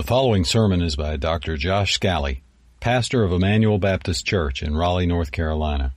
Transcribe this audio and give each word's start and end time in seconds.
The 0.00 0.06
following 0.06 0.46
sermon 0.46 0.80
is 0.80 0.96
by 0.96 1.18
Dr. 1.18 1.58
Josh 1.58 1.92
Scally, 1.92 2.42
pastor 2.80 3.22
of 3.22 3.32
Emmanuel 3.32 3.76
Baptist 3.76 4.24
Church 4.24 4.62
in 4.62 4.74
Raleigh, 4.74 5.04
North 5.04 5.30
Carolina. 5.30 5.92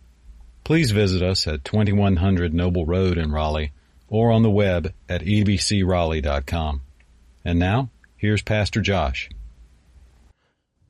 Please 0.65 0.91
visit 0.91 1.23
us 1.23 1.47
at 1.47 1.63
2100 1.63 2.53
Noble 2.53 2.85
Road 2.85 3.17
in 3.17 3.31
Raleigh 3.31 3.71
or 4.09 4.33
on 4.33 4.43
the 4.43 4.49
web 4.49 4.93
at 5.07 5.21
ebcraleigh.com. 5.21 6.81
And 7.45 7.57
now, 7.57 7.91
here's 8.17 8.41
Pastor 8.41 8.81
Josh. 8.81 9.29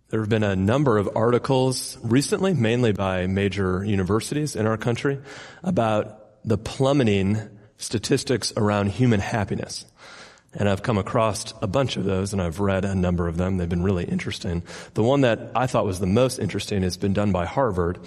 There 0.09 0.21
have 0.21 0.29
been 0.29 0.41
a 0.41 0.55
number 0.55 0.97
of 0.97 1.07
articles 1.15 1.99
recently, 2.01 2.55
mainly 2.55 2.93
by 2.93 3.27
major 3.27 3.85
universities 3.85 4.55
in 4.55 4.65
our 4.65 4.77
country, 4.77 5.19
about 5.61 6.43
the 6.43 6.57
plummeting 6.57 7.47
statistics 7.77 8.51
around 8.57 8.87
human 8.87 9.19
happiness. 9.19 9.85
And 10.55 10.69
I've 10.69 10.83
come 10.83 10.97
across 10.97 11.53
a 11.61 11.67
bunch 11.67 11.97
of 11.97 12.03
those 12.03 12.33
and 12.33 12.41
I've 12.41 12.59
read 12.59 12.85
a 12.85 12.93
number 12.93 13.27
of 13.27 13.37
them. 13.37 13.57
They've 13.57 13.67
been 13.67 13.83
really 13.83 14.05
interesting. 14.05 14.63
The 14.93 15.03
one 15.03 15.21
that 15.21 15.51
I 15.55 15.67
thought 15.67 15.85
was 15.85 15.99
the 15.99 16.05
most 16.05 16.39
interesting 16.39 16.83
has 16.83 16.97
been 16.97 17.13
done 17.13 17.31
by 17.31 17.45
Harvard. 17.45 17.99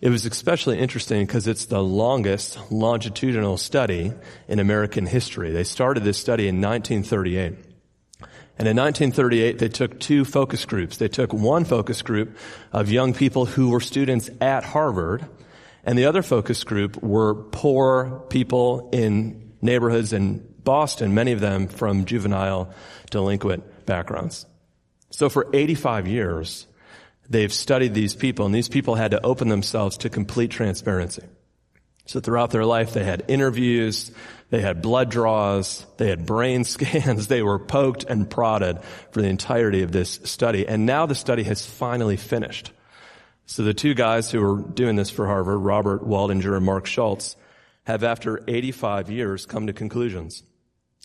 It 0.00 0.08
was 0.08 0.26
especially 0.26 0.78
interesting 0.78 1.24
because 1.26 1.46
it's 1.46 1.66
the 1.66 1.82
longest 1.82 2.58
longitudinal 2.72 3.56
study 3.56 4.12
in 4.48 4.58
American 4.58 5.06
history. 5.06 5.52
They 5.52 5.64
started 5.64 6.02
this 6.02 6.18
study 6.18 6.48
in 6.48 6.60
1938. 6.60 7.72
And 8.58 8.68
in 8.68 8.76
1938, 8.76 9.58
they 9.58 9.68
took 9.68 9.98
two 9.98 10.24
focus 10.24 10.64
groups. 10.64 10.96
They 10.96 11.08
took 11.08 11.32
one 11.32 11.64
focus 11.64 12.02
group 12.02 12.36
of 12.72 12.90
young 12.90 13.14
people 13.14 13.46
who 13.46 13.70
were 13.70 13.80
students 13.80 14.28
at 14.40 14.64
Harvard, 14.64 15.26
and 15.84 15.98
the 15.98 16.04
other 16.04 16.22
focus 16.22 16.62
group 16.62 17.02
were 17.02 17.34
poor 17.34 18.24
people 18.28 18.90
in 18.92 19.52
neighborhoods 19.62 20.12
in 20.12 20.51
Boston, 20.64 21.14
many 21.14 21.32
of 21.32 21.40
them 21.40 21.68
from 21.68 22.04
juvenile 22.04 22.72
delinquent 23.10 23.86
backgrounds. 23.86 24.46
So 25.10 25.28
for 25.28 25.48
85 25.52 26.08
years, 26.08 26.66
they've 27.28 27.52
studied 27.52 27.94
these 27.94 28.14
people 28.14 28.46
and 28.46 28.54
these 28.54 28.68
people 28.68 28.94
had 28.94 29.10
to 29.12 29.24
open 29.24 29.48
themselves 29.48 29.98
to 29.98 30.10
complete 30.10 30.50
transparency. 30.50 31.24
So 32.06 32.20
throughout 32.20 32.50
their 32.50 32.64
life, 32.64 32.92
they 32.92 33.04
had 33.04 33.24
interviews, 33.28 34.10
they 34.50 34.60
had 34.60 34.82
blood 34.82 35.10
draws, 35.10 35.86
they 35.98 36.08
had 36.08 36.26
brain 36.26 36.64
scans, 36.64 37.28
they 37.28 37.42
were 37.42 37.58
poked 37.58 38.04
and 38.04 38.28
prodded 38.28 38.82
for 39.12 39.22
the 39.22 39.28
entirety 39.28 39.82
of 39.82 39.92
this 39.92 40.20
study. 40.24 40.66
And 40.66 40.84
now 40.84 41.06
the 41.06 41.14
study 41.14 41.44
has 41.44 41.64
finally 41.64 42.16
finished. 42.16 42.72
So 43.46 43.62
the 43.62 43.74
two 43.74 43.94
guys 43.94 44.30
who 44.30 44.40
were 44.40 44.62
doing 44.62 44.96
this 44.96 45.10
for 45.10 45.26
Harvard, 45.26 45.58
Robert 45.58 46.02
Waldinger 46.06 46.56
and 46.56 46.64
Mark 46.64 46.86
Schultz, 46.86 47.36
have 47.84 48.04
after 48.04 48.42
85 48.46 49.10
years 49.10 49.46
come 49.46 49.66
to 49.66 49.72
conclusions. 49.72 50.42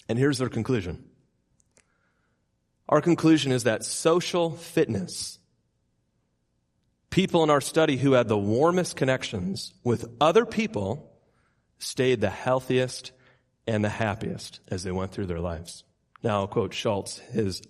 And 0.09 0.17
here's 0.17 0.37
their 0.37 0.49
conclusion. 0.49 1.03
Our 2.89 3.01
conclusion 3.01 3.51
is 3.51 3.63
that 3.63 3.83
social 3.83 4.51
fitness, 4.51 5.39
people 7.09 7.43
in 7.43 7.49
our 7.49 7.61
study 7.61 7.97
who 7.97 8.13
had 8.13 8.27
the 8.27 8.37
warmest 8.37 8.95
connections 8.95 9.73
with 9.83 10.05
other 10.21 10.45
people 10.45 11.11
stayed 11.79 12.21
the 12.21 12.29
healthiest 12.29 13.11
and 13.67 13.83
the 13.83 13.89
happiest 13.89 14.61
as 14.69 14.83
they 14.83 14.91
went 14.91 15.11
through 15.11 15.25
their 15.25 15.41
lives. 15.41 15.83
Now 16.23 16.39
I'll 16.39 16.47
quote 16.47 16.73
Schultz, 16.73 17.17
his 17.17 17.61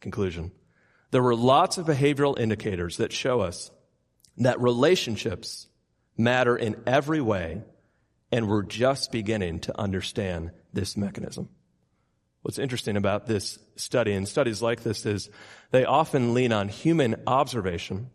conclusion. 0.00 0.52
There 1.10 1.22
were 1.22 1.34
lots 1.34 1.78
of 1.78 1.86
behavioral 1.86 2.38
indicators 2.38 2.98
that 2.98 3.12
show 3.12 3.40
us 3.40 3.70
that 4.36 4.60
relationships 4.60 5.66
matter 6.18 6.56
in 6.56 6.76
every 6.86 7.22
way 7.22 7.62
and 8.30 8.48
we're 8.48 8.62
just 8.62 9.12
beginning 9.12 9.60
to 9.60 9.80
understand 9.80 10.50
this 10.72 10.96
mechanism. 10.96 11.48
What's 12.46 12.60
interesting 12.60 12.96
about 12.96 13.26
this 13.26 13.58
study 13.74 14.12
and 14.12 14.28
studies 14.28 14.62
like 14.62 14.84
this 14.84 15.04
is 15.04 15.30
they 15.72 15.84
often 15.84 16.32
lean 16.32 16.52
on 16.52 16.68
human 16.68 17.16
observation 17.26 18.10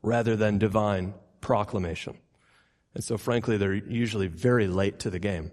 rather 0.00 0.36
than 0.36 0.58
divine 0.58 1.14
proclamation. 1.40 2.16
And 2.94 3.02
so 3.02 3.18
frankly, 3.18 3.56
they're 3.56 3.74
usually 3.74 4.28
very 4.28 4.68
late 4.68 5.00
to 5.00 5.10
the 5.10 5.18
game. 5.18 5.50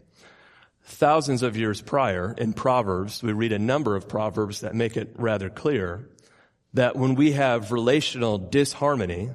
Thousands 0.84 1.42
of 1.42 1.58
years 1.58 1.82
prior 1.82 2.36
in 2.38 2.54
Proverbs, 2.54 3.24
we 3.24 3.34
read 3.34 3.54
a 3.54 3.58
number 3.58 3.96
of 3.96 4.08
Proverbs 4.08 4.62
that 4.62 4.76
make 4.76 4.98
it 4.98 5.16
rather 5.16 5.50
clear 5.50 6.08
that 6.76 6.96
when 6.96 7.16
we 7.16 7.32
have 7.32 7.72
relational 7.72 8.38
disharmony, 8.38 9.32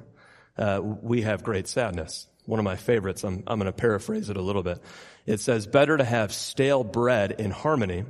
uh, 0.57 0.79
we 0.81 1.23
have 1.23 1.43
great 1.43 1.67
sadness. 1.67 2.25
One 2.45 2.57
of 2.59 2.63
my 2.63 2.77
favorites, 2.77 3.25
I'm, 3.25 3.43
I'm 3.47 3.59
going 3.59 3.65
to 3.65 3.73
paraphrase 3.73 4.29
it 4.29 4.37
a 4.37 4.41
little 4.41 4.63
bit. 4.63 4.81
It 5.25 5.41
says, 5.41 5.67
better 5.67 5.97
to 5.97 6.05
have 6.05 6.31
stale 6.31 6.85
bread 6.85 7.33
in 7.37 7.51
harmony 7.51 8.05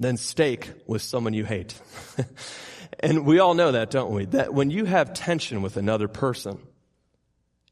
than 0.00 0.16
steak 0.16 0.68
with 0.86 1.02
someone 1.02 1.34
you 1.34 1.44
hate. 1.44 1.74
and 3.00 3.26
we 3.26 3.38
all 3.38 3.54
know 3.54 3.72
that, 3.72 3.90
don't 3.90 4.12
we? 4.12 4.24
That 4.24 4.52
when 4.52 4.70
you 4.70 4.86
have 4.86 5.12
tension 5.12 5.60
with 5.62 5.76
another 5.76 6.08
person, 6.08 6.58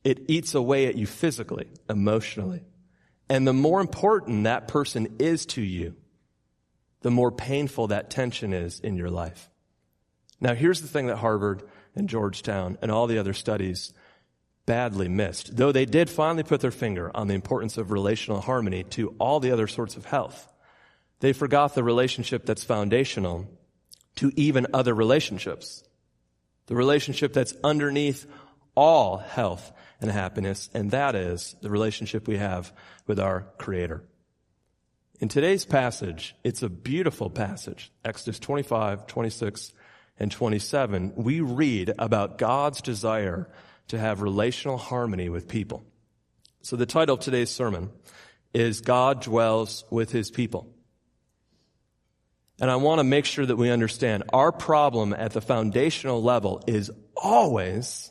it 0.05 0.21
eats 0.29 0.55
away 0.55 0.87
at 0.87 0.95
you 0.95 1.07
physically, 1.07 1.67
emotionally. 1.89 2.63
And 3.31 3.47
the 3.47 3.55
more 3.55 3.81
important 3.81 4.45
that 4.45 4.69
person 4.69 5.17
is 5.19 5.47
to 5.47 5.63
you, 5.63 5.97
the 7.01 7.11
more 7.11 7.33
painful 7.33 7.89
that 7.89 8.11
tension 8.11 8.53
is 8.53 8.79
in 8.79 8.97
your 8.97 9.11
life. 9.11 9.51
Now 10.41 10.55
here's 10.55 10.83
the 10.83 10.89
thing 10.89 11.07
that 11.07 11.17
Harvard 11.17 11.63
and 11.95 12.09
Georgetown 12.09 12.77
and 12.83 12.91
all 12.91 13.07
the 13.07 13.19
other 13.19 13.33
studies 13.33 13.93
badly 14.67 15.09
missed. 15.09 15.57
Though 15.57 15.73
they 15.73 15.87
did 15.87 16.11
finally 16.11 16.43
put 16.43 16.61
their 16.61 16.71
finger 16.71 17.11
on 17.15 17.27
the 17.27 17.35
importance 17.35 17.79
of 17.79 17.91
relational 17.91 18.43
harmony 18.43 18.85
to 18.91 19.15
all 19.19 19.41
the 19.41 19.51
other 19.51 19.67
sorts 19.67 19.97
of 19.97 20.05
health. 20.05 20.47
They 21.21 21.33
forgot 21.33 21.75
the 21.75 21.85
relationship 21.85 22.47
that's 22.47 22.65
foundational 22.65 23.49
to 24.17 24.33
even 24.37 24.67
other 24.73 24.95
relationships. 24.95 25.83
The 26.67 26.77
relationship 26.77 27.33
that's 27.33 27.55
underneath 27.65 28.27
all 28.75 29.19
health 29.19 29.73
and 30.01 30.11
happiness, 30.11 30.71
and 30.75 30.91
that 30.93 31.15
is 31.15 31.57
the 31.63 31.71
relationship 31.71 32.29
we 32.29 32.37
have 32.37 32.73
with 33.07 33.19
our 33.19 33.49
Creator. 33.59 34.05
In 35.21 35.29
today's 35.29 35.65
passage, 35.65 36.37
it's 36.45 36.63
a 36.63 36.69
beautiful 36.69 37.31
passage. 37.31 37.91
Exodus 38.05 38.39
25, 38.39 39.09
26, 39.09 39.73
and 40.19 40.31
27. 40.31 41.13
We 41.17 41.41
read 41.41 41.93
about 41.99 42.39
God's 42.39 42.81
desire 42.81 43.49
to 43.89 43.99
have 43.99 44.23
relational 44.23 44.77
harmony 44.77 45.29
with 45.29 45.49
people. 45.49 45.85
So 46.63 46.77
the 46.77 46.87
title 46.87 47.15
of 47.15 47.21
today's 47.21 47.51
sermon 47.51 47.91
is 48.55 48.81
God 48.81 49.23
dwells 49.23 49.85
with 49.91 50.13
his 50.13 50.31
people. 50.31 50.73
And 52.61 52.71
I 52.71 52.77
want 52.77 52.99
to 52.99 53.05
make 53.05 53.25
sure 53.25 53.47
that 53.47 53.57
we 53.57 53.71
understand 53.71 54.25
our 54.33 54.51
problem 54.51 55.13
at 55.13 55.33
the 55.33 55.41
foundational 55.41 56.23
level 56.23 56.63
is 56.67 56.91
always 57.17 58.11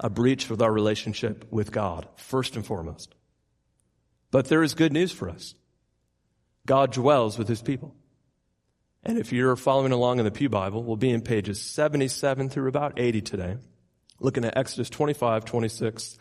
a 0.00 0.10
breach 0.10 0.50
with 0.50 0.60
our 0.62 0.72
relationship 0.72 1.46
with 1.50 1.70
God, 1.70 2.08
first 2.16 2.56
and 2.56 2.66
foremost. 2.66 3.14
But 4.30 4.46
there 4.46 4.62
is 4.62 4.74
good 4.74 4.92
news 4.92 5.12
for 5.12 5.28
us. 5.28 5.54
God 6.66 6.92
dwells 6.92 7.38
with 7.38 7.48
his 7.48 7.62
people. 7.62 7.94
And 9.04 9.18
if 9.18 9.32
you're 9.32 9.56
following 9.56 9.92
along 9.92 10.18
in 10.18 10.24
the 10.24 10.30
Pew 10.30 10.48
Bible, 10.48 10.82
we'll 10.82 10.96
be 10.96 11.10
in 11.10 11.22
pages 11.22 11.60
77 11.60 12.50
through 12.50 12.68
about 12.68 12.98
80 12.98 13.22
today, 13.22 13.56
looking 14.20 14.44
at 14.44 14.56
Exodus 14.56 14.90
25, 14.90 15.44
26, 15.44 16.18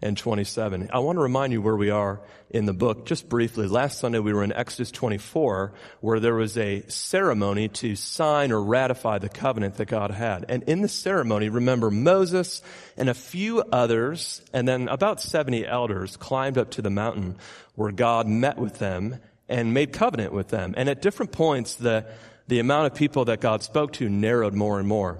and 0.00 0.16
27. 0.16 0.90
I 0.92 1.00
want 1.00 1.16
to 1.16 1.22
remind 1.22 1.52
you 1.52 1.60
where 1.60 1.76
we 1.76 1.90
are 1.90 2.20
in 2.50 2.66
the 2.66 2.72
book 2.72 3.04
just 3.04 3.28
briefly. 3.28 3.66
Last 3.66 3.98
Sunday 3.98 4.20
we 4.20 4.32
were 4.32 4.44
in 4.44 4.52
Exodus 4.52 4.92
24 4.92 5.72
where 6.00 6.20
there 6.20 6.34
was 6.34 6.56
a 6.56 6.84
ceremony 6.88 7.68
to 7.68 7.96
sign 7.96 8.52
or 8.52 8.62
ratify 8.62 9.18
the 9.18 9.28
covenant 9.28 9.74
that 9.76 9.86
God 9.86 10.12
had. 10.12 10.44
And 10.48 10.62
in 10.64 10.82
the 10.82 10.88
ceremony, 10.88 11.48
remember 11.48 11.90
Moses 11.90 12.62
and 12.96 13.08
a 13.08 13.14
few 13.14 13.60
others 13.60 14.40
and 14.52 14.68
then 14.68 14.86
about 14.86 15.20
70 15.20 15.66
elders 15.66 16.16
climbed 16.16 16.58
up 16.58 16.70
to 16.72 16.82
the 16.82 16.90
mountain 16.90 17.36
where 17.74 17.90
God 17.90 18.28
met 18.28 18.56
with 18.56 18.78
them 18.78 19.16
and 19.48 19.74
made 19.74 19.92
covenant 19.92 20.32
with 20.32 20.48
them. 20.48 20.74
And 20.76 20.88
at 20.88 21.02
different 21.02 21.32
points 21.32 21.74
the 21.74 22.06
the 22.48 22.60
amount 22.60 22.86
of 22.86 22.94
people 22.94 23.26
that 23.26 23.40
God 23.40 23.62
spoke 23.62 23.92
to 23.94 24.08
narrowed 24.08 24.54
more 24.54 24.78
and 24.78 24.88
more. 24.88 25.18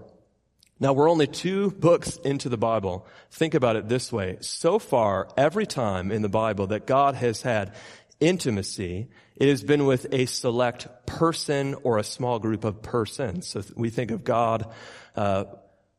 Now 0.80 0.92
we're 0.92 1.10
only 1.10 1.26
two 1.26 1.72
books 1.72 2.16
into 2.16 2.48
the 2.48 2.56
Bible. 2.56 3.06
Think 3.30 3.54
about 3.54 3.76
it 3.76 3.88
this 3.88 4.12
way. 4.12 4.38
So 4.40 4.78
far, 4.78 5.28
every 5.36 5.66
time 5.66 6.12
in 6.12 6.22
the 6.22 6.28
Bible 6.28 6.68
that 6.68 6.86
God 6.86 7.16
has 7.16 7.42
had 7.42 7.74
intimacy, 8.20 9.08
it 9.36 9.48
has 9.48 9.62
been 9.62 9.86
with 9.86 10.06
a 10.12 10.26
select 10.26 11.06
person 11.06 11.74
or 11.82 11.98
a 11.98 12.04
small 12.04 12.38
group 12.38 12.64
of 12.64 12.82
persons. 12.82 13.48
So 13.48 13.62
we 13.76 13.90
think 13.90 14.12
of 14.12 14.22
God, 14.22 14.72
uh, 15.16 15.44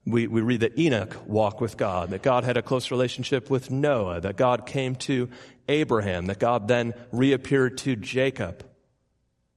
we, 0.05 0.27
we 0.27 0.41
read 0.41 0.61
that 0.61 0.79
Enoch 0.79 1.15
walked 1.27 1.59
with 1.59 1.75
God, 1.75 2.11
that 2.11 2.21
God 2.21 2.45
had 2.45 2.55
a 2.55 2.61
close 2.61 2.89
relationship 2.89 3.49
with 3.49 3.69
Noah, 3.69 4.21
that 4.21 4.37
God 4.37 4.65
came 4.65 4.95
to 4.95 5.29
Abraham, 5.67 6.27
that 6.27 6.39
God 6.39 6.67
then 6.67 6.93
reappeared 7.11 7.77
to 7.79 7.95
Jacob. 7.95 8.65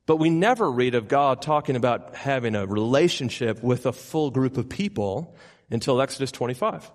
But 0.06 0.16
we 0.16 0.30
never 0.30 0.70
read 0.70 0.94
of 0.94 1.08
God 1.08 1.42
talking 1.42 1.76
about 1.76 2.16
having 2.16 2.54
a 2.54 2.66
relationship 2.66 3.62
with 3.62 3.86
a 3.86 3.92
full 3.92 4.30
group 4.30 4.56
of 4.56 4.68
people 4.68 5.36
until 5.70 6.00
Exodus 6.00 6.32
25. 6.32 6.90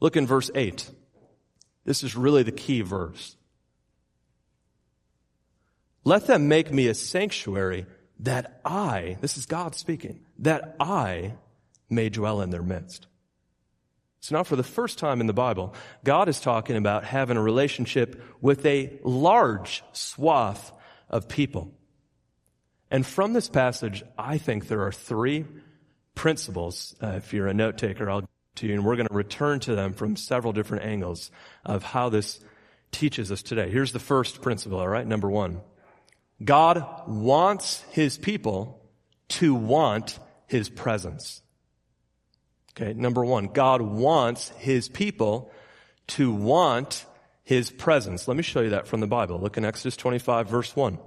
Look 0.00 0.16
in 0.16 0.26
verse 0.26 0.50
8. 0.54 0.90
This 1.84 2.02
is 2.02 2.16
really 2.16 2.42
the 2.42 2.52
key 2.52 2.80
verse. 2.80 3.36
Let 6.04 6.26
them 6.26 6.48
make 6.48 6.72
me 6.72 6.88
a 6.88 6.94
sanctuary 6.94 7.86
that 8.20 8.60
I, 8.64 9.16
this 9.20 9.36
is 9.36 9.46
God 9.46 9.74
speaking, 9.74 10.20
that 10.40 10.76
I 10.80 11.34
may 11.88 12.08
dwell 12.08 12.40
in 12.40 12.50
their 12.50 12.62
midst. 12.62 13.06
So 14.20 14.36
now 14.36 14.44
for 14.44 14.56
the 14.56 14.62
first 14.62 14.98
time 14.98 15.20
in 15.20 15.26
the 15.26 15.32
Bible, 15.32 15.74
God 16.04 16.28
is 16.28 16.40
talking 16.40 16.76
about 16.76 17.04
having 17.04 17.36
a 17.36 17.42
relationship 17.42 18.22
with 18.40 18.64
a 18.66 18.98
large 19.02 19.82
swath 19.92 20.72
of 21.08 21.28
people. 21.28 21.72
And 22.92 23.06
from 23.06 23.32
this 23.32 23.48
passage, 23.48 24.04
I 24.18 24.36
think 24.36 24.68
there 24.68 24.82
are 24.82 24.92
three 24.92 25.46
principles. 26.14 26.94
Uh, 27.02 27.14
if 27.16 27.32
you're 27.32 27.46
a 27.48 27.54
note 27.54 27.78
taker, 27.78 28.08
I'll 28.10 28.28
to 28.56 28.66
you, 28.66 28.74
and 28.74 28.84
we're 28.84 28.96
going 28.96 29.08
to 29.08 29.14
return 29.14 29.60
to 29.60 29.74
them 29.74 29.94
from 29.94 30.14
several 30.14 30.52
different 30.52 30.84
angles 30.84 31.30
of 31.64 31.82
how 31.82 32.10
this 32.10 32.38
teaches 32.90 33.32
us 33.32 33.42
today. 33.42 33.70
Here's 33.70 33.92
the 33.92 33.98
first 33.98 34.42
principle, 34.42 34.78
all 34.78 34.88
right? 34.88 35.06
Number 35.06 35.30
one. 35.30 35.62
God 36.44 36.84
wants 37.08 37.80
his 37.92 38.18
people 38.18 38.86
to 39.28 39.54
want 39.54 40.18
his 40.46 40.68
presence. 40.68 41.40
Okay, 42.76 42.92
number 42.92 43.24
one, 43.24 43.46
God 43.46 43.80
wants 43.80 44.50
his 44.58 44.90
people 44.90 45.50
to 46.08 46.30
want 46.30 47.06
his 47.42 47.70
presence. 47.70 48.28
Let 48.28 48.36
me 48.36 48.42
show 48.42 48.60
you 48.60 48.70
that 48.70 48.86
from 48.86 49.00
the 49.00 49.06
Bible. 49.06 49.40
Look 49.40 49.56
in 49.56 49.64
Exodus 49.64 49.96
25 49.96 50.50
verse 50.50 50.76
1. 50.76 50.98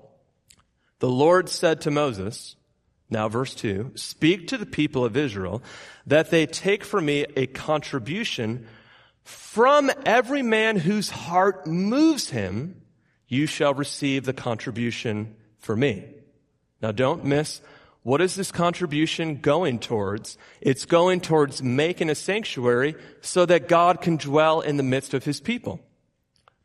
The 0.99 1.09
Lord 1.09 1.49
said 1.49 1.81
to 1.81 1.91
Moses, 1.91 2.55
now 3.09 3.27
verse 3.27 3.53
2, 3.55 3.91
speak 3.95 4.47
to 4.47 4.57
the 4.57 4.65
people 4.65 5.05
of 5.05 5.17
Israel 5.17 5.61
that 6.05 6.31
they 6.31 6.45
take 6.45 6.83
from 6.83 7.05
me 7.05 7.25
a 7.35 7.47
contribution 7.47 8.67
from 9.23 9.91
every 10.05 10.43
man 10.43 10.77
whose 10.77 11.09
heart 11.09 11.65
moves 11.65 12.29
him, 12.29 12.81
you 13.27 13.47
shall 13.47 13.73
receive 13.73 14.25
the 14.25 14.33
contribution 14.33 15.35
for 15.57 15.75
me. 15.75 16.05
Now 16.81 16.91
don't 16.91 17.25
miss 17.25 17.61
what 18.05 18.21
is 18.21 18.35
this 18.35 18.51
contribution 18.51 19.37
going 19.37 19.79
towards? 19.79 20.37
It's 20.61 20.85
going 20.85 21.21
towards 21.21 21.63
making 21.63 22.11
a 22.11 22.15
sanctuary 22.15 22.93
so 23.21 23.47
that 23.47 23.67
God 23.67 23.99
can 23.99 24.17
dwell 24.17 24.61
in 24.61 24.77
the 24.77 24.83
midst 24.83 25.15
of 25.15 25.23
his 25.23 25.39
people. 25.39 25.79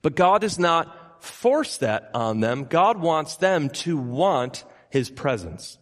But 0.02 0.16
God 0.16 0.44
is 0.44 0.58
not 0.58 0.94
force 1.20 1.78
that 1.78 2.10
on 2.14 2.40
them. 2.40 2.64
God 2.64 2.98
wants 2.98 3.36
them 3.36 3.68
to 3.70 3.96
want 3.96 4.64
his 4.90 5.10
presence. 5.10 5.78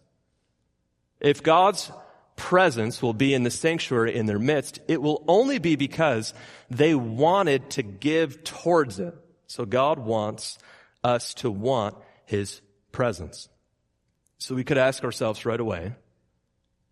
If 1.19 1.43
God's 1.43 1.91
presence 2.35 3.01
will 3.01 3.13
be 3.13 3.33
in 3.33 3.43
the 3.43 3.51
sanctuary 3.51 4.15
in 4.15 4.25
their 4.25 4.39
midst, 4.39 4.79
it 4.87 5.01
will 5.01 5.23
only 5.27 5.59
be 5.59 5.75
because 5.75 6.33
they 6.69 6.95
wanted 6.95 7.71
to 7.71 7.83
give 7.83 8.43
towards 8.43 8.99
it. 8.99 9.13
So 9.47 9.65
God 9.65 9.99
wants 9.99 10.59
us 11.03 11.33
to 11.35 11.49
want 11.49 11.95
His 12.25 12.61
presence. 12.91 13.49
So 14.37 14.55
we 14.55 14.63
could 14.63 14.77
ask 14.77 15.03
ourselves 15.03 15.45
right 15.45 15.59
away, 15.59 15.93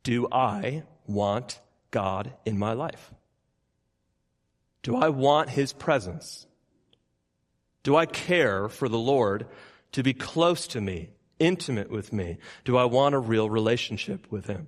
do 0.04 0.28
I 0.32 0.84
want 1.06 1.62
God 1.92 2.34
in 2.46 2.58
my 2.58 2.74
life? 2.74 3.14
Do 4.82 4.96
I 4.96 5.10
want 5.10 5.50
His 5.50 5.72
presence? 5.72 6.47
Do 7.88 7.96
I 7.96 8.06
care 8.06 8.68
for 8.68 8.90
the 8.90 8.98
Lord 8.98 9.48
to 9.94 10.04
be 10.04 10.14
close 10.14 10.68
to 10.68 10.82
me, 10.82 11.08
intimate 11.40 11.90
with 11.90 12.12
me? 12.12 12.38
Do 12.66 12.76
I 12.76 12.84
want 12.84 13.16
a 13.16 13.18
real 13.18 13.50
relationship 13.50 14.30
with 14.30 14.46
Him? 14.46 14.68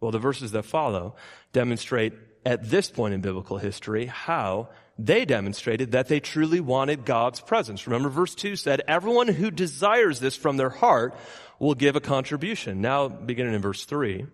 Well, 0.00 0.10
the 0.10 0.18
verses 0.18 0.50
that 0.50 0.64
follow 0.64 1.14
demonstrate 1.52 2.12
at 2.44 2.68
this 2.68 2.90
point 2.90 3.14
in 3.14 3.20
biblical 3.20 3.58
history 3.58 4.06
how 4.06 4.70
they 4.98 5.24
demonstrated 5.24 5.92
that 5.92 6.08
they 6.08 6.18
truly 6.18 6.58
wanted 6.58 7.04
God's 7.04 7.38
presence. 7.38 7.86
Remember 7.86 8.08
verse 8.08 8.34
2 8.34 8.56
said, 8.56 8.82
everyone 8.88 9.28
who 9.28 9.52
desires 9.52 10.18
this 10.18 10.34
from 10.34 10.56
their 10.56 10.70
heart 10.70 11.14
will 11.60 11.76
give 11.76 11.94
a 11.94 12.00
contribution. 12.00 12.80
Now, 12.80 13.06
beginning 13.06 13.54
in 13.54 13.62
verse 13.62 13.84
3, 13.84 14.26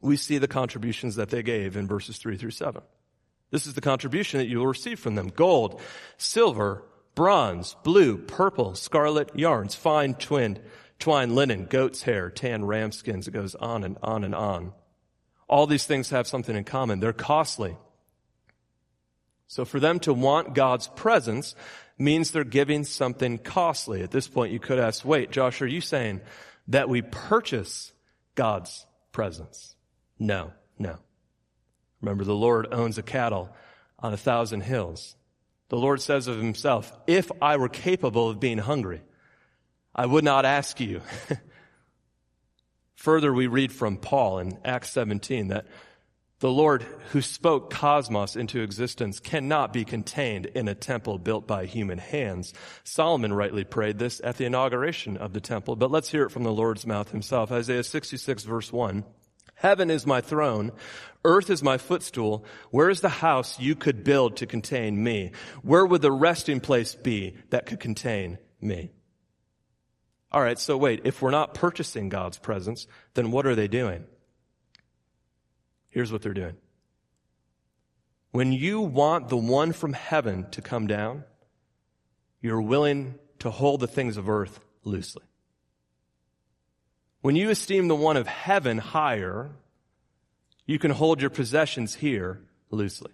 we 0.00 0.16
see 0.16 0.38
the 0.38 0.48
contributions 0.48 1.16
that 1.16 1.28
they 1.28 1.42
gave 1.42 1.76
in 1.76 1.86
verses 1.86 2.16
3 2.16 2.38
through 2.38 2.52
7. 2.52 2.80
This 3.50 3.66
is 3.66 3.74
the 3.74 3.82
contribution 3.82 4.38
that 4.38 4.48
you 4.48 4.60
will 4.60 4.66
receive 4.66 4.98
from 4.98 5.16
them. 5.16 5.28
Gold, 5.28 5.82
silver, 6.16 6.82
bronze, 7.16 7.74
blue, 7.82 8.16
purple, 8.16 8.76
scarlet 8.76 9.36
yarns, 9.36 9.74
fine 9.74 10.14
twinned, 10.14 10.60
twine 11.00 11.34
linen, 11.34 11.64
goat's 11.64 12.02
hair, 12.02 12.30
tan 12.30 12.64
ram 12.64 12.92
skins. 12.92 13.26
It 13.26 13.32
goes 13.32 13.56
on 13.56 13.82
and 13.82 13.98
on 14.04 14.22
and 14.22 14.34
on. 14.34 14.72
All 15.48 15.66
these 15.66 15.86
things 15.86 16.10
have 16.10 16.28
something 16.28 16.54
in 16.54 16.62
common. 16.62 17.00
They're 17.00 17.12
costly. 17.12 17.76
So 19.48 19.64
for 19.64 19.80
them 19.80 19.98
to 20.00 20.12
want 20.12 20.54
God's 20.54 20.88
presence 20.88 21.56
means 21.98 22.30
they're 22.30 22.44
giving 22.44 22.84
something 22.84 23.38
costly. 23.38 24.02
At 24.02 24.10
this 24.10 24.28
point, 24.28 24.52
you 24.52 24.60
could 24.60 24.78
ask, 24.78 25.04
wait, 25.04 25.30
Josh, 25.30 25.62
are 25.62 25.66
you 25.66 25.80
saying 25.80 26.20
that 26.68 26.88
we 26.88 27.02
purchase 27.02 27.92
God's 28.34 28.86
presence? 29.12 29.74
No, 30.18 30.52
no. 30.78 30.98
Remember, 32.00 32.24
the 32.24 32.34
Lord 32.34 32.68
owns 32.72 32.98
a 32.98 33.02
cattle 33.02 33.54
on 33.98 34.12
a 34.12 34.18
thousand 34.18 34.62
hills. 34.62 35.15
The 35.68 35.76
Lord 35.76 36.00
says 36.00 36.28
of 36.28 36.38
himself, 36.38 36.92
if 37.06 37.30
I 37.42 37.56
were 37.56 37.68
capable 37.68 38.28
of 38.28 38.40
being 38.40 38.58
hungry, 38.58 39.02
I 39.94 40.06
would 40.06 40.24
not 40.24 40.44
ask 40.44 40.80
you 40.80 41.00
Further, 42.96 43.32
we 43.32 43.46
read 43.46 43.72
from 43.72 43.98
Paul 43.98 44.38
in 44.40 44.58
Acts 44.64 44.90
17 44.90 45.48
that 45.48 45.66
the 46.40 46.50
Lord 46.50 46.82
who 47.12 47.22
spoke 47.22 47.70
cosmos 47.70 48.36
into 48.36 48.62
existence 48.62 49.20
cannot 49.20 49.72
be 49.72 49.84
contained 49.84 50.46
in 50.46 50.66
a 50.66 50.74
temple 50.74 51.18
built 51.18 51.46
by 51.46 51.66
human 51.66 51.98
hands. 51.98 52.52
Solomon 52.84 53.32
rightly 53.32 53.64
prayed 53.64 53.98
this 53.98 54.20
at 54.24 54.38
the 54.38 54.44
inauguration 54.44 55.16
of 55.16 55.32
the 55.32 55.40
temple, 55.40 55.76
but 55.76 55.90
let's 55.90 56.10
hear 56.10 56.24
it 56.24 56.30
from 56.30 56.42
the 56.42 56.52
Lord's 56.52 56.86
mouth 56.86 57.10
himself. 57.10 57.52
Isaiah 57.52 57.84
66 57.84 58.42
verse 58.44 58.72
1. 58.72 59.04
Heaven 59.56 59.90
is 59.90 60.06
my 60.06 60.20
throne. 60.20 60.70
Earth 61.24 61.50
is 61.50 61.62
my 61.62 61.78
footstool. 61.78 62.44
Where 62.70 62.88
is 62.88 63.00
the 63.00 63.08
house 63.08 63.58
you 63.58 63.74
could 63.74 64.04
build 64.04 64.36
to 64.36 64.46
contain 64.46 65.02
me? 65.02 65.32
Where 65.62 65.84
would 65.84 66.02
the 66.02 66.12
resting 66.12 66.60
place 66.60 66.94
be 66.94 67.36
that 67.50 67.66
could 67.66 67.80
contain 67.80 68.38
me? 68.60 68.92
All 70.30 70.42
right, 70.42 70.58
so 70.58 70.76
wait, 70.76 71.00
if 71.04 71.22
we're 71.22 71.30
not 71.30 71.54
purchasing 71.54 72.10
God's 72.10 72.38
presence, 72.38 72.86
then 73.14 73.30
what 73.30 73.46
are 73.46 73.54
they 73.54 73.68
doing? 73.68 74.04
Here's 75.88 76.12
what 76.12 76.20
they're 76.20 76.34
doing. 76.34 76.56
When 78.32 78.52
you 78.52 78.82
want 78.82 79.30
the 79.30 79.36
one 79.36 79.72
from 79.72 79.94
heaven 79.94 80.50
to 80.50 80.60
come 80.60 80.86
down, 80.86 81.24
you're 82.42 82.60
willing 82.60 83.14
to 83.38 83.50
hold 83.50 83.80
the 83.80 83.86
things 83.86 84.18
of 84.18 84.28
earth 84.28 84.60
loosely. 84.84 85.24
When 87.20 87.36
you 87.36 87.50
esteem 87.50 87.88
the 87.88 87.96
one 87.96 88.16
of 88.16 88.26
heaven 88.26 88.78
higher, 88.78 89.50
you 90.66 90.78
can 90.78 90.90
hold 90.90 91.20
your 91.20 91.30
possessions 91.30 91.94
here 91.94 92.40
loosely. 92.70 93.12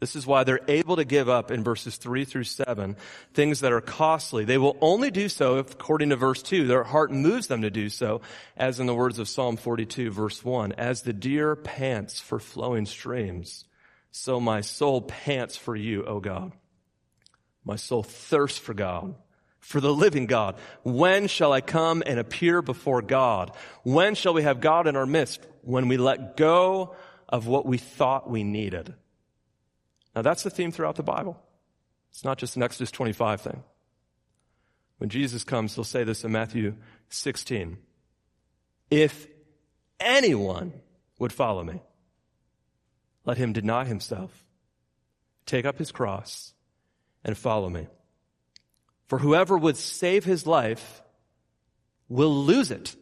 This 0.00 0.16
is 0.16 0.26
why 0.26 0.44
they're 0.44 0.60
able 0.66 0.96
to 0.96 1.04
give 1.04 1.28
up 1.28 1.50
in 1.50 1.62
verses 1.62 1.98
3 1.98 2.24
through 2.24 2.44
7 2.44 2.96
things 3.34 3.60
that 3.60 3.72
are 3.72 3.82
costly. 3.82 4.46
They 4.46 4.56
will 4.56 4.78
only 4.80 5.10
do 5.10 5.28
so 5.28 5.58
if, 5.58 5.74
according 5.74 6.08
to 6.08 6.16
verse 6.16 6.42
2, 6.42 6.66
their 6.66 6.84
heart 6.84 7.12
moves 7.12 7.48
them 7.48 7.62
to 7.62 7.70
do 7.70 7.90
so, 7.90 8.22
as 8.56 8.80
in 8.80 8.86
the 8.86 8.94
words 8.94 9.18
of 9.18 9.28
Psalm 9.28 9.58
42 9.58 10.10
verse 10.10 10.42
1, 10.42 10.72
as 10.72 11.02
the 11.02 11.12
deer 11.12 11.54
pants 11.54 12.18
for 12.18 12.40
flowing 12.40 12.86
streams, 12.86 13.66
so 14.10 14.40
my 14.40 14.62
soul 14.62 15.02
pants 15.02 15.56
for 15.56 15.76
you, 15.76 16.04
O 16.06 16.18
God. 16.18 16.52
My 17.62 17.76
soul 17.76 18.02
thirsts 18.02 18.58
for 18.58 18.72
God, 18.72 19.14
for 19.60 19.80
the 19.80 19.92
living 19.92 20.26
God. 20.26 20.56
When 20.82 21.28
shall 21.28 21.52
I 21.52 21.60
come 21.60 22.02
and 22.04 22.18
appear 22.18 22.62
before 22.62 23.02
God? 23.02 23.52
When 23.82 24.14
shall 24.14 24.34
we 24.34 24.42
have 24.42 24.60
God 24.60 24.86
in 24.86 24.96
our 24.96 25.06
midst? 25.06 25.46
When 25.62 25.88
we 25.88 25.96
let 25.96 26.36
go 26.36 26.96
of 27.28 27.46
what 27.46 27.66
we 27.66 27.78
thought 27.78 28.28
we 28.28 28.42
needed. 28.42 28.94
Now 30.14 30.22
that's 30.22 30.42
the 30.42 30.50
theme 30.50 30.72
throughout 30.72 30.96
the 30.96 31.02
Bible. 31.02 31.40
It's 32.10 32.24
not 32.24 32.38
just 32.38 32.56
an 32.56 32.62
Exodus 32.62 32.90
25 32.90 33.40
thing. 33.40 33.62
When 34.98 35.08
Jesus 35.08 35.44
comes, 35.44 35.74
he'll 35.74 35.84
say 35.84 36.04
this 36.04 36.24
in 36.24 36.32
Matthew 36.32 36.74
16. 37.08 37.78
If 38.90 39.28
anyone 40.00 40.72
would 41.18 41.32
follow 41.32 41.62
me, 41.62 41.80
let 43.24 43.38
him 43.38 43.52
deny 43.52 43.84
himself, 43.84 44.44
take 45.46 45.64
up 45.64 45.78
his 45.78 45.92
cross, 45.92 46.54
and 47.24 47.36
follow 47.36 47.68
me. 47.70 47.86
For 49.10 49.18
whoever 49.18 49.58
would 49.58 49.76
save 49.76 50.24
his 50.24 50.46
life 50.46 51.02
will 52.08 52.32
lose 52.44 52.70
it. 52.70 52.94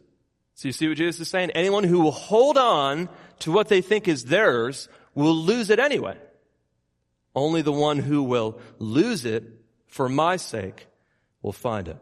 So 0.55 0.67
you 0.67 0.71
see 0.71 0.87
what 0.87 0.97
Jesus 0.97 1.19
is 1.19 1.27
saying? 1.27 1.51
Anyone 1.51 1.83
who 1.83 1.99
will 1.99 2.09
hold 2.09 2.57
on 2.57 3.09
to 3.41 3.51
what 3.51 3.67
they 3.67 3.81
think 3.81 4.07
is 4.07 4.25
theirs 4.25 4.89
will 5.13 5.35
lose 5.35 5.69
it 5.69 5.77
anyway. 5.77 6.17
Only 7.35 7.61
the 7.61 7.71
one 7.71 7.99
who 7.99 8.23
will 8.23 8.59
lose 8.79 9.23
it 9.23 9.43
for 9.85 10.09
my 10.09 10.37
sake 10.37 10.87
will 11.43 11.53
find 11.53 11.87
it. 11.87 11.97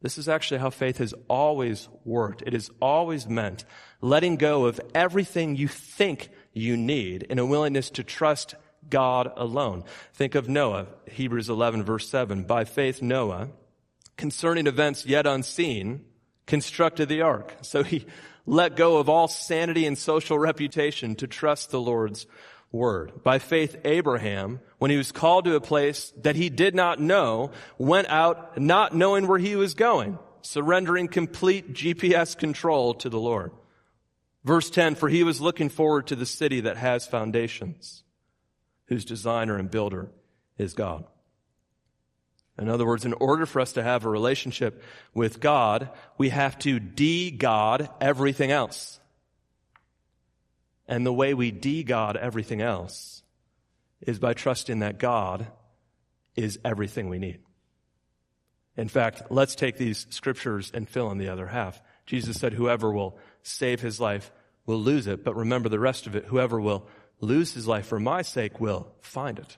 This 0.00 0.16
is 0.16 0.28
actually 0.28 0.60
how 0.60 0.70
faith 0.70 0.98
has 0.98 1.14
always 1.28 1.88
worked. 2.04 2.44
It 2.46 2.52
has 2.52 2.70
always 2.80 3.26
meant 3.26 3.64
letting 4.02 4.36
go 4.36 4.66
of 4.66 4.80
everything 4.94 5.56
you 5.56 5.66
think 5.66 6.28
you 6.52 6.76
need 6.76 7.24
in 7.24 7.40
a 7.40 7.46
willingness 7.46 7.90
to 7.90 8.04
trust 8.04 8.54
God 8.90 9.32
alone. 9.36 9.84
Think 10.12 10.34
of 10.34 10.48
Noah, 10.48 10.86
Hebrews 11.10 11.48
11 11.48 11.82
verse 11.84 12.08
7. 12.08 12.44
By 12.44 12.64
faith 12.64 13.02
Noah, 13.02 13.48
concerning 14.16 14.66
events 14.66 15.06
yet 15.06 15.26
unseen, 15.26 16.04
constructed 16.46 17.08
the 17.08 17.22
ark. 17.22 17.54
So 17.62 17.82
he 17.82 18.06
let 18.46 18.76
go 18.76 18.98
of 18.98 19.08
all 19.08 19.28
sanity 19.28 19.86
and 19.86 19.96
social 19.96 20.38
reputation 20.38 21.14
to 21.16 21.26
trust 21.26 21.70
the 21.70 21.80
Lord's 21.80 22.26
word. 22.70 23.22
By 23.22 23.38
faith, 23.38 23.76
Abraham, 23.84 24.60
when 24.78 24.90
he 24.90 24.96
was 24.96 25.12
called 25.12 25.46
to 25.46 25.54
a 25.54 25.60
place 25.60 26.12
that 26.22 26.36
he 26.36 26.50
did 26.50 26.74
not 26.74 27.00
know, 27.00 27.52
went 27.78 28.08
out 28.08 28.58
not 28.58 28.94
knowing 28.94 29.26
where 29.26 29.38
he 29.38 29.56
was 29.56 29.74
going, 29.74 30.18
surrendering 30.42 31.08
complete 31.08 31.72
GPS 31.72 32.36
control 32.36 32.94
to 32.94 33.08
the 33.08 33.18
Lord. 33.18 33.52
Verse 34.44 34.68
10, 34.68 34.96
for 34.96 35.08
he 35.08 35.24
was 35.24 35.40
looking 35.40 35.70
forward 35.70 36.08
to 36.08 36.16
the 36.16 36.26
city 36.26 36.60
that 36.60 36.76
has 36.76 37.06
foundations, 37.06 38.03
whose 38.86 39.04
designer 39.04 39.56
and 39.56 39.70
builder 39.70 40.10
is 40.58 40.74
God. 40.74 41.04
In 42.56 42.68
other 42.68 42.86
words, 42.86 43.04
in 43.04 43.14
order 43.14 43.46
for 43.46 43.60
us 43.60 43.72
to 43.72 43.82
have 43.82 44.04
a 44.04 44.08
relationship 44.08 44.82
with 45.12 45.40
God, 45.40 45.90
we 46.18 46.28
have 46.28 46.58
to 46.60 46.78
de-God 46.78 47.88
everything 48.00 48.52
else. 48.52 49.00
And 50.86 51.04
the 51.04 51.12
way 51.12 51.34
we 51.34 51.50
de-God 51.50 52.16
everything 52.16 52.60
else 52.60 53.22
is 54.00 54.18
by 54.18 54.34
trusting 54.34 54.80
that 54.80 54.98
God 54.98 55.48
is 56.36 56.58
everything 56.64 57.08
we 57.08 57.18
need. 57.18 57.40
In 58.76 58.88
fact, 58.88 59.22
let's 59.30 59.54
take 59.54 59.76
these 59.76 60.06
scriptures 60.10 60.70
and 60.74 60.88
fill 60.88 61.10
in 61.10 61.18
the 61.18 61.28
other 61.28 61.46
half. 61.46 61.80
Jesus 62.06 62.38
said, 62.38 62.52
whoever 62.52 62.92
will 62.92 63.18
save 63.42 63.80
his 63.80 64.00
life 64.00 64.30
will 64.66 64.78
lose 64.78 65.06
it, 65.06 65.24
but 65.24 65.36
remember 65.36 65.68
the 65.68 65.78
rest 65.78 66.06
of 66.06 66.14
it. 66.14 66.26
Whoever 66.26 66.60
will 66.60 66.86
lose 67.24 67.54
his 67.54 67.66
life 67.66 67.86
for 67.86 68.00
my 68.00 68.22
sake 68.22 68.60
will 68.60 68.88
find 69.00 69.38
it. 69.38 69.56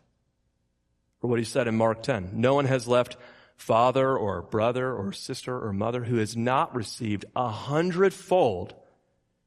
For 1.21 1.29
what 1.29 1.39
he 1.39 1.45
said 1.45 1.69
in 1.69 1.77
Mark 1.77 2.03
10. 2.03 2.31
No 2.35 2.55
one 2.55 2.67
has 2.67 2.87
left 2.87 3.17
father 3.57 4.17
or 4.17 4.43
brother 4.43 4.93
or 4.93 5.13
sister 5.13 5.59
or 5.59 5.73
mother 5.73 6.05
who 6.05 6.17
has 6.17 6.37
not 6.37 6.75
received 6.75 7.25
a 7.35 7.49
hundredfold 7.49 8.75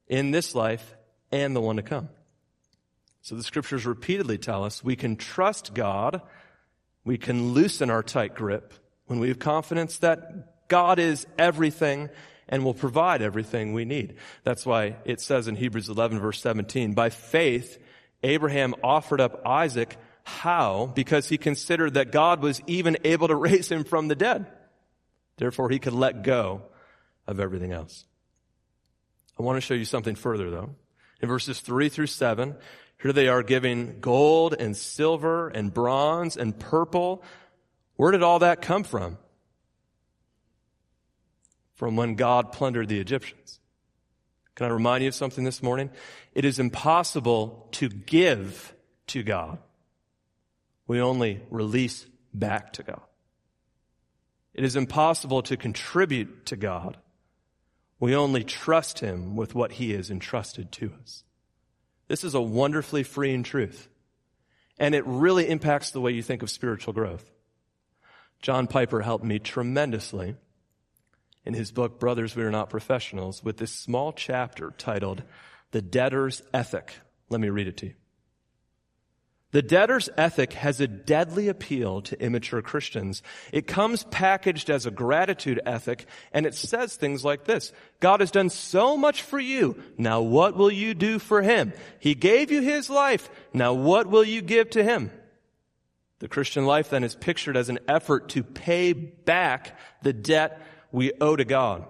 in 0.08 0.32
this 0.32 0.56
life 0.56 0.96
and 1.32 1.56
the 1.56 1.62
one 1.62 1.76
to 1.76 1.84
come. 1.84 2.10
So 3.22 3.36
the 3.36 3.44
scriptures 3.44 3.86
repeatedly 3.86 4.38
tell 4.38 4.64
us 4.64 4.84
we 4.84 4.96
can 4.96 5.16
trust 5.16 5.74
God, 5.74 6.22
we 7.04 7.18
can 7.18 7.54
loosen 7.54 7.90
our 7.90 8.02
tight 8.02 8.34
grip 8.34 8.74
when 9.06 9.20
we 9.20 9.28
have 9.28 9.40
confidence 9.40 10.00
that 10.00 10.68
God 10.68 11.00
is 11.00 11.28
everything 11.38 12.10
and 12.48 12.66
will 12.66 12.74
provide 12.74 13.22
everything 13.22 13.74
we 13.74 13.86
need. 13.86 14.16
That's 14.44 14.66
why 14.66 14.96
it 15.06 15.22
says 15.22 15.48
in 15.48 15.56
Hebrews 15.56 15.90
11 15.90 16.20
verse 16.20 16.42
17, 16.42 16.94
by 16.94 17.10
faith, 17.10 17.78
Abraham 18.24 18.76
offered 18.84 19.22
up 19.22 19.42
Isaac. 19.46 19.98
How? 20.24 20.92
Because 20.94 21.30
he 21.30 21.38
considered 21.38 21.96
that 21.96 22.12
God 22.12 22.42
was 22.42 22.62
even 22.68 22.98
able 23.04 23.28
to 23.28 23.36
raise 23.50 23.72
him 23.72 23.84
from 23.84 24.08
the 24.08 24.16
dead. 24.16 24.46
Therefore, 25.38 25.70
he 25.70 25.80
could 25.80 25.94
let 25.94 26.24
go 26.24 26.64
of 27.26 27.40
everything 27.40 27.72
else. 27.72 28.06
I 29.40 29.44
want 29.44 29.58
to 29.58 29.62
show 29.62 29.74
you 29.74 29.86
something 29.86 30.16
further 30.16 30.50
though. 30.50 30.76
In 31.22 31.28
verses 31.28 31.60
3 31.62 31.90
through 31.90 32.08
7, 32.08 32.56
here 33.02 33.14
they 33.14 33.30
are 33.30 33.44
giving 33.44 34.00
gold 34.02 34.56
and 34.58 34.76
silver 34.76 35.48
and 35.48 35.74
bronze 35.74 36.36
and 36.36 36.58
purple. 36.58 37.24
Where 37.96 38.12
did 38.12 38.24
all 38.24 38.40
that 38.40 38.62
come 38.62 38.84
from? 38.84 39.18
From 41.76 41.96
when 41.96 42.16
God 42.16 42.52
plundered 42.52 42.90
the 42.90 43.00
Egyptians. 43.00 43.59
Can 44.60 44.66
I 44.66 44.74
remind 44.74 45.04
you 45.04 45.08
of 45.08 45.16
something 45.16 45.46
this 45.46 45.64
morning? 45.64 45.90
It 46.34 46.44
is 46.44 46.60
impossible 46.60 47.70
to 47.72 47.88
give 47.88 48.76
to 49.08 49.24
God. 49.24 49.58
We 50.86 51.00
only 51.00 51.42
release 51.50 52.06
back 52.34 52.74
to 52.74 52.84
God. 52.84 53.00
It 54.54 54.66
is 54.66 54.76
impossible 54.76 55.44
to 55.44 55.56
contribute 55.56 56.48
to 56.48 56.58
God. 56.58 56.98
We 58.02 58.18
only 58.18 58.44
trust 58.44 59.00
Him 59.00 59.38
with 59.38 59.56
what 59.56 59.72
He 59.72 59.94
has 59.94 60.12
entrusted 60.12 60.74
to 60.74 60.92
us. 61.02 61.24
This 62.10 62.26
is 62.26 62.34
a 62.34 62.42
wonderfully 62.42 63.04
freeing 63.04 63.44
truth. 63.44 63.88
And 64.78 64.94
it 64.94 65.08
really 65.08 65.48
impacts 65.48 65.92
the 65.92 66.02
way 66.02 66.12
you 66.12 66.22
think 66.22 66.44
of 66.44 66.50
spiritual 66.50 66.92
growth. 66.92 67.32
John 68.42 68.68
Piper 68.68 69.00
helped 69.04 69.24
me 69.24 69.40
tremendously 69.40 70.36
in 71.50 71.56
his 71.56 71.72
book, 71.72 72.00
Brothers, 72.00 72.36
We 72.36 72.44
Are 72.44 72.52
Not 72.52 72.70
Professionals, 72.70 73.44
with 73.44 73.58
this 73.58 73.72
small 73.72 74.14
chapter 74.14 74.72
titled 74.78 75.24
The 75.72 75.82
Debtor's 75.82 76.44
Ethic. 76.54 76.94
Let 77.28 77.42
me 77.42 77.50
read 77.50 77.68
it 77.68 77.78
to 77.78 77.88
you. 77.88 77.94
The 79.52 79.64
debtor's 79.64 80.12
ethic 80.16 80.54
has 80.54 80.80
a 80.80 80.86
deadly 80.86 81.48
appeal 81.48 82.04
to 82.04 82.24
immature 82.24 82.62
Christians. 82.62 83.24
It 83.52 83.66
comes 83.66 84.04
packaged 84.04 84.70
as 84.70 84.86
a 84.86 84.92
gratitude 84.92 85.60
ethic, 85.66 86.06
and 86.32 86.46
it 86.46 86.54
says 86.54 86.96
things 86.96 87.26
like 87.26 87.46
this. 87.46 87.74
God 88.00 88.20
has 88.20 88.30
done 88.30 88.52
so 88.52 88.96
much 88.96 89.24
for 89.24 89.40
you. 89.40 89.82
Now 89.98 90.22
what 90.22 90.56
will 90.56 90.72
you 90.72 90.94
do 90.94 91.18
for 91.18 91.42
him? 91.42 91.74
He 92.00 92.14
gave 92.14 92.52
you 92.52 92.62
his 92.62 92.92
life. 92.92 93.28
Now 93.52 93.74
what 93.74 94.06
will 94.06 94.24
you 94.24 94.44
give 94.44 94.70
to 94.72 94.84
him? 94.84 95.10
The 96.20 96.28
Christian 96.28 96.68
life 96.68 96.92
then 96.92 97.04
is 97.04 97.16
pictured 97.16 97.58
as 97.58 97.70
an 97.70 97.80
effort 97.88 98.30
to 98.30 98.44
pay 98.44 98.94
back 98.94 99.80
the 100.04 100.14
debt 100.14 100.62
we 100.92 101.14
owe 101.20 101.36
to 101.36 101.46
God. 101.46 101.86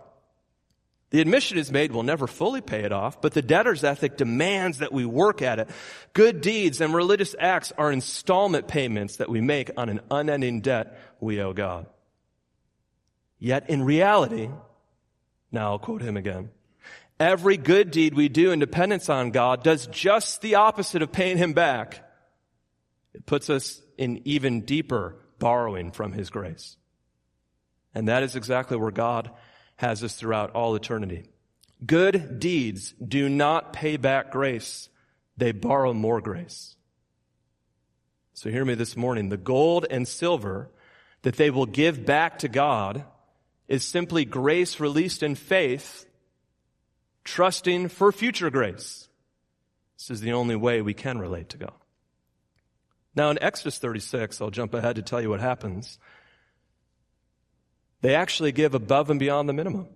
The 1.11 1.21
admission 1.21 1.57
is 1.57 1.71
made 1.71 1.91
we'll 1.91 2.03
never 2.03 2.27
fully 2.27 2.61
pay 2.61 2.83
it 2.83 2.91
off, 2.91 3.19
but 3.19 3.33
the 3.33 3.41
debtor's 3.41 3.83
ethic 3.83 4.15
demands 4.15 4.77
that 4.79 4.93
we 4.93 5.05
work 5.05 5.41
at 5.41 5.59
it. 5.59 5.69
Good 6.13 6.41
deeds 6.41 6.81
and 6.81 6.93
religious 6.93 7.35
acts 7.39 7.71
are 7.77 7.91
installment 7.91 8.67
payments 8.67 9.17
that 9.17 9.29
we 9.29 9.41
make 9.41 9.71
on 9.75 9.89
an 9.89 10.01
unending 10.11 10.61
debt 10.61 10.99
we 11.19 11.41
owe 11.41 11.53
God. 11.53 11.87
Yet 13.39 13.69
in 13.69 13.83
reality, 13.83 14.49
now 15.51 15.71
I'll 15.71 15.79
quote 15.79 16.01
him 16.01 16.15
again, 16.15 16.49
every 17.19 17.57
good 17.57 17.89
deed 17.89 18.13
we 18.13 18.29
do 18.29 18.51
in 18.51 18.59
dependence 18.59 19.09
on 19.09 19.31
God 19.31 19.63
does 19.63 19.87
just 19.87 20.41
the 20.41 20.55
opposite 20.55 21.01
of 21.01 21.11
paying 21.11 21.37
him 21.37 21.53
back. 21.53 22.05
It 23.15 23.25
puts 23.25 23.49
us 23.49 23.81
in 23.97 24.21
even 24.25 24.61
deeper 24.61 25.15
borrowing 25.39 25.91
from 25.91 26.11
his 26.11 26.29
grace. 26.29 26.77
And 27.93 28.07
that 28.07 28.23
is 28.23 28.35
exactly 28.35 28.77
where 28.77 28.91
God 28.91 29.31
has 29.77 30.03
us 30.03 30.15
throughout 30.15 30.51
all 30.51 30.75
eternity. 30.75 31.23
Good 31.85 32.39
deeds 32.39 32.93
do 33.05 33.29
not 33.29 33.73
pay 33.73 33.97
back 33.97 34.31
grace. 34.31 34.89
They 35.37 35.51
borrow 35.51 35.93
more 35.93 36.21
grace. 36.21 36.75
So 38.33 38.49
hear 38.49 38.65
me 38.65 38.75
this 38.75 38.97
morning. 38.97 39.29
The 39.29 39.37
gold 39.37 39.85
and 39.89 40.07
silver 40.07 40.69
that 41.21 41.35
they 41.35 41.49
will 41.49 41.65
give 41.65 42.05
back 42.05 42.39
to 42.39 42.47
God 42.47 43.05
is 43.67 43.83
simply 43.85 44.25
grace 44.25 44.79
released 44.79 45.23
in 45.23 45.35
faith, 45.35 46.05
trusting 47.23 47.89
for 47.89 48.11
future 48.11 48.49
grace. 48.49 49.07
This 49.97 50.09
is 50.09 50.21
the 50.21 50.33
only 50.33 50.55
way 50.55 50.81
we 50.81 50.93
can 50.93 51.19
relate 51.19 51.49
to 51.49 51.57
God. 51.57 51.73
Now 53.15 53.29
in 53.29 53.41
Exodus 53.41 53.77
36, 53.77 54.41
I'll 54.41 54.49
jump 54.49 54.73
ahead 54.73 54.95
to 54.95 55.01
tell 55.01 55.21
you 55.21 55.29
what 55.29 55.41
happens. 55.41 55.99
They 58.01 58.15
actually 58.15 58.51
give 58.51 58.73
above 58.73 59.09
and 59.09 59.19
beyond 59.19 59.49
the 59.49 59.53
minimum. 59.53 59.87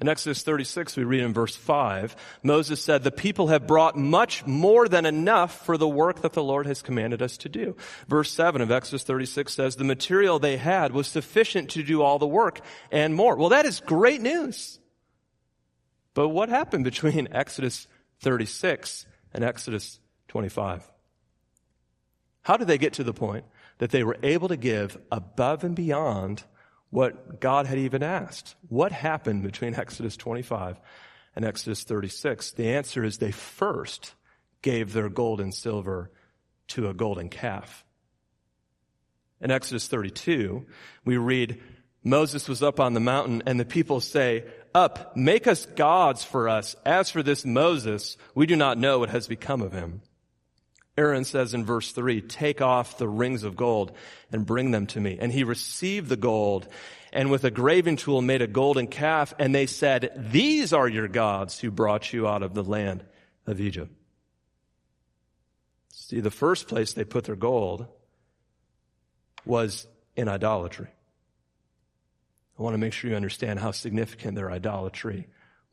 In 0.00 0.08
Exodus 0.08 0.42
36, 0.42 0.96
we 0.96 1.04
read 1.04 1.22
in 1.22 1.34
verse 1.34 1.56
5, 1.56 2.14
Moses 2.42 2.82
said, 2.82 3.02
the 3.02 3.10
people 3.10 3.48
have 3.48 3.66
brought 3.66 3.96
much 3.96 4.46
more 4.46 4.88
than 4.88 5.04
enough 5.04 5.66
for 5.66 5.76
the 5.76 5.88
work 5.88 6.22
that 6.22 6.32
the 6.32 6.44
Lord 6.44 6.66
has 6.66 6.80
commanded 6.80 7.20
us 7.20 7.36
to 7.38 7.48
do. 7.48 7.76
Verse 8.06 8.30
7 8.30 8.60
of 8.60 8.70
Exodus 8.70 9.02
36 9.02 9.52
says, 9.52 9.76
the 9.76 9.84
material 9.84 10.38
they 10.38 10.58
had 10.58 10.92
was 10.92 11.08
sufficient 11.08 11.70
to 11.70 11.82
do 11.82 12.02
all 12.02 12.18
the 12.18 12.26
work 12.26 12.60
and 12.92 13.14
more. 13.14 13.34
Well, 13.36 13.48
that 13.48 13.66
is 13.66 13.80
great 13.80 14.20
news. 14.20 14.78
But 16.14 16.28
what 16.28 16.48
happened 16.48 16.84
between 16.84 17.28
Exodus 17.32 17.88
36 18.20 19.06
and 19.34 19.42
Exodus 19.42 19.98
25? 20.28 20.88
How 22.42 22.56
did 22.56 22.68
they 22.68 22.78
get 22.78 22.94
to 22.94 23.04
the 23.04 23.12
point 23.12 23.44
that 23.78 23.90
they 23.90 24.04
were 24.04 24.16
able 24.22 24.48
to 24.48 24.56
give 24.56 24.96
above 25.10 25.64
and 25.64 25.74
beyond 25.74 26.44
what 26.90 27.40
God 27.40 27.66
had 27.66 27.78
even 27.78 28.02
asked. 28.02 28.54
What 28.68 28.92
happened 28.92 29.42
between 29.42 29.74
Exodus 29.74 30.16
25 30.16 30.80
and 31.36 31.44
Exodus 31.44 31.84
36? 31.84 32.52
The 32.52 32.74
answer 32.74 33.04
is 33.04 33.18
they 33.18 33.30
first 33.30 34.14
gave 34.62 34.92
their 34.92 35.08
gold 35.08 35.40
and 35.40 35.54
silver 35.54 36.10
to 36.68 36.88
a 36.88 36.94
golden 36.94 37.28
calf. 37.28 37.84
In 39.40 39.50
Exodus 39.50 39.86
32, 39.86 40.66
we 41.04 41.16
read, 41.16 41.60
Moses 42.04 42.48
was 42.48 42.62
up 42.62 42.78
on 42.78 42.94
the 42.94 43.00
mountain 43.00 43.42
and 43.46 43.58
the 43.58 43.64
people 43.64 44.00
say, 44.00 44.44
up, 44.74 45.16
make 45.16 45.46
us 45.46 45.66
gods 45.66 46.22
for 46.22 46.48
us. 46.48 46.76
As 46.84 47.10
for 47.10 47.22
this 47.22 47.44
Moses, 47.44 48.16
we 48.34 48.46
do 48.46 48.56
not 48.56 48.78
know 48.78 48.98
what 48.98 49.10
has 49.10 49.26
become 49.26 49.62
of 49.62 49.72
him. 49.72 50.02
Aaron 51.00 51.24
says 51.24 51.54
in 51.54 51.64
verse 51.64 51.92
3, 51.92 52.20
take 52.20 52.60
off 52.60 52.98
the 52.98 53.08
rings 53.08 53.42
of 53.42 53.56
gold 53.56 53.92
and 54.30 54.44
bring 54.44 54.70
them 54.70 54.86
to 54.88 55.00
me. 55.00 55.16
And 55.18 55.32
he 55.32 55.44
received 55.44 56.10
the 56.10 56.16
gold 56.16 56.68
and 57.10 57.30
with 57.30 57.42
a 57.44 57.50
graving 57.50 57.96
tool 57.96 58.20
made 58.20 58.42
a 58.42 58.46
golden 58.46 58.86
calf. 58.86 59.32
And 59.38 59.54
they 59.54 59.64
said, 59.64 60.12
these 60.30 60.74
are 60.74 60.86
your 60.86 61.08
gods 61.08 61.58
who 61.58 61.70
brought 61.70 62.12
you 62.12 62.28
out 62.28 62.42
of 62.42 62.52
the 62.52 62.62
land 62.62 63.02
of 63.46 63.62
Egypt. 63.62 63.90
See, 65.88 66.20
the 66.20 66.30
first 66.30 66.68
place 66.68 66.92
they 66.92 67.04
put 67.04 67.24
their 67.24 67.34
gold 67.34 67.86
was 69.46 69.86
in 70.16 70.28
idolatry. 70.28 70.88
I 72.58 72.62
want 72.62 72.74
to 72.74 72.78
make 72.78 72.92
sure 72.92 73.08
you 73.08 73.16
understand 73.16 73.58
how 73.58 73.70
significant 73.70 74.34
their 74.36 74.50
idolatry 74.50 75.28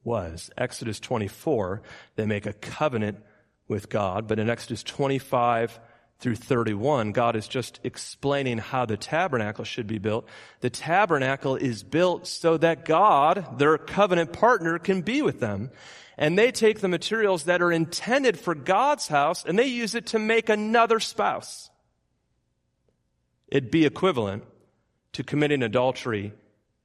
was. 0.05 0.49
Exodus 0.57 1.01
24, 1.01 1.81
they 2.15 2.25
make 2.25 2.45
a 2.45 2.53
covenant 2.53 3.19
with 3.67 3.89
God, 3.89 4.27
but 4.27 4.39
in 4.39 4.49
Exodus 4.49 4.83
25 4.83 5.79
through 6.19 6.35
31, 6.35 7.11
God 7.11 7.35
is 7.35 7.47
just 7.47 7.79
explaining 7.83 8.57
how 8.57 8.85
the 8.85 8.97
tabernacle 8.97 9.63
should 9.63 9.87
be 9.87 9.99
built. 9.99 10.27
The 10.61 10.69
tabernacle 10.69 11.55
is 11.55 11.83
built 11.83 12.27
so 12.27 12.57
that 12.57 12.85
God, 12.85 13.59
their 13.59 13.77
covenant 13.77 14.33
partner, 14.33 14.79
can 14.79 15.01
be 15.01 15.21
with 15.21 15.39
them. 15.39 15.69
And 16.17 16.37
they 16.37 16.51
take 16.51 16.79
the 16.79 16.87
materials 16.87 17.43
that 17.43 17.61
are 17.61 17.71
intended 17.71 18.39
for 18.39 18.55
God's 18.55 19.07
house 19.07 19.45
and 19.45 19.59
they 19.59 19.67
use 19.67 19.93
it 19.93 20.07
to 20.07 20.19
make 20.19 20.49
another 20.49 20.99
spouse. 20.99 21.69
It'd 23.47 23.69
be 23.69 23.85
equivalent 23.85 24.43
to 25.13 25.23
committing 25.23 25.61
adultery 25.61 26.33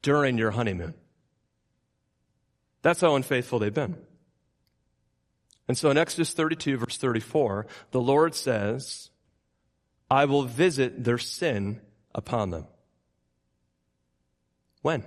during 0.02 0.36
your 0.36 0.50
honeymoon. 0.50 0.94
That's 2.82 3.00
how 3.00 3.14
unfaithful 3.14 3.58
they've 3.58 3.72
been. 3.72 3.96
And 5.68 5.78
so 5.78 5.90
in 5.90 5.98
Exodus 5.98 6.32
32 6.32 6.76
verse 6.78 6.96
34, 6.96 7.66
the 7.90 8.00
Lord 8.00 8.34
says, 8.34 9.10
I 10.10 10.24
will 10.24 10.42
visit 10.42 11.04
their 11.04 11.18
sin 11.18 11.80
upon 12.14 12.50
them. 12.50 12.66
When? 14.82 15.04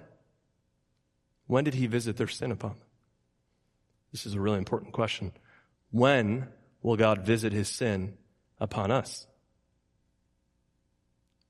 When 1.47 1.63
did 1.63 1.75
he 1.75 1.87
visit 1.87 2.17
their 2.17 2.27
sin 2.27 2.51
upon 2.51 2.71
them? 2.71 2.87
This 4.11 4.25
is 4.25 4.33
a 4.33 4.41
really 4.41 4.57
important 4.57 4.93
question. 4.93 5.33
When 5.91 6.47
will 6.81 6.95
God 6.95 7.25
visit 7.25 7.51
his 7.51 7.69
sin 7.69 8.17
upon 8.59 8.91
us? 8.91 9.27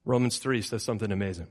Romans 0.04 0.38
3 0.38 0.62
says 0.62 0.84
something 0.84 1.12
amazing. 1.12 1.48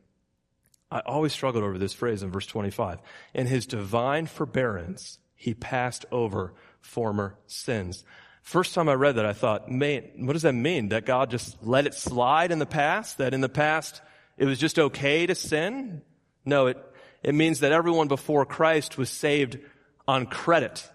I 0.91 1.01
always 1.01 1.33
struggled 1.33 1.65
over 1.65 1.79
this 1.79 1.93
phrase 1.93 2.23
in 2.23 2.31
verse 2.31 2.47
25. 2.47 2.99
In 3.33 3.47
his 3.47 3.67
divine 3.67 4.27
forbearance, 4.27 5.19
he 5.35 5.55
passed 5.55 6.05
over 6.13 6.55
former 6.85 7.37
sins. 7.47 8.05
First 8.43 8.75
time 8.75 8.89
I 8.89 8.95
read 8.95 9.17
that, 9.17 9.25
I 9.25 9.33
thought, 9.33 9.71
man, 9.71 10.05
what 10.19 10.35
does 10.35 10.43
that 10.43 10.53
mean? 10.53 10.91
That 10.91 11.07
God 11.07 11.31
just 11.31 11.65
let 11.65 11.87
it 11.87 11.95
slide 11.95 12.53
in 12.53 12.59
the 12.59 12.67
past? 12.67 13.19
That 13.19 13.33
in 13.33 13.41
the 13.41 13.49
past, 13.49 14.03
it 14.37 14.45
was 14.45 14.59
just 14.59 14.79
okay 14.79 15.27
to 15.27 15.35
sin? 15.35 16.03
No, 16.45 16.67
it, 16.67 16.79
it 17.23 17.35
means 17.35 17.61
that 17.61 17.73
everyone 17.73 18.07
before 18.09 18.45
Christ 18.45 18.99
was 18.99 19.09
saved 19.09 19.59
on 20.07 20.27
credit. 20.27 20.87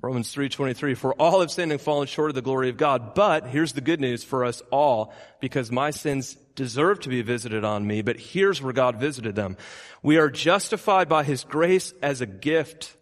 Romans 0.00 0.34
3.23, 0.34 0.96
for 0.96 1.12
all 1.14 1.40
have 1.40 1.50
sinned 1.50 1.72
and 1.72 1.80
fallen 1.80 2.06
short 2.06 2.30
of 2.30 2.34
the 2.34 2.42
glory 2.42 2.70
of 2.70 2.76
God. 2.76 3.14
But 3.14 3.48
here's 3.48 3.74
the 3.74 3.80
good 3.80 4.00
news 4.00 4.24
for 4.24 4.44
us 4.44 4.62
all, 4.70 5.12
because 5.40 5.70
my 5.70 5.90
sins 5.90 6.34
deserve 6.54 7.00
to 7.00 7.08
be 7.08 7.20
visited 7.20 7.62
on 7.62 7.86
me, 7.86 8.00
but 8.02 8.16
here's 8.16 8.62
where 8.62 8.72
God 8.72 8.96
visited 8.96 9.34
them. 9.34 9.56
We 10.02 10.16
are 10.16 10.30
justified 10.30 11.08
by 11.08 11.24
His 11.24 11.44
grace 11.44 11.92
as 12.00 12.20
a 12.20 12.26
gift 12.26 12.96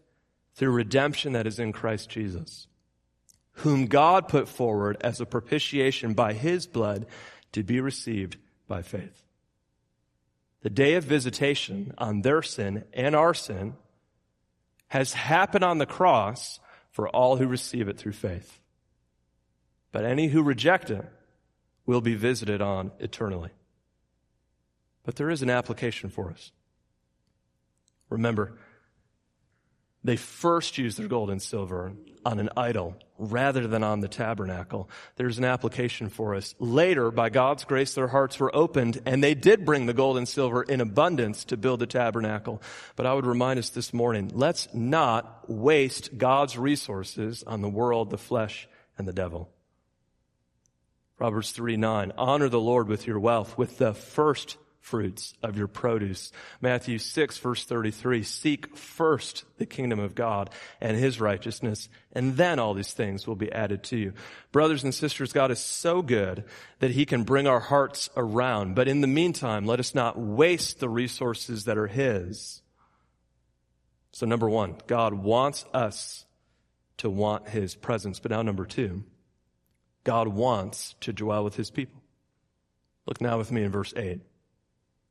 through 0.56 0.70
redemption 0.70 1.34
that 1.34 1.46
is 1.46 1.58
in 1.58 1.72
Christ 1.72 2.10
Jesus, 2.10 2.66
whom 3.52 3.86
God 3.86 4.28
put 4.28 4.48
forward 4.48 4.96
as 5.02 5.20
a 5.20 5.26
propitiation 5.26 6.14
by 6.14 6.32
His 6.32 6.66
blood 6.66 7.06
to 7.52 7.62
be 7.62 7.80
received 7.80 8.36
by 8.66 8.82
faith. 8.82 9.22
The 10.62 10.70
day 10.70 10.94
of 10.94 11.04
visitation 11.04 11.94
on 11.98 12.22
their 12.22 12.42
sin 12.42 12.84
and 12.92 13.14
our 13.14 13.34
sin 13.34 13.74
has 14.88 15.12
happened 15.12 15.64
on 15.64 15.78
the 15.78 15.86
cross 15.86 16.58
for 16.90 17.08
all 17.08 17.36
who 17.36 17.46
receive 17.46 17.88
it 17.88 17.98
through 17.98 18.12
faith. 18.12 18.58
But 19.92 20.04
any 20.04 20.28
who 20.28 20.42
reject 20.42 20.90
it 20.90 21.04
will 21.84 22.00
be 22.00 22.14
visited 22.14 22.62
on 22.62 22.92
eternally. 22.98 23.50
But 25.04 25.16
there 25.16 25.30
is 25.30 25.42
an 25.42 25.50
application 25.50 26.10
for 26.10 26.30
us. 26.30 26.50
Remember, 28.08 28.58
they 30.06 30.16
first 30.16 30.78
used 30.78 30.98
their 30.98 31.08
gold 31.08 31.30
and 31.30 31.40
silver 31.40 31.92
on 32.24 32.40
an 32.40 32.50
idol 32.56 32.96
rather 33.18 33.66
than 33.66 33.82
on 33.82 34.00
the 34.00 34.08
tabernacle. 34.08 34.90
There's 35.14 35.38
an 35.38 35.44
application 35.44 36.08
for 36.08 36.34
us. 36.34 36.54
Later, 36.58 37.10
by 37.10 37.30
God's 37.30 37.64
grace, 37.64 37.94
their 37.94 38.08
hearts 38.08 38.38
were 38.38 38.54
opened 38.54 39.00
and 39.06 39.22
they 39.22 39.34
did 39.34 39.64
bring 39.64 39.86
the 39.86 39.94
gold 39.94 40.18
and 40.18 40.28
silver 40.28 40.62
in 40.62 40.80
abundance 40.80 41.44
to 41.46 41.56
build 41.56 41.80
the 41.80 41.86
tabernacle. 41.86 42.60
But 42.96 43.06
I 43.06 43.14
would 43.14 43.26
remind 43.26 43.58
us 43.58 43.70
this 43.70 43.94
morning, 43.94 44.32
let's 44.34 44.68
not 44.74 45.48
waste 45.48 46.18
God's 46.18 46.58
resources 46.58 47.42
on 47.44 47.62
the 47.62 47.68
world, 47.68 48.10
the 48.10 48.18
flesh, 48.18 48.68
and 48.98 49.06
the 49.06 49.12
devil. 49.12 49.48
Proverbs 51.16 51.52
3 51.52 51.76
9, 51.78 52.12
honor 52.18 52.48
the 52.48 52.60
Lord 52.60 52.88
with 52.88 53.06
your 53.06 53.18
wealth, 53.18 53.56
with 53.56 53.78
the 53.78 53.94
first 53.94 54.58
fruits 54.86 55.34
of 55.42 55.58
your 55.58 55.66
produce. 55.66 56.30
Matthew 56.60 56.98
6 56.98 57.38
verse 57.38 57.64
33, 57.64 58.22
seek 58.22 58.76
first 58.76 59.44
the 59.58 59.66
kingdom 59.66 59.98
of 59.98 60.14
God 60.14 60.48
and 60.80 60.96
his 60.96 61.20
righteousness, 61.20 61.88
and 62.12 62.36
then 62.36 62.60
all 62.60 62.72
these 62.72 62.92
things 62.92 63.26
will 63.26 63.34
be 63.34 63.50
added 63.50 63.82
to 63.84 63.96
you. 63.96 64.12
Brothers 64.52 64.84
and 64.84 64.94
sisters, 64.94 65.32
God 65.32 65.50
is 65.50 65.58
so 65.58 66.02
good 66.02 66.44
that 66.78 66.92
he 66.92 67.04
can 67.04 67.24
bring 67.24 67.48
our 67.48 67.58
hearts 67.58 68.08
around. 68.16 68.76
But 68.76 68.86
in 68.86 69.00
the 69.00 69.08
meantime, 69.08 69.66
let 69.66 69.80
us 69.80 69.92
not 69.92 70.16
waste 70.16 70.78
the 70.78 70.88
resources 70.88 71.64
that 71.64 71.76
are 71.76 71.88
his. 71.88 72.62
So 74.12 74.24
number 74.24 74.48
one, 74.48 74.76
God 74.86 75.14
wants 75.14 75.64
us 75.74 76.26
to 76.98 77.10
want 77.10 77.48
his 77.48 77.74
presence. 77.74 78.20
But 78.20 78.30
now 78.30 78.42
number 78.42 78.66
two, 78.66 79.02
God 80.04 80.28
wants 80.28 80.94
to 81.00 81.12
dwell 81.12 81.42
with 81.42 81.56
his 81.56 81.72
people. 81.72 82.00
Look 83.04 83.20
now 83.20 83.36
with 83.36 83.50
me 83.50 83.64
in 83.64 83.72
verse 83.72 83.92
8. 83.96 84.20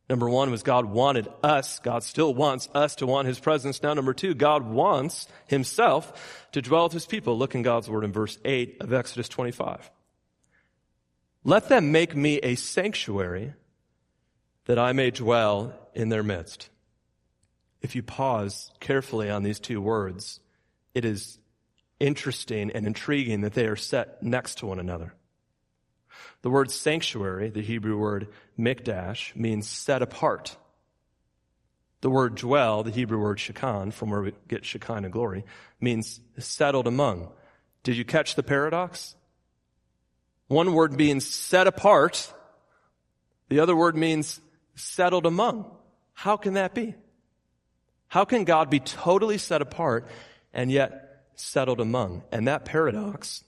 Number 0.09 0.29
one 0.29 0.51
was 0.51 0.61
God 0.61 0.85
wanted 0.85 1.27
us. 1.43 1.79
God 1.79 2.03
still 2.03 2.33
wants 2.33 2.69
us 2.75 2.95
to 2.95 3.07
want 3.07 3.27
His 3.27 3.39
presence. 3.39 3.81
Now 3.81 3.93
number 3.93 4.13
two, 4.13 4.35
God 4.35 4.63
wants 4.63 5.27
Himself 5.47 6.47
to 6.51 6.61
dwell 6.61 6.83
with 6.83 6.93
His 6.93 7.07
people. 7.07 7.37
Look 7.37 7.55
in 7.55 7.63
God's 7.63 7.89
Word 7.89 8.03
in 8.03 8.11
verse 8.11 8.37
8 8.45 8.77
of 8.81 8.93
Exodus 8.93 9.27
25. 9.29 9.89
Let 11.43 11.69
them 11.69 11.91
make 11.91 12.15
me 12.15 12.37
a 12.37 12.55
sanctuary 12.55 13.53
that 14.65 14.79
I 14.79 14.93
may 14.93 15.11
dwell 15.11 15.73
in 15.93 16.09
their 16.09 16.23
midst. 16.23 16.69
If 17.81 17.95
you 17.95 18.03
pause 18.03 18.71
carefully 18.79 19.29
on 19.29 19.43
these 19.43 19.59
two 19.59 19.79
words, 19.79 20.39
it 20.93 21.05
is 21.05 21.37
interesting 21.99 22.71
and 22.71 22.85
intriguing 22.85 23.41
that 23.41 23.53
they 23.53 23.67
are 23.67 23.75
set 23.75 24.21
next 24.21 24.59
to 24.59 24.65
one 24.65 24.79
another. 24.79 25.13
The 26.41 26.49
word 26.49 26.71
sanctuary, 26.71 27.49
the 27.49 27.61
Hebrew 27.61 27.97
word 27.97 28.27
mikdash, 28.57 29.35
means 29.35 29.67
set 29.67 30.01
apart. 30.01 30.57
The 32.01 32.09
word 32.09 32.35
dwell, 32.35 32.83
the 32.83 32.91
Hebrew 32.91 33.19
word 33.19 33.39
shekan, 33.39 33.91
from 33.91 34.11
where 34.11 34.21
we 34.21 34.33
get 34.47 34.63
Shekinah 34.63 35.09
glory, 35.09 35.43
means 35.79 36.19
settled 36.37 36.85
among. 36.85 37.29
Did 37.83 37.97
you 37.97 38.05
catch 38.05 38.35
the 38.35 38.43
paradox? 38.43 39.15
One 40.47 40.73
word 40.73 40.93
means 40.93 41.25
set 41.25 41.65
apart. 41.65 42.31
The 43.49 43.59
other 43.59 43.75
word 43.75 43.95
means 43.95 44.39
settled 44.75 45.25
among. 45.25 45.65
How 46.13 46.37
can 46.37 46.53
that 46.53 46.75
be? 46.75 46.95
How 48.07 48.25
can 48.25 48.43
God 48.43 48.69
be 48.69 48.79
totally 48.79 49.37
set 49.37 49.61
apart 49.61 50.07
and 50.53 50.71
yet 50.71 51.23
settled 51.35 51.81
among? 51.81 52.23
And 52.31 52.47
that 52.47 52.65
paradox 52.65 53.43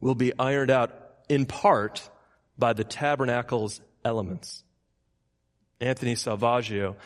will 0.00 0.14
be 0.14 0.32
ironed 0.38 0.70
out 0.70 1.03
in 1.28 1.46
part 1.46 2.08
by 2.58 2.72
the 2.72 2.84
tabernacle's 2.84 3.80
elements. 4.04 4.62
Anthony 5.80 6.14
Selvaggio 6.14 6.96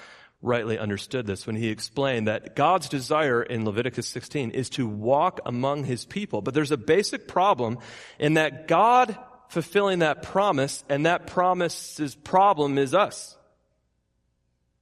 rightly 0.40 0.78
understood 0.78 1.26
this 1.26 1.46
when 1.46 1.57
he 1.57 1.68
explained 1.68 2.28
that 2.28 2.54
God's 2.54 2.88
desire 2.88 3.42
in 3.42 3.64
Leviticus 3.64 4.07
16 4.09 4.52
is 4.52 4.70
to 4.70 4.87
walk 4.87 5.40
among 5.46 5.85
his 5.85 6.04
people. 6.04 6.42
But 6.42 6.54
there's 6.54 6.70
a 6.70 6.76
basic 6.76 7.26
problem 7.26 7.78
in 8.18 8.35
that 8.35 8.68
God 8.68 9.18
fulfilling 9.48 10.00
that 10.00 10.22
promise 10.22 10.85
and 10.88 11.07
that 11.07 11.26
promise's 11.26 12.14
problem 12.14 12.78
is 12.78 12.94
us. 12.94 13.37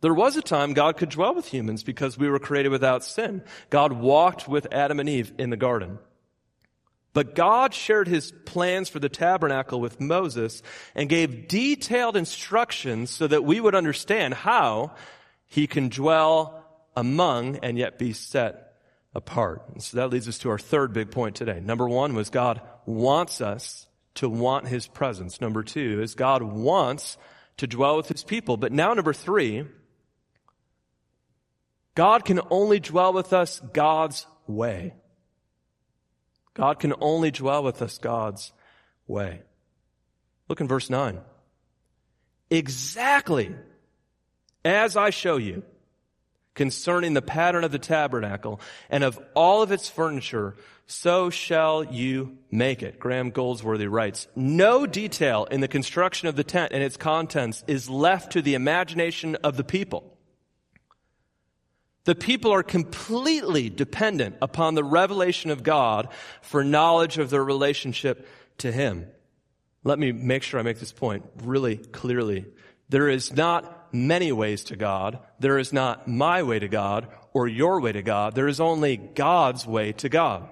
There 0.03 0.13
was 0.13 0.37
a 0.37 0.43
time 0.43 0.75
God 0.75 0.99
could 0.99 1.09
dwell 1.09 1.35
with 1.35 1.47
humans 1.47 1.83
because 1.83 2.19
we 2.19 2.29
were 2.29 2.39
created 2.39 2.69
without 2.69 3.03
sin. 3.03 3.43
God 3.71 3.93
walked 3.93 4.47
with 4.47 4.67
Adam 4.73 5.01
and 5.01 5.09
Eve 5.09 5.33
in 5.39 5.51
the 5.51 5.57
garden. 5.57 5.99
But 7.17 7.35
God 7.35 7.73
shared 7.73 8.09
his 8.09 8.31
plans 8.45 8.91
for 8.91 8.99
the 8.99 9.09
tabernacle 9.09 9.81
with 9.81 10.03
Moses 10.03 10.63
and 10.95 11.09
gave 11.09 11.49
detailed 11.49 12.15
instructions 12.15 13.09
so 13.09 13.27
that 13.27 13.43
we 13.43 13.59
would 13.59 13.75
understand 13.75 14.35
how 14.35 14.95
he 15.47 15.67
can 15.67 15.89
dwell 15.89 16.63
among 16.95 17.57
and 17.63 17.79
yet 17.79 17.99
be 17.99 18.13
set 18.13 18.75
apart. 19.15 19.63
And 19.73 19.83
so 19.83 19.97
that 19.97 20.11
leads 20.11 20.29
us 20.29 20.37
to 20.41 20.51
our 20.51 20.59
third 20.59 20.93
big 20.93 21.11
point 21.11 21.37
today. 21.37 21.59
Number 21.59 21.89
one 21.89 22.15
was 22.15 22.29
God 22.29 22.61
wants 22.85 23.41
us 23.41 23.87
to 24.17 24.29
want 24.29 24.69
his 24.69 24.87
presence. 24.87 25.41
Number 25.41 25.63
two 25.63 26.03
is 26.03 26.15
God 26.15 26.43
wants 26.43 27.17
to 27.57 27.67
dwell 27.67 27.97
with 27.97 28.09
his 28.09 28.25
people. 28.25 28.59
But 28.59 28.73
now 28.73 28.93
number 28.93 29.15
three, 29.15 29.65
God 31.95 32.27
can 32.27 32.43
only 32.51 32.79
dwell 32.79 33.15
with 33.15 33.33
us 33.33 33.59
God's 33.73 34.27
way. 34.47 34.93
God 36.57 36.79
can 36.79 36.95
only 37.01 37.31
dwell 37.31 37.63
with 37.63 37.83
us 37.83 37.99
God's 37.99 38.51
way. 39.07 39.43
Look 40.49 40.63
in 40.63 40.67
verse 40.67 40.89
9. 40.89 41.21
Exactly 42.49 43.55
as 44.65 44.97
I 44.97 45.11
show 45.11 45.37
you 45.37 45.65
concerning 46.55 47.13
the 47.13 47.21
pattern 47.21 47.63
of 47.63 47.73
the 47.73 47.79
tabernacle 47.79 48.59
and 48.89 49.05
of 49.05 49.21
all 49.35 49.61
of 49.61 49.71
its 49.71 49.91
furniture, 49.91 50.57
so 50.87 51.29
shall 51.29 51.85
you 51.85 52.39
make 52.51 52.83
it. 52.83 52.99
Graham 52.99 53.33
Goldsworthy 53.33 53.87
writes, 53.87 54.27
no 54.35 54.87
detail 54.87 55.45
in 55.51 55.61
the 55.61 55.69
construction 55.69 56.27
of 56.27 56.37
the 56.37 56.45
tent 56.45 56.73
and 56.73 56.83
its 56.83 56.97
contents 56.97 57.65
is 57.67 57.91
left 57.91 58.33
to 58.33 58.41
the 58.41 58.55
imagination 58.55 59.35
of 59.45 59.59
the 59.59 59.65
people. 59.65 60.16
The 62.07 62.15
people 62.15 62.53
are 62.53 62.63
completely 62.63 63.69
dependent 63.69 64.37
upon 64.41 64.75
the 64.75 64.85
revelation 64.85 65.51
of 65.51 65.65
God 65.65 66.09
for 66.41 66.63
knowledge 66.63 67.19
of 67.19 67.31
their 67.31 67.45
relationship 67.45 68.29
to 68.59 68.71
Him. 68.71 69.09
Let 69.83 69.99
me 69.99 70.13
make 70.13 70.45
sure 70.45 70.61
I 70.61 70.63
make 70.63 70.79
this 70.79 70.93
point 70.93 71.25
really 71.43 71.77
clearly. 71.77 72.47
There 72.89 73.09
is 73.09 73.35
not 73.35 73.93
many 73.93 74.31
ways 74.31 74.65
to 74.65 74.77
God. 74.77 75.19
There 75.41 75.59
is 75.59 75.73
not 75.73 76.07
my 76.07 76.45
way 76.45 76.61
to 76.61 76.69
God 76.69 77.09
or 77.33 77.49
your 77.49 77.81
way 77.81 77.91
to 77.91 78.03
God. 78.03 78.37
There 78.37 78.49
is 78.49 78.61
only 78.61 78.97
God's 78.97 79.67
way 79.67 79.91
to 79.95 80.09
God. 80.09 80.49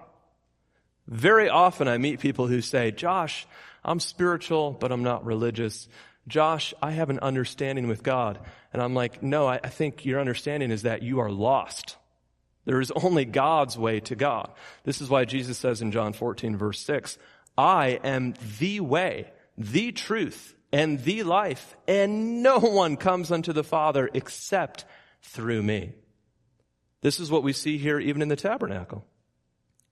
Very 1.07 1.49
often 1.49 1.87
I 1.87 1.99
meet 1.99 2.19
people 2.19 2.49
who 2.49 2.62
say, 2.62 2.90
Josh, 2.90 3.47
I'm 3.85 4.01
spiritual, 4.01 4.73
but 4.73 4.90
I'm 4.90 5.05
not 5.05 5.25
religious. 5.25 5.88
Josh, 6.27 6.73
I 6.83 6.93
have 6.93 7.11
an 7.11 7.21
understanding 7.21 7.87
with 7.87 8.03
God. 8.03 8.39
And 8.73 8.83
I'm 8.83 8.95
like, 8.95 9.23
no, 9.23 9.47
I, 9.47 9.61
I 9.63 9.69
think 9.69 10.05
your 10.05 10.21
understanding 10.21 10.71
is 10.71 10.83
that 10.83 11.03
you 11.03 11.21
are 11.21 11.31
lost. 11.31 11.97
There 12.65 12.81
is 12.81 12.91
only 12.93 13.25
God's 13.25 13.77
way 13.77 14.01
to 14.01 14.17
God. 14.17 14.51
This 14.85 15.01
is 15.01 15.11
why 15.11 15.25
Jesus 15.25 15.59
says 15.59 15.83
in 15.83 15.93
John 15.93 16.13
14 16.13 16.57
verse 16.57 16.81
6, 16.81 17.19
I 17.57 18.01
am 18.03 18.35
the 18.59 18.81
way, 18.81 19.31
the 19.57 19.93
truth, 19.93 20.55
and 20.73 21.03
the 21.05 21.23
life, 21.23 21.77
and 21.87 22.43
no 22.43 22.59
one 22.59 22.97
comes 22.97 23.31
unto 23.31 23.53
the 23.53 23.63
Father 23.63 24.11
except 24.13 24.85
through 25.23 25.63
me. 25.63 25.93
This 27.01 27.21
is 27.21 27.31
what 27.31 27.45
we 27.45 27.53
see 27.53 27.79
here 27.79 28.01
even 28.01 28.23
in 28.23 28.29
the 28.29 28.35
tabernacle. 28.35 29.05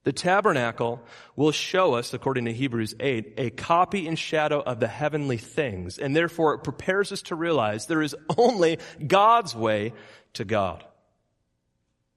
The 0.04 0.12
tabernacle 0.12 1.00
will 1.36 1.52
show 1.52 1.94
us, 1.94 2.12
according 2.12 2.46
to 2.46 2.52
Hebrews 2.52 2.94
8, 2.98 3.34
a 3.36 3.50
copy 3.50 4.08
and 4.08 4.18
shadow 4.18 4.60
of 4.60 4.80
the 4.80 4.88
heavenly 4.88 5.36
things, 5.36 5.98
and 5.98 6.14
therefore 6.14 6.54
it 6.54 6.64
prepares 6.64 7.12
us 7.12 7.22
to 7.22 7.36
realize 7.36 7.86
there 7.86 8.02
is 8.02 8.16
only 8.36 8.78
God's 9.06 9.54
way 9.54 9.92
to 10.34 10.44
God. 10.44 10.84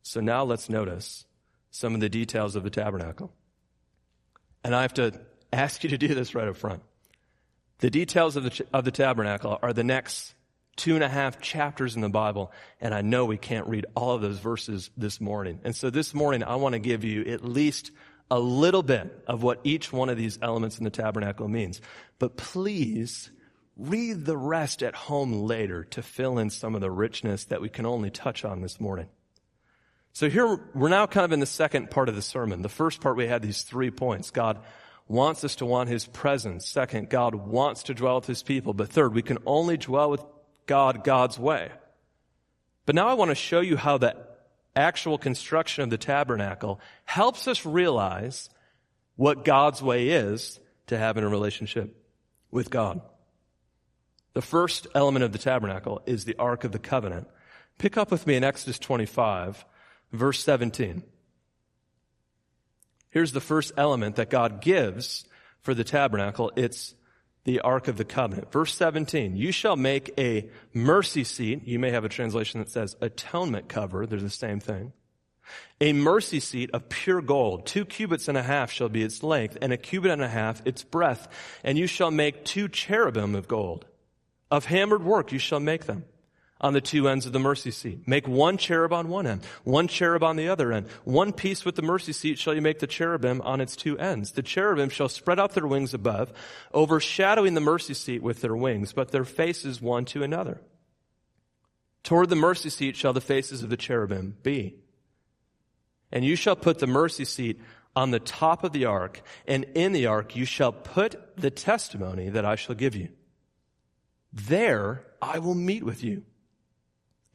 So 0.01 0.19
now 0.19 0.43
let's 0.43 0.69
notice 0.69 1.25
some 1.71 1.93
of 1.93 1.99
the 1.99 2.09
details 2.09 2.55
of 2.55 2.63
the 2.63 2.69
tabernacle. 2.69 3.31
And 4.63 4.75
I 4.75 4.83
have 4.83 4.93
to 4.95 5.19
ask 5.51 5.83
you 5.83 5.89
to 5.91 5.97
do 5.97 6.13
this 6.13 6.35
right 6.35 6.47
up 6.47 6.57
front. 6.57 6.81
The 7.79 7.89
details 7.89 8.35
of 8.35 8.43
the, 8.43 8.65
of 8.71 8.85
the 8.85 8.91
tabernacle 8.91 9.59
are 9.61 9.73
the 9.73 9.83
next 9.83 10.34
two 10.75 10.95
and 10.95 11.03
a 11.03 11.09
half 11.09 11.39
chapters 11.39 11.95
in 11.95 12.01
the 12.01 12.09
Bible, 12.09 12.51
and 12.81 12.93
I 12.93 13.01
know 13.01 13.25
we 13.25 13.37
can't 13.37 13.67
read 13.67 13.85
all 13.95 14.15
of 14.15 14.21
those 14.21 14.39
verses 14.39 14.89
this 14.97 15.21
morning. 15.21 15.59
And 15.63 15.75
so 15.75 15.89
this 15.89 16.13
morning, 16.13 16.43
I 16.43 16.55
want 16.55 16.73
to 16.73 16.79
give 16.79 17.03
you 17.03 17.23
at 17.25 17.43
least 17.43 17.91
a 18.29 18.39
little 18.39 18.83
bit 18.83 19.23
of 19.27 19.43
what 19.43 19.61
each 19.63 19.93
one 19.93 20.09
of 20.09 20.17
these 20.17 20.39
elements 20.41 20.77
in 20.77 20.83
the 20.83 20.89
tabernacle 20.89 21.47
means. 21.47 21.79
But 22.19 22.37
please 22.37 23.29
read 23.77 24.25
the 24.25 24.37
rest 24.37 24.81
at 24.83 24.95
home 24.95 25.33
later 25.43 25.83
to 25.83 26.01
fill 26.01 26.39
in 26.39 26.49
some 26.49 26.75
of 26.75 26.81
the 26.81 26.91
richness 26.91 27.45
that 27.45 27.61
we 27.61 27.69
can 27.69 27.85
only 27.85 28.09
touch 28.09 28.45
on 28.45 28.61
this 28.61 28.79
morning. 28.79 29.07
So 30.13 30.29
here, 30.29 30.59
we're 30.73 30.89
now 30.89 31.07
kind 31.07 31.25
of 31.25 31.33
in 31.33 31.41
the 31.41 31.45
second 31.45 31.91
part 31.91 32.07
of 32.07 32.15
the 32.15 32.21
sermon. 32.21 32.61
The 32.61 32.69
first 32.69 33.01
part, 33.01 33.17
we 33.17 33.27
had 33.27 33.41
these 33.41 33.63
three 33.63 33.91
points. 33.91 34.31
God 34.31 34.59
wants 35.07 35.43
us 35.43 35.55
to 35.55 35.65
want 35.65 35.89
His 35.89 36.05
presence. 36.05 36.67
Second, 36.67 37.09
God 37.09 37.35
wants 37.35 37.83
to 37.83 37.93
dwell 37.93 38.15
with 38.15 38.25
His 38.25 38.41
people. 38.41 38.73
But 38.73 38.89
third, 38.89 39.13
we 39.13 39.21
can 39.21 39.39
only 39.45 39.75
dwell 39.75 40.09
with 40.09 40.23
God 40.65 41.03
God's 41.03 41.37
way. 41.37 41.69
But 42.85 42.95
now 42.95 43.07
I 43.07 43.13
want 43.13 43.29
to 43.31 43.35
show 43.35 43.61
you 43.61 43.77
how 43.77 43.97
the 43.97 44.15
actual 44.75 45.17
construction 45.17 45.83
of 45.83 45.89
the 45.89 45.97
tabernacle 45.97 46.79
helps 47.05 47.47
us 47.47 47.65
realize 47.65 48.49
what 49.15 49.45
God's 49.45 49.81
way 49.81 50.09
is 50.09 50.59
to 50.87 50.97
having 50.97 51.23
a 51.23 51.29
relationship 51.29 51.95
with 52.51 52.69
God. 52.69 53.01
The 54.33 54.41
first 54.41 54.87
element 54.93 55.23
of 55.23 55.31
the 55.31 55.37
tabernacle 55.37 56.01
is 56.05 56.25
the 56.25 56.35
Ark 56.37 56.65
of 56.65 56.73
the 56.73 56.79
Covenant. 56.79 57.27
Pick 57.77 57.97
up 57.97 58.11
with 58.11 58.27
me 58.27 58.35
in 58.35 58.43
Exodus 58.43 58.77
25, 58.79 59.65
verse 60.11 60.43
17. 60.43 61.03
Here's 63.09 63.31
the 63.31 63.41
first 63.41 63.71
element 63.77 64.17
that 64.17 64.29
God 64.29 64.61
gives 64.61 65.23
for 65.61 65.73
the 65.73 65.85
tabernacle. 65.85 66.51
It's 66.57 66.93
the 67.45 67.61
Ark 67.61 67.87
of 67.87 67.97
the 67.97 68.05
Covenant. 68.05 68.51
Verse 68.51 68.75
17, 68.75 69.37
you 69.37 69.51
shall 69.51 69.75
make 69.75 70.13
a 70.17 70.49
mercy 70.73 71.23
seat. 71.23 71.65
You 71.65 71.79
may 71.79 71.91
have 71.91 72.03
a 72.03 72.09
translation 72.09 72.59
that 72.59 72.69
says 72.69 72.95
atonement 73.01 73.69
cover. 73.69 74.05
They're 74.05 74.19
the 74.19 74.29
same 74.29 74.59
thing. 74.59 74.91
A 75.79 75.93
mercy 75.93 76.39
seat 76.39 76.71
of 76.73 76.89
pure 76.89 77.21
gold. 77.21 77.67
Two 77.67 77.85
cubits 77.85 78.27
and 78.27 78.37
a 78.37 78.43
half 78.43 78.71
shall 78.71 78.89
be 78.89 79.03
its 79.03 79.21
length, 79.21 79.59
and 79.61 79.71
a 79.71 79.77
cubit 79.77 80.11
and 80.11 80.23
a 80.23 80.27
half 80.27 80.65
its 80.65 80.83
breadth. 80.83 81.27
And 81.63 81.77
you 81.77 81.85
shall 81.85 82.11
make 82.11 82.45
two 82.45 82.67
cherubim 82.67 83.35
of 83.35 83.47
gold. 83.47 83.85
Of 84.49 84.65
hammered 84.65 85.03
work 85.03 85.31
you 85.31 85.39
shall 85.39 85.59
make 85.59 85.85
them 85.85 86.05
on 86.61 86.73
the 86.73 86.81
two 86.81 87.07
ends 87.07 87.25
of 87.25 87.33
the 87.33 87.39
mercy 87.39 87.71
seat. 87.71 88.07
Make 88.07 88.27
one 88.27 88.57
cherub 88.57 88.93
on 88.93 89.09
one 89.09 89.27
end, 89.27 89.43
one 89.63 89.87
cherub 89.87 90.23
on 90.23 90.37
the 90.37 90.47
other 90.47 90.71
end. 90.71 90.87
One 91.03 91.33
piece 91.33 91.65
with 91.65 91.75
the 91.75 91.81
mercy 91.81 92.13
seat 92.13 92.39
shall 92.39 92.53
you 92.53 92.61
make 92.61 92.79
the 92.79 92.87
cherubim 92.87 93.41
on 93.41 93.59
its 93.59 93.75
two 93.75 93.97
ends. 93.97 94.31
The 94.31 94.41
cherubim 94.41 94.89
shall 94.89 95.09
spread 95.09 95.39
out 95.39 95.53
their 95.53 95.67
wings 95.67 95.93
above, 95.93 96.31
overshadowing 96.73 97.55
the 97.55 97.61
mercy 97.61 97.93
seat 97.93 98.23
with 98.23 98.41
their 98.41 98.55
wings, 98.55 98.93
but 98.93 99.11
their 99.11 99.25
faces 99.25 99.81
one 99.81 100.05
to 100.05 100.23
another. 100.23 100.61
Toward 102.03 102.29
the 102.29 102.35
mercy 102.35 102.69
seat 102.69 102.95
shall 102.95 103.13
the 103.13 103.21
faces 103.21 103.61
of 103.61 103.69
the 103.69 103.77
cherubim 103.77 104.37
be. 104.41 104.75
And 106.11 106.23
you 106.23 106.35
shall 106.35 106.55
put 106.55 106.79
the 106.79 106.87
mercy 106.87 107.25
seat 107.25 107.59
on 107.95 108.11
the 108.11 108.19
top 108.19 108.63
of 108.63 108.71
the 108.71 108.85
ark, 108.85 109.21
and 109.47 109.65
in 109.75 109.91
the 109.91 110.05
ark 110.05 110.35
you 110.35 110.45
shall 110.45 110.71
put 110.71 111.35
the 111.35 111.51
testimony 111.51 112.29
that 112.29 112.45
I 112.45 112.55
shall 112.55 112.75
give 112.75 112.95
you. 112.95 113.09
There 114.31 115.05
I 115.21 115.39
will 115.39 115.55
meet 115.55 115.83
with 115.83 116.03
you 116.03 116.23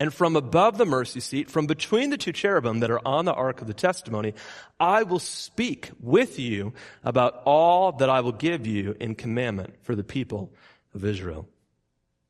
and 0.01 0.15
from 0.15 0.35
above 0.35 0.79
the 0.79 0.87
mercy 0.87 1.21
seat, 1.21 1.51
from 1.51 1.67
between 1.67 2.09
the 2.09 2.17
two 2.17 2.33
cherubim 2.33 2.81
that 2.81 2.91
are 2.91 3.07
on 3.07 3.27
the 3.27 3.35
ark 3.35 3.61
of 3.61 3.67
the 3.67 3.75
testimony, 3.75 4.33
I 4.81 5.03
will 5.03 5.19
speak 5.19 5.91
with 6.01 6.39
you 6.39 6.73
about 7.05 7.43
all 7.45 7.93
that 7.93 8.09
I 8.09 8.23
will 8.23 8.33
give 8.33 8.67
you 8.67 8.97
in 8.99 9.15
commandment 9.15 9.75
for 9.83 9.95
the 9.95 10.03
people 10.03 10.55
of 10.95 11.05
Israel. 11.05 11.47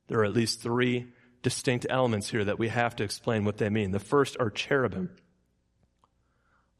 There 0.08 0.18
are 0.18 0.24
at 0.24 0.34
least 0.34 0.60
three 0.60 1.12
distinct 1.42 1.86
elements 1.88 2.28
here 2.28 2.44
that 2.44 2.58
we 2.58 2.68
have 2.68 2.96
to 2.96 3.04
explain 3.04 3.44
what 3.44 3.58
they 3.58 3.70
mean. 3.70 3.92
The 3.92 4.00
first 4.00 4.36
are 4.40 4.50
cherubim. 4.50 5.10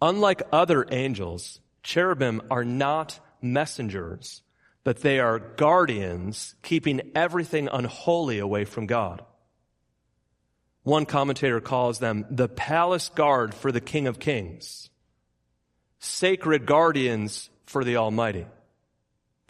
Unlike 0.03 0.43
other 0.53 0.85
angels, 0.91 1.61
cherubim 1.85 2.43
are 2.51 2.65
not 2.65 3.21
messengers, 3.41 4.43
but 4.83 5.03
they 5.03 5.21
are 5.21 5.39
guardians 5.39 6.57
keeping 6.63 7.13
everything 7.15 7.69
unholy 7.73 8.41
away 8.41 8.65
from 8.65 8.87
God. 8.87 9.25
One 10.83 11.07
commentator 11.07 11.61
calls 11.61 11.99
them 11.99 12.27
the 12.31 12.49
palace 12.49 13.11
guard 13.11 13.55
for 13.55 13.71
the 13.71 13.81
King 13.81 14.07
of 14.07 14.19
Kings, 14.19 14.89
sacred 15.99 16.67
guardians 16.67 17.51
for 17.67 17.85
the 17.85 17.97
Almighty. 17.97 18.47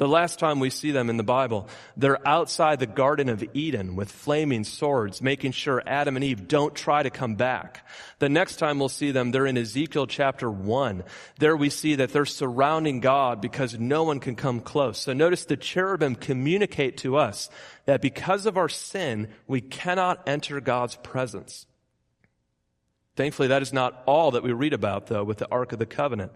The 0.01 0.09
last 0.09 0.39
time 0.39 0.61
we 0.61 0.71
see 0.71 0.93
them 0.93 1.11
in 1.11 1.19
the 1.19 1.23
Bible, 1.23 1.69
they're 1.95 2.27
outside 2.27 2.79
the 2.79 2.87
Garden 2.87 3.29
of 3.29 3.45
Eden 3.53 3.97
with 3.97 4.11
flaming 4.11 4.65
swords, 4.65 5.21
making 5.21 5.53
sure 5.53 5.83
Adam 5.87 6.17
and 6.17 6.25
Eve 6.25 6.49
don't 6.49 6.75
try 6.75 7.03
to 7.03 7.11
come 7.11 7.35
back. 7.35 7.87
The 8.19 8.31
next 8.31 8.57
time 8.57 8.79
we'll 8.79 8.89
see 8.89 9.11
them, 9.11 9.31
they're 9.31 9.45
in 9.45 9.59
Ezekiel 9.59 10.07
chapter 10.07 10.51
1. 10.51 11.05
There 11.39 11.55
we 11.55 11.69
see 11.69 11.97
that 11.97 12.15
they're 12.15 12.25
surrounding 12.25 13.01
God 13.01 13.43
because 13.43 13.79
no 13.79 14.05
one 14.05 14.21
can 14.21 14.37
come 14.37 14.61
close. 14.61 14.99
So 14.99 15.13
notice 15.13 15.45
the 15.45 15.59
cherubim 15.59 16.15
communicate 16.15 16.97
to 16.99 17.19
us 17.19 17.51
that 17.85 18.01
because 18.01 18.47
of 18.47 18.57
our 18.57 18.71
sin, 18.71 19.29
we 19.47 19.61
cannot 19.61 20.27
enter 20.27 20.63
God's 20.63 20.97
presence. 20.97 21.67
Thankfully, 23.17 23.49
that 23.49 23.61
is 23.61 23.75
not 23.75 24.03
all 24.07 24.31
that 24.31 24.43
we 24.43 24.53
read 24.53 24.73
about, 24.73 25.09
though, 25.09 25.25
with 25.25 25.37
the 25.37 25.51
Ark 25.51 25.75
of 25.75 25.79
the 25.79 25.85
Covenant 25.85 26.33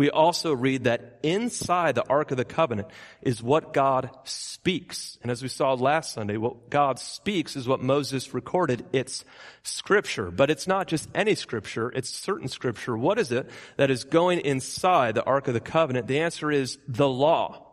we 0.00 0.08
also 0.08 0.54
read 0.54 0.84
that 0.84 1.18
inside 1.22 1.94
the 1.94 2.08
Ark 2.08 2.30
of 2.30 2.38
the 2.38 2.44
Covenant 2.46 2.88
is 3.20 3.42
what 3.42 3.74
God 3.74 4.08
speaks. 4.24 5.18
And 5.20 5.30
as 5.30 5.42
we 5.42 5.48
saw 5.50 5.74
last 5.74 6.14
Sunday, 6.14 6.38
what 6.38 6.70
God 6.70 6.98
speaks 6.98 7.54
is 7.54 7.68
what 7.68 7.82
Moses 7.82 8.32
recorded. 8.32 8.86
It's 8.94 9.26
scripture, 9.62 10.30
but 10.30 10.50
it's 10.50 10.66
not 10.66 10.86
just 10.86 11.10
any 11.14 11.34
scripture. 11.34 11.92
It's 11.94 12.08
certain 12.08 12.48
scripture. 12.48 12.96
What 12.96 13.18
is 13.18 13.30
it 13.30 13.50
that 13.76 13.90
is 13.90 14.04
going 14.04 14.40
inside 14.40 15.16
the 15.16 15.24
Ark 15.24 15.48
of 15.48 15.52
the 15.52 15.60
Covenant? 15.60 16.06
The 16.06 16.20
answer 16.20 16.50
is 16.50 16.78
the 16.88 17.06
law. 17.06 17.66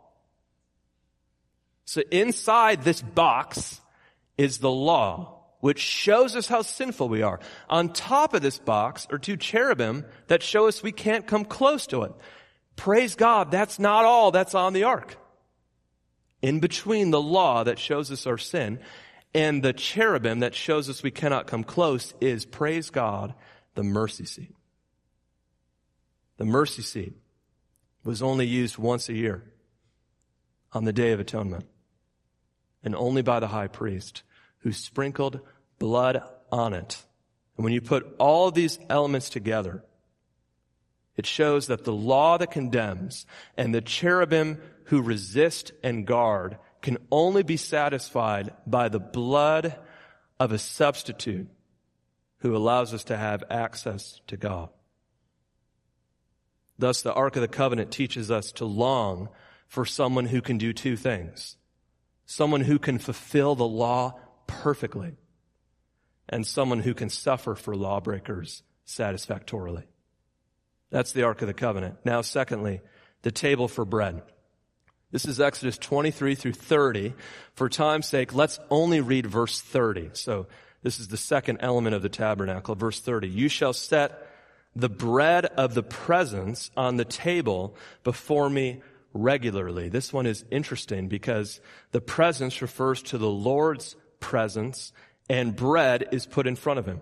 So 1.86 2.02
inside 2.10 2.84
this 2.84 3.00
box 3.00 3.80
is 4.36 4.58
the 4.58 4.70
law 4.70 5.37
which 5.60 5.80
shows 5.80 6.36
us 6.36 6.46
how 6.46 6.62
sinful 6.62 7.08
we 7.08 7.22
are. 7.22 7.40
On 7.68 7.92
top 7.92 8.34
of 8.34 8.42
this 8.42 8.58
box 8.58 9.06
are 9.10 9.18
two 9.18 9.36
cherubim 9.36 10.04
that 10.28 10.42
show 10.42 10.68
us 10.68 10.82
we 10.82 10.92
can't 10.92 11.26
come 11.26 11.44
close 11.44 11.86
to 11.88 12.02
it. 12.02 12.12
Praise 12.76 13.16
God, 13.16 13.50
that's 13.50 13.78
not 13.78 14.04
all 14.04 14.30
that's 14.30 14.54
on 14.54 14.72
the 14.72 14.84
ark. 14.84 15.16
In 16.42 16.60
between 16.60 17.10
the 17.10 17.20
law 17.20 17.64
that 17.64 17.78
shows 17.78 18.12
us 18.12 18.26
our 18.26 18.38
sin 18.38 18.78
And 19.34 19.62
the 19.62 19.72
cherubim 19.72 20.40
that 20.40 20.54
shows 20.54 20.88
us 20.88 21.02
we 21.02 21.10
cannot 21.10 21.46
come 21.46 21.64
close 21.64 22.14
is, 22.20 22.44
praise 22.44 22.90
God, 22.90 23.34
the 23.74 23.82
mercy 23.82 24.24
seat. 24.24 24.54
The 26.38 26.44
mercy 26.44 26.82
seat 26.82 27.14
was 28.04 28.22
only 28.22 28.46
used 28.46 28.78
once 28.78 29.08
a 29.08 29.14
year 29.14 29.44
on 30.72 30.84
the 30.84 30.92
Day 30.92 31.12
of 31.12 31.20
Atonement 31.20 31.66
and 32.82 32.94
only 32.94 33.22
by 33.22 33.40
the 33.40 33.48
high 33.48 33.66
priest 33.66 34.22
who 34.60 34.72
sprinkled 34.72 35.40
blood 35.78 36.22
on 36.50 36.74
it. 36.74 37.02
And 37.56 37.64
when 37.64 37.72
you 37.72 37.80
put 37.80 38.14
all 38.18 38.50
these 38.50 38.78
elements 38.88 39.30
together, 39.30 39.84
it 41.16 41.26
shows 41.26 41.66
that 41.66 41.84
the 41.84 41.92
law 41.92 42.38
that 42.38 42.52
condemns 42.52 43.26
and 43.56 43.74
the 43.74 43.80
cherubim 43.80 44.60
who 44.84 45.02
resist 45.02 45.72
and 45.82 46.06
guard 46.06 46.58
can 46.80 46.98
only 47.10 47.42
be 47.42 47.56
satisfied 47.56 48.52
by 48.66 48.88
the 48.88 49.00
blood 49.00 49.76
of 50.38 50.52
a 50.52 50.58
substitute 50.58 51.48
who 52.38 52.56
allows 52.56 52.94
us 52.94 53.04
to 53.04 53.16
have 53.16 53.42
access 53.50 54.20
to 54.28 54.36
God. 54.36 54.68
Thus, 56.78 57.02
the 57.02 57.12
Ark 57.12 57.34
of 57.34 57.42
the 57.42 57.48
Covenant 57.48 57.90
teaches 57.90 58.30
us 58.30 58.52
to 58.52 58.64
long 58.64 59.28
for 59.66 59.84
someone 59.84 60.26
who 60.26 60.40
can 60.40 60.58
do 60.58 60.72
two 60.72 60.96
things. 60.96 61.56
Someone 62.24 62.60
who 62.60 62.78
can 62.78 62.98
fulfill 62.98 63.56
the 63.56 63.66
law 63.66 64.20
perfectly 64.48 65.12
and 66.28 66.44
someone 66.44 66.80
who 66.80 66.94
can 66.94 67.08
suffer 67.08 67.54
for 67.54 67.76
lawbreakers 67.76 68.64
satisfactorily. 68.84 69.84
That's 70.90 71.12
the 71.12 71.22
Ark 71.22 71.42
of 71.42 71.48
the 71.48 71.54
Covenant. 71.54 71.98
Now, 72.04 72.22
secondly, 72.22 72.80
the 73.22 73.30
table 73.30 73.68
for 73.68 73.84
bread. 73.84 74.22
This 75.10 75.24
is 75.24 75.40
Exodus 75.40 75.78
23 75.78 76.34
through 76.34 76.52
30. 76.52 77.14
For 77.54 77.68
time's 77.68 78.06
sake, 78.06 78.34
let's 78.34 78.58
only 78.70 79.00
read 79.00 79.26
verse 79.26 79.60
30. 79.60 80.10
So 80.14 80.46
this 80.82 81.00
is 81.00 81.08
the 81.08 81.16
second 81.16 81.58
element 81.60 81.94
of 81.94 82.02
the 82.02 82.08
tabernacle, 82.08 82.74
verse 82.74 83.00
30. 83.00 83.28
You 83.28 83.48
shall 83.48 83.72
set 83.72 84.26
the 84.76 84.88
bread 84.88 85.46
of 85.46 85.74
the 85.74 85.82
presence 85.82 86.70
on 86.76 86.96
the 86.96 87.04
table 87.04 87.74
before 88.04 88.48
me 88.50 88.82
regularly. 89.14 89.88
This 89.88 90.12
one 90.12 90.26
is 90.26 90.44
interesting 90.50 91.08
because 91.08 91.60
the 91.92 92.00
presence 92.00 92.60
refers 92.62 93.02
to 93.04 93.18
the 93.18 93.30
Lord's 93.30 93.96
presence 94.20 94.92
and 95.28 95.54
bread 95.54 96.08
is 96.12 96.26
put 96.26 96.46
in 96.46 96.56
front 96.56 96.78
of 96.78 96.86
him. 96.86 97.00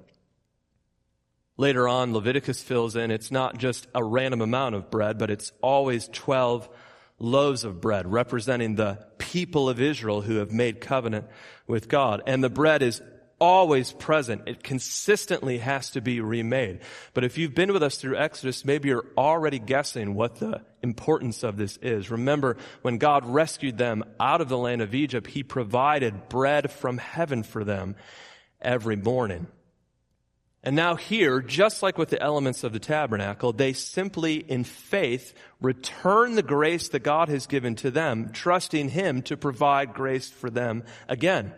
Later 1.57 1.88
on, 1.88 2.12
Leviticus 2.12 2.62
fills 2.62 2.96
in 2.96 3.11
it's 3.11 3.31
not 3.31 3.57
just 3.57 3.87
a 3.94 4.05
random 4.05 4.42
amount 4.42 4.74
of 4.74 4.90
bread, 4.90 5.18
but 5.18 5.31
it's 5.31 5.52
always 5.62 6.09
12 6.09 6.68
loaves 7.18 7.64
of 7.64 7.81
bread 7.81 8.11
representing 8.11 8.74
the 8.74 9.07
people 9.16 9.68
of 9.68 9.81
Israel 9.81 10.20
who 10.20 10.37
have 10.37 10.52
made 10.52 10.81
covenant 10.81 11.26
with 11.66 11.88
God. 11.88 12.22
And 12.26 12.44
the 12.44 12.50
bread 12.50 12.83
is 12.83 13.00
always 13.40 13.92
present. 13.92 14.42
It 14.46 14.62
consistently 14.62 15.59
has 15.59 15.90
to 15.90 16.01
be 16.01 16.20
remade. 16.20 16.81
But 17.14 17.25
if 17.25 17.38
you've 17.38 17.55
been 17.55 17.72
with 17.72 17.83
us 17.83 17.96
through 17.96 18.16
Exodus, 18.16 18.64
maybe 18.64 18.88
you're 18.88 19.07
already 19.16 19.59
guessing 19.59 20.14
what 20.14 20.37
the 20.37 20.62
importance 20.83 21.42
of 21.42 21.57
this 21.57 21.77
is. 21.83 22.11
Remember, 22.11 22.57
when 22.83 22.99
God 22.99 23.27
rescued 23.27 23.79
them 23.79 24.05
out 24.18 24.40
of 24.40 24.49
the 24.49 24.59
land 24.59 24.83
of 24.83 24.94
Egypt, 24.94 25.27
He 25.27 25.42
provided 25.42 26.29
bread 26.29 26.70
from 26.70 26.99
heaven 26.99 27.42
for 27.42 27.64
them 27.64 27.96
every 28.61 28.96
morning. 28.96 29.46
And 30.62 30.75
now 30.75 30.96
here, 30.96 31.40
just 31.40 31.81
like 31.81 31.96
with 31.96 32.09
the 32.09 32.20
elements 32.20 32.64
of 32.64 32.72
the 32.72 32.81
tabernacle, 32.81 33.53
they 33.53 33.72
simply 33.72 34.37
in 34.37 34.64
faith 34.64 35.33
return 35.61 36.35
the 36.35 36.42
grace 36.42 36.88
that 36.88 37.05
God 37.05 37.29
has 37.29 37.46
given 37.46 37.77
to 37.77 37.90
them, 37.92 38.31
trusting 38.33 38.88
Him 38.88 39.22
to 39.22 39.37
provide 39.37 39.94
grace 39.94 40.29
for 40.29 40.51
them 40.51 40.83
again. 41.07 41.53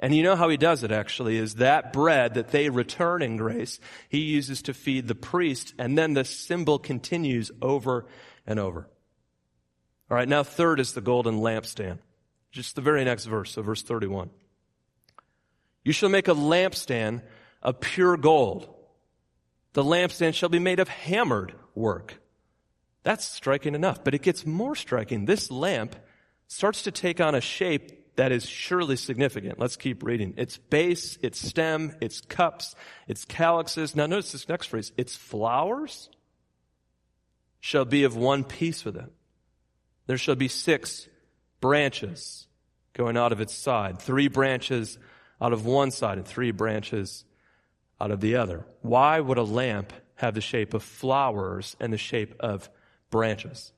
And 0.00 0.14
you 0.14 0.22
know 0.22 0.36
how 0.36 0.48
he 0.48 0.56
does 0.56 0.84
it 0.84 0.92
actually 0.92 1.36
is 1.38 1.56
that 1.56 1.92
bread 1.92 2.34
that 2.34 2.48
they 2.48 2.70
return 2.70 3.20
in 3.20 3.36
grace, 3.36 3.80
he 4.08 4.20
uses 4.20 4.62
to 4.62 4.74
feed 4.74 5.08
the 5.08 5.14
priest, 5.14 5.74
and 5.78 5.98
then 5.98 6.14
the 6.14 6.24
symbol 6.24 6.78
continues 6.78 7.50
over 7.60 8.06
and 8.46 8.60
over. 8.60 8.88
All 10.10 10.16
right, 10.16 10.28
now 10.28 10.42
third 10.42 10.78
is 10.78 10.92
the 10.92 11.00
golden 11.00 11.40
lampstand. 11.40 11.98
Just 12.52 12.76
the 12.76 12.80
very 12.80 13.04
next 13.04 13.24
verse, 13.26 13.52
so 13.52 13.62
verse 13.62 13.82
31. 13.82 14.30
You 15.84 15.92
shall 15.92 16.08
make 16.08 16.28
a 16.28 16.34
lampstand 16.34 17.22
of 17.60 17.80
pure 17.80 18.16
gold. 18.16 18.72
The 19.72 19.82
lampstand 19.82 20.34
shall 20.34 20.48
be 20.48 20.58
made 20.58 20.80
of 20.80 20.88
hammered 20.88 21.54
work. 21.74 22.20
That's 23.02 23.24
striking 23.24 23.74
enough, 23.74 24.04
but 24.04 24.14
it 24.14 24.22
gets 24.22 24.46
more 24.46 24.76
striking. 24.76 25.24
This 25.24 25.50
lamp 25.50 25.96
starts 26.46 26.82
to 26.84 26.90
take 26.90 27.20
on 27.20 27.34
a 27.34 27.40
shape 27.40 27.97
that 28.18 28.32
is 28.32 28.44
surely 28.44 28.96
significant. 28.96 29.60
Let's 29.60 29.76
keep 29.76 30.02
reading. 30.02 30.34
Its 30.36 30.56
base, 30.56 31.16
its 31.22 31.40
stem, 31.40 31.94
its 32.00 32.20
cups, 32.20 32.74
its 33.06 33.24
calyxes. 33.24 33.94
Now 33.94 34.06
notice 34.06 34.32
this 34.32 34.48
next 34.48 34.66
phrase. 34.66 34.90
Its 34.96 35.14
flowers 35.14 36.10
shall 37.60 37.84
be 37.84 38.02
of 38.02 38.16
one 38.16 38.42
piece 38.42 38.84
with 38.84 38.96
it. 38.96 39.12
There 40.08 40.18
shall 40.18 40.34
be 40.34 40.48
six 40.48 41.08
branches 41.60 42.48
going 42.92 43.16
out 43.16 43.30
of 43.30 43.40
its 43.40 43.54
side. 43.54 44.00
Three 44.00 44.26
branches 44.26 44.98
out 45.40 45.52
of 45.52 45.64
one 45.64 45.92
side 45.92 46.18
and 46.18 46.26
three 46.26 46.50
branches 46.50 47.24
out 48.00 48.10
of 48.10 48.20
the 48.20 48.34
other. 48.34 48.66
Why 48.82 49.20
would 49.20 49.38
a 49.38 49.44
lamp 49.44 49.92
have 50.16 50.34
the 50.34 50.40
shape 50.40 50.74
of 50.74 50.82
flowers 50.82 51.76
and 51.78 51.92
the 51.92 51.98
shape 51.98 52.34
of 52.40 52.68
branches? 53.10 53.72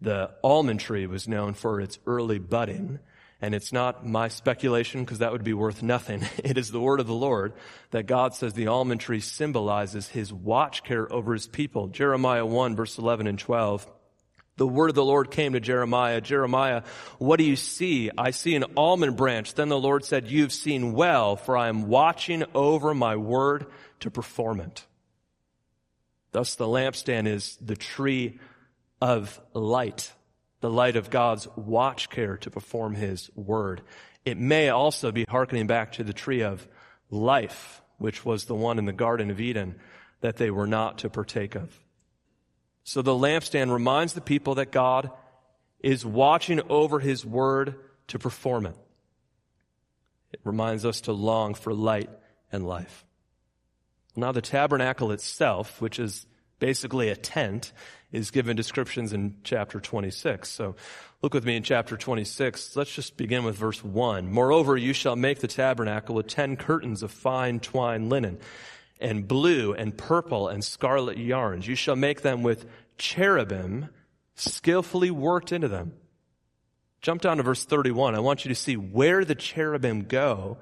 The 0.00 0.30
almond 0.42 0.80
tree 0.80 1.06
was 1.06 1.28
known 1.28 1.54
for 1.54 1.80
its 1.80 1.98
early 2.06 2.38
budding, 2.38 3.00
and 3.40 3.54
it's 3.54 3.72
not 3.72 4.06
my 4.06 4.28
speculation 4.28 5.04
because 5.04 5.18
that 5.18 5.32
would 5.32 5.44
be 5.44 5.52
worth 5.52 5.82
nothing. 5.82 6.26
It 6.44 6.56
is 6.56 6.70
the 6.70 6.80
word 6.80 7.00
of 7.00 7.06
the 7.06 7.14
Lord 7.14 7.52
that 7.90 8.06
God 8.06 8.34
says 8.34 8.54
the 8.54 8.68
almond 8.68 9.00
tree 9.00 9.20
symbolizes 9.20 10.08
his 10.08 10.32
watch 10.32 10.82
care 10.84 11.10
over 11.12 11.32
his 11.34 11.46
people. 11.46 11.88
Jeremiah 11.88 12.46
1 12.46 12.76
verse 12.76 12.98
11 12.98 13.26
and 13.26 13.38
12. 13.38 13.86
The 14.56 14.66
word 14.66 14.90
of 14.90 14.94
the 14.94 15.04
Lord 15.04 15.30
came 15.30 15.54
to 15.54 15.60
Jeremiah. 15.60 16.20
Jeremiah, 16.20 16.82
what 17.18 17.38
do 17.38 17.44
you 17.44 17.56
see? 17.56 18.10
I 18.16 18.30
see 18.30 18.54
an 18.54 18.64
almond 18.76 19.16
branch. 19.16 19.54
Then 19.54 19.70
the 19.70 19.78
Lord 19.78 20.04
said, 20.04 20.30
you've 20.30 20.52
seen 20.52 20.92
well, 20.92 21.36
for 21.36 21.56
I 21.56 21.68
am 21.68 21.88
watching 21.88 22.44
over 22.54 22.92
my 22.92 23.16
word 23.16 23.66
to 24.00 24.10
perform 24.10 24.60
it. 24.60 24.84
Thus 26.32 26.56
the 26.56 26.66
lampstand 26.66 27.26
is 27.26 27.56
the 27.62 27.74
tree 27.74 28.38
of 29.00 29.40
light, 29.54 30.12
the 30.60 30.70
light 30.70 30.96
of 30.96 31.10
God's 31.10 31.48
watch 31.56 32.10
care 32.10 32.36
to 32.38 32.50
perform 32.50 32.94
his 32.94 33.30
word. 33.34 33.82
It 34.24 34.36
may 34.36 34.68
also 34.68 35.12
be 35.12 35.24
hearkening 35.28 35.66
back 35.66 35.92
to 35.92 36.04
the 36.04 36.12
tree 36.12 36.42
of 36.42 36.68
life, 37.10 37.82
which 37.98 38.24
was 38.24 38.44
the 38.44 38.54
one 38.54 38.78
in 38.78 38.84
the 38.84 38.92
Garden 38.92 39.30
of 39.30 39.40
Eden 39.40 39.76
that 40.20 40.36
they 40.36 40.50
were 40.50 40.66
not 40.66 40.98
to 40.98 41.10
partake 41.10 41.54
of. 41.54 41.82
So 42.84 43.02
the 43.02 43.12
lampstand 43.12 43.72
reminds 43.72 44.12
the 44.12 44.20
people 44.20 44.56
that 44.56 44.72
God 44.72 45.10
is 45.80 46.04
watching 46.04 46.60
over 46.68 47.00
his 47.00 47.24
word 47.24 47.76
to 48.08 48.18
perform 48.18 48.66
it. 48.66 48.76
It 50.32 50.40
reminds 50.44 50.84
us 50.84 51.02
to 51.02 51.12
long 51.12 51.54
for 51.54 51.72
light 51.72 52.10
and 52.52 52.66
life. 52.66 53.04
Now 54.16 54.32
the 54.32 54.42
tabernacle 54.42 55.12
itself, 55.12 55.80
which 55.80 55.98
is 55.98 56.26
basically 56.60 57.08
a 57.08 57.16
tent, 57.16 57.72
is 58.12 58.30
given 58.30 58.56
descriptions 58.56 59.12
in 59.12 59.36
chapter 59.44 59.80
26. 59.80 60.48
So 60.48 60.76
look 61.22 61.34
with 61.34 61.44
me 61.44 61.56
in 61.56 61.62
chapter 61.62 61.96
26. 61.96 62.76
Let's 62.76 62.94
just 62.94 63.16
begin 63.16 63.44
with 63.44 63.56
verse 63.56 63.82
1. 63.82 64.30
Moreover, 64.30 64.76
you 64.76 64.92
shall 64.92 65.16
make 65.16 65.40
the 65.40 65.48
tabernacle 65.48 66.14
with 66.14 66.26
ten 66.26 66.56
curtains 66.56 67.02
of 67.02 67.10
fine 67.10 67.60
twine 67.60 68.08
linen 68.08 68.38
and 69.00 69.26
blue 69.26 69.72
and 69.72 69.96
purple 69.96 70.48
and 70.48 70.62
scarlet 70.64 71.18
yarns. 71.18 71.66
You 71.66 71.74
shall 71.74 71.96
make 71.96 72.22
them 72.22 72.42
with 72.42 72.66
cherubim 72.98 73.88
skillfully 74.34 75.10
worked 75.10 75.52
into 75.52 75.68
them. 75.68 75.92
Jump 77.00 77.22
down 77.22 77.38
to 77.38 77.42
verse 77.42 77.64
31. 77.64 78.14
I 78.14 78.20
want 78.20 78.44
you 78.44 78.50
to 78.50 78.54
see 78.54 78.76
where 78.76 79.24
the 79.24 79.34
cherubim 79.34 80.02
go 80.04 80.58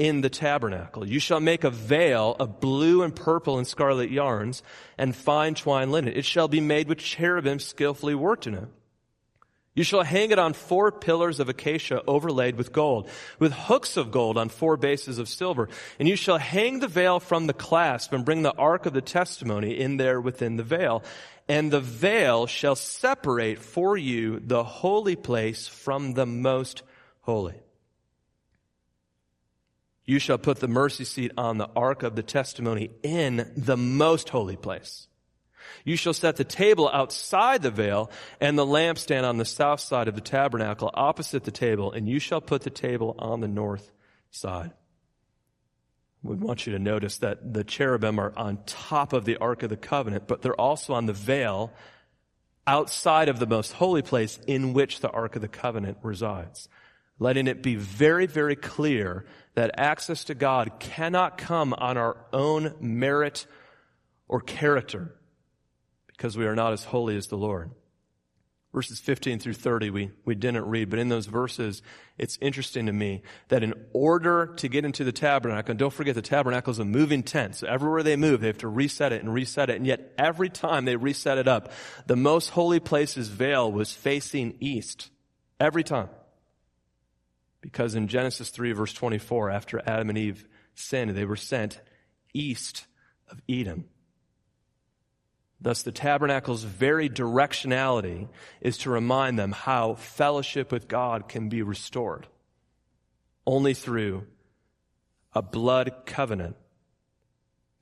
in 0.00 0.22
the 0.22 0.30
tabernacle. 0.30 1.06
You 1.06 1.20
shall 1.20 1.40
make 1.40 1.62
a 1.62 1.70
veil 1.70 2.34
of 2.40 2.58
blue 2.58 3.02
and 3.02 3.14
purple 3.14 3.58
and 3.58 3.66
scarlet 3.66 4.10
yarns 4.10 4.62
and 4.96 5.14
fine 5.14 5.54
twine 5.54 5.90
linen. 5.90 6.14
It 6.14 6.24
shall 6.24 6.48
be 6.48 6.62
made 6.62 6.88
with 6.88 6.96
cherubim 6.96 7.58
skillfully 7.58 8.14
worked 8.14 8.46
in 8.46 8.54
it. 8.54 8.68
You 9.74 9.84
shall 9.84 10.02
hang 10.02 10.30
it 10.30 10.38
on 10.38 10.54
four 10.54 10.90
pillars 10.90 11.38
of 11.38 11.50
acacia 11.50 12.02
overlaid 12.06 12.56
with 12.56 12.72
gold, 12.72 13.10
with 13.38 13.52
hooks 13.52 13.98
of 13.98 14.10
gold 14.10 14.38
on 14.38 14.48
four 14.48 14.78
bases 14.78 15.18
of 15.18 15.28
silver. 15.28 15.68
And 15.98 16.08
you 16.08 16.16
shall 16.16 16.38
hang 16.38 16.80
the 16.80 16.88
veil 16.88 17.20
from 17.20 17.46
the 17.46 17.52
clasp 17.52 18.14
and 18.14 18.24
bring 18.24 18.40
the 18.40 18.56
ark 18.56 18.86
of 18.86 18.94
the 18.94 19.02
testimony 19.02 19.78
in 19.78 19.98
there 19.98 20.18
within 20.18 20.56
the 20.56 20.62
veil. 20.62 21.04
And 21.46 21.70
the 21.70 21.80
veil 21.80 22.46
shall 22.46 22.74
separate 22.74 23.58
for 23.58 23.98
you 23.98 24.40
the 24.40 24.64
holy 24.64 25.14
place 25.14 25.68
from 25.68 26.14
the 26.14 26.26
most 26.26 26.84
holy. 27.20 27.60
You 30.10 30.18
shall 30.18 30.38
put 30.38 30.58
the 30.58 30.66
mercy 30.66 31.04
seat 31.04 31.30
on 31.38 31.58
the 31.58 31.70
ark 31.76 32.02
of 32.02 32.16
the 32.16 32.24
testimony 32.24 32.90
in 33.04 33.48
the 33.56 33.76
most 33.76 34.30
holy 34.30 34.56
place. 34.56 35.06
You 35.84 35.94
shall 35.94 36.14
set 36.14 36.34
the 36.34 36.42
table 36.42 36.90
outside 36.92 37.62
the 37.62 37.70
veil 37.70 38.10
and 38.40 38.58
the 38.58 38.66
lampstand 38.66 39.22
on 39.22 39.36
the 39.36 39.44
south 39.44 39.78
side 39.78 40.08
of 40.08 40.16
the 40.16 40.20
tabernacle 40.20 40.90
opposite 40.94 41.44
the 41.44 41.52
table, 41.52 41.92
and 41.92 42.08
you 42.08 42.18
shall 42.18 42.40
put 42.40 42.62
the 42.62 42.70
table 42.70 43.14
on 43.20 43.38
the 43.38 43.46
north 43.46 43.92
side. 44.32 44.72
We 46.24 46.34
want 46.34 46.66
you 46.66 46.72
to 46.72 46.80
notice 46.80 47.18
that 47.18 47.54
the 47.54 47.62
cherubim 47.62 48.18
are 48.18 48.32
on 48.36 48.64
top 48.66 49.12
of 49.12 49.24
the 49.24 49.36
Ark 49.36 49.62
of 49.62 49.70
the 49.70 49.76
Covenant, 49.76 50.26
but 50.26 50.42
they're 50.42 50.60
also 50.60 50.92
on 50.92 51.06
the 51.06 51.12
veil 51.12 51.72
outside 52.66 53.28
of 53.28 53.38
the 53.38 53.46
most 53.46 53.74
holy 53.74 54.02
place 54.02 54.40
in 54.48 54.72
which 54.72 54.98
the 54.98 55.10
Ark 55.10 55.36
of 55.36 55.42
the 55.42 55.46
Covenant 55.46 55.98
resides. 56.02 56.68
Letting 57.20 57.46
it 57.46 57.62
be 57.62 57.76
very, 57.76 58.26
very 58.26 58.56
clear 58.56 59.24
that 59.54 59.72
access 59.78 60.24
to 60.24 60.34
God 60.34 60.78
cannot 60.78 61.38
come 61.38 61.72
on 61.74 61.96
our 61.96 62.16
own 62.32 62.74
merit 62.80 63.46
or 64.28 64.40
character 64.40 65.14
because 66.06 66.36
we 66.36 66.46
are 66.46 66.54
not 66.54 66.72
as 66.72 66.84
holy 66.84 67.16
as 67.16 67.26
the 67.26 67.36
Lord. 67.36 67.70
Verses 68.72 69.00
15 69.00 69.40
through 69.40 69.54
30 69.54 69.90
we, 69.90 70.10
we 70.24 70.36
didn't 70.36 70.64
read, 70.64 70.90
but 70.90 71.00
in 71.00 71.08
those 71.08 71.26
verses, 71.26 71.82
it's 72.18 72.38
interesting 72.40 72.86
to 72.86 72.92
me 72.92 73.22
that 73.48 73.64
in 73.64 73.74
order 73.92 74.54
to 74.58 74.68
get 74.68 74.84
into 74.84 75.02
the 75.02 75.10
tabernacle, 75.10 75.72
and 75.72 75.78
don't 75.78 75.92
forget 75.92 76.14
the 76.14 76.22
tabernacle 76.22 76.70
is 76.70 76.78
a 76.78 76.84
moving 76.84 77.24
tent, 77.24 77.56
so 77.56 77.66
everywhere 77.66 78.04
they 78.04 78.14
move, 78.14 78.40
they 78.40 78.46
have 78.46 78.58
to 78.58 78.68
reset 78.68 79.12
it 79.12 79.22
and 79.22 79.34
reset 79.34 79.70
it, 79.70 79.76
and 79.76 79.86
yet 79.86 80.12
every 80.16 80.48
time 80.48 80.84
they 80.84 80.94
reset 80.94 81.36
it 81.36 81.48
up, 81.48 81.72
the 82.06 82.14
most 82.14 82.50
holy 82.50 82.78
place's 82.78 83.26
veil 83.26 83.72
was 83.72 83.92
facing 83.92 84.54
east. 84.60 85.10
Every 85.58 85.82
time. 85.82 86.08
Because 87.60 87.94
in 87.94 88.08
Genesis 88.08 88.50
3 88.50 88.72
verse 88.72 88.92
24, 88.92 89.50
after 89.50 89.82
Adam 89.84 90.08
and 90.08 90.18
Eve 90.18 90.46
sinned, 90.74 91.10
they 91.10 91.24
were 91.24 91.36
sent 91.36 91.80
east 92.32 92.86
of 93.28 93.40
Eden. 93.46 93.84
Thus, 95.60 95.82
the 95.82 95.92
tabernacle's 95.92 96.62
very 96.64 97.10
directionality 97.10 98.28
is 98.62 98.78
to 98.78 98.90
remind 98.90 99.38
them 99.38 99.52
how 99.52 99.94
fellowship 99.94 100.72
with 100.72 100.88
God 100.88 101.28
can 101.28 101.50
be 101.50 101.60
restored 101.60 102.26
only 103.46 103.74
through 103.74 104.26
a 105.34 105.42
blood 105.42 106.06
covenant 106.06 106.56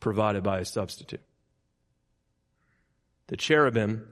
provided 0.01 0.43
by 0.43 0.59
a 0.59 0.64
substitute. 0.64 1.23
The 3.29 3.37
cherubim 3.37 4.09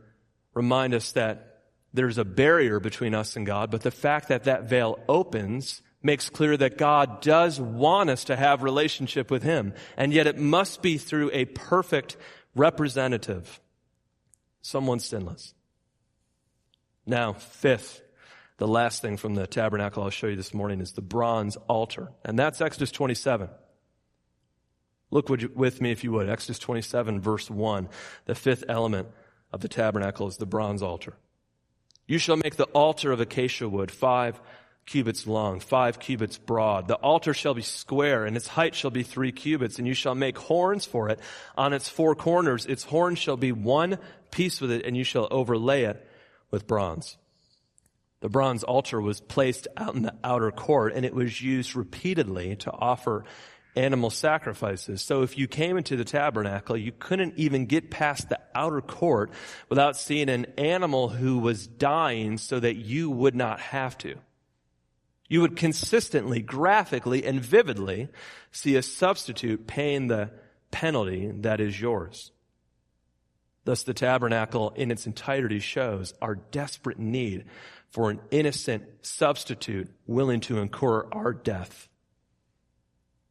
remind 0.54 0.94
us 0.94 1.12
that 1.12 1.55
there's 1.96 2.18
a 2.18 2.24
barrier 2.24 2.78
between 2.78 3.14
us 3.14 3.36
and 3.36 3.46
God, 3.46 3.70
but 3.70 3.82
the 3.82 3.90
fact 3.90 4.28
that 4.28 4.44
that 4.44 4.68
veil 4.68 4.98
opens 5.08 5.82
makes 6.02 6.28
clear 6.28 6.56
that 6.56 6.78
God 6.78 7.20
does 7.20 7.60
want 7.60 8.10
us 8.10 8.24
to 8.24 8.36
have 8.36 8.62
relationship 8.62 9.30
with 9.30 9.42
Him, 9.42 9.74
and 9.96 10.12
yet 10.12 10.26
it 10.26 10.38
must 10.38 10.82
be 10.82 10.98
through 10.98 11.30
a 11.32 11.46
perfect 11.46 12.16
representative, 12.54 13.60
someone 14.62 15.00
sinless. 15.00 15.54
Now, 17.06 17.32
fifth, 17.32 18.02
the 18.58 18.68
last 18.68 19.02
thing 19.02 19.16
from 19.16 19.34
the 19.34 19.46
tabernacle 19.46 20.02
I'll 20.02 20.10
show 20.10 20.26
you 20.28 20.36
this 20.36 20.54
morning 20.54 20.80
is 20.80 20.92
the 20.92 21.02
bronze 21.02 21.56
altar. 21.68 22.12
And 22.24 22.38
that's 22.38 22.60
Exodus 22.60 22.90
27. 22.90 23.48
Look 25.10 25.28
with 25.28 25.80
me, 25.80 25.92
if 25.92 26.04
you 26.04 26.12
would. 26.12 26.28
Exodus 26.28 26.58
27, 26.58 27.20
verse 27.20 27.50
1. 27.50 27.88
The 28.24 28.34
fifth 28.34 28.64
element 28.68 29.08
of 29.52 29.60
the 29.60 29.68
tabernacle 29.68 30.26
is 30.26 30.36
the 30.36 30.46
bronze 30.46 30.82
altar. 30.82 31.14
You 32.06 32.18
shall 32.18 32.36
make 32.36 32.56
the 32.56 32.64
altar 32.66 33.12
of 33.12 33.20
acacia 33.20 33.68
wood, 33.68 33.90
five 33.90 34.40
cubits 34.86 35.26
long, 35.26 35.58
five 35.58 35.98
cubits 35.98 36.38
broad. 36.38 36.86
The 36.86 36.94
altar 36.94 37.34
shall 37.34 37.54
be 37.54 37.62
square, 37.62 38.24
and 38.24 38.36
its 38.36 38.46
height 38.46 38.74
shall 38.74 38.92
be 38.92 39.02
three 39.02 39.32
cubits, 39.32 39.78
and 39.78 39.86
you 39.86 39.94
shall 39.94 40.14
make 40.14 40.38
horns 40.38 40.84
for 40.86 41.08
it 41.08 41.18
on 41.56 41.72
its 41.72 41.88
four 41.88 42.14
corners. 42.14 42.66
Its 42.66 42.84
horns 42.84 43.18
shall 43.18 43.36
be 43.36 43.50
one 43.50 43.98
piece 44.30 44.60
with 44.60 44.70
it, 44.70 44.86
and 44.86 44.96
you 44.96 45.02
shall 45.02 45.26
overlay 45.30 45.82
it 45.82 46.08
with 46.50 46.68
bronze. 46.68 47.16
The 48.20 48.28
bronze 48.28 48.62
altar 48.62 49.00
was 49.00 49.20
placed 49.20 49.68
out 49.76 49.94
in 49.94 50.02
the 50.02 50.14
outer 50.22 50.50
court, 50.52 50.94
and 50.94 51.04
it 51.04 51.14
was 51.14 51.42
used 51.42 51.74
repeatedly 51.74 52.56
to 52.56 52.72
offer 52.72 53.24
animal 53.76 54.10
sacrifices. 54.10 55.02
So 55.02 55.22
if 55.22 55.36
you 55.38 55.46
came 55.46 55.76
into 55.76 55.96
the 55.96 56.04
tabernacle, 56.04 56.76
you 56.76 56.92
couldn't 56.92 57.34
even 57.36 57.66
get 57.66 57.90
past 57.90 58.28
the 58.28 58.40
outer 58.54 58.80
court 58.80 59.30
without 59.68 59.96
seeing 59.96 60.28
an 60.28 60.46
animal 60.56 61.08
who 61.08 61.38
was 61.38 61.66
dying 61.66 62.38
so 62.38 62.58
that 62.58 62.76
you 62.76 63.10
would 63.10 63.34
not 63.34 63.60
have 63.60 63.96
to. 63.98 64.16
You 65.28 65.40
would 65.42 65.56
consistently, 65.56 66.40
graphically, 66.40 67.24
and 67.24 67.40
vividly 67.40 68.08
see 68.52 68.76
a 68.76 68.82
substitute 68.82 69.66
paying 69.66 70.06
the 70.06 70.30
penalty 70.70 71.30
that 71.40 71.60
is 71.60 71.80
yours. 71.80 72.30
Thus, 73.64 73.82
the 73.82 73.94
tabernacle 73.94 74.70
in 74.76 74.92
its 74.92 75.06
entirety 75.06 75.58
shows 75.58 76.14
our 76.22 76.36
desperate 76.36 77.00
need 77.00 77.46
for 77.90 78.10
an 78.10 78.20
innocent 78.30 78.84
substitute 79.02 79.90
willing 80.06 80.40
to 80.42 80.58
incur 80.58 81.08
our 81.10 81.32
death. 81.32 81.88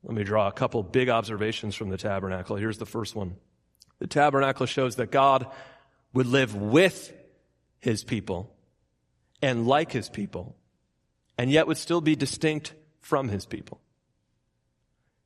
Let 0.05 0.15
me 0.15 0.23
draw 0.23 0.47
a 0.47 0.51
couple 0.51 0.83
big 0.83 1.09
observations 1.09 1.75
from 1.75 1.89
the 1.89 1.97
tabernacle. 1.97 2.55
Here's 2.55 2.77
the 2.77 2.85
first 2.85 3.15
one. 3.15 3.35
The 3.97 4.07
tabernacle 4.07 4.67
shows 4.67 4.97
that 4.97 5.11
God 5.11 5.47
would 6.13 6.27
live 6.27 6.55
with 6.55 7.11
his 7.79 8.03
people 8.03 8.55
and 9.41 9.67
like 9.67 9.91
his 9.91 10.07
people 10.07 10.55
and 11.37 11.51
yet 11.51 11.65
would 11.67 11.77
still 11.77 12.01
be 12.01 12.15
distinct 12.15 12.73
from 12.99 13.29
his 13.29 13.47
people. 13.47 13.81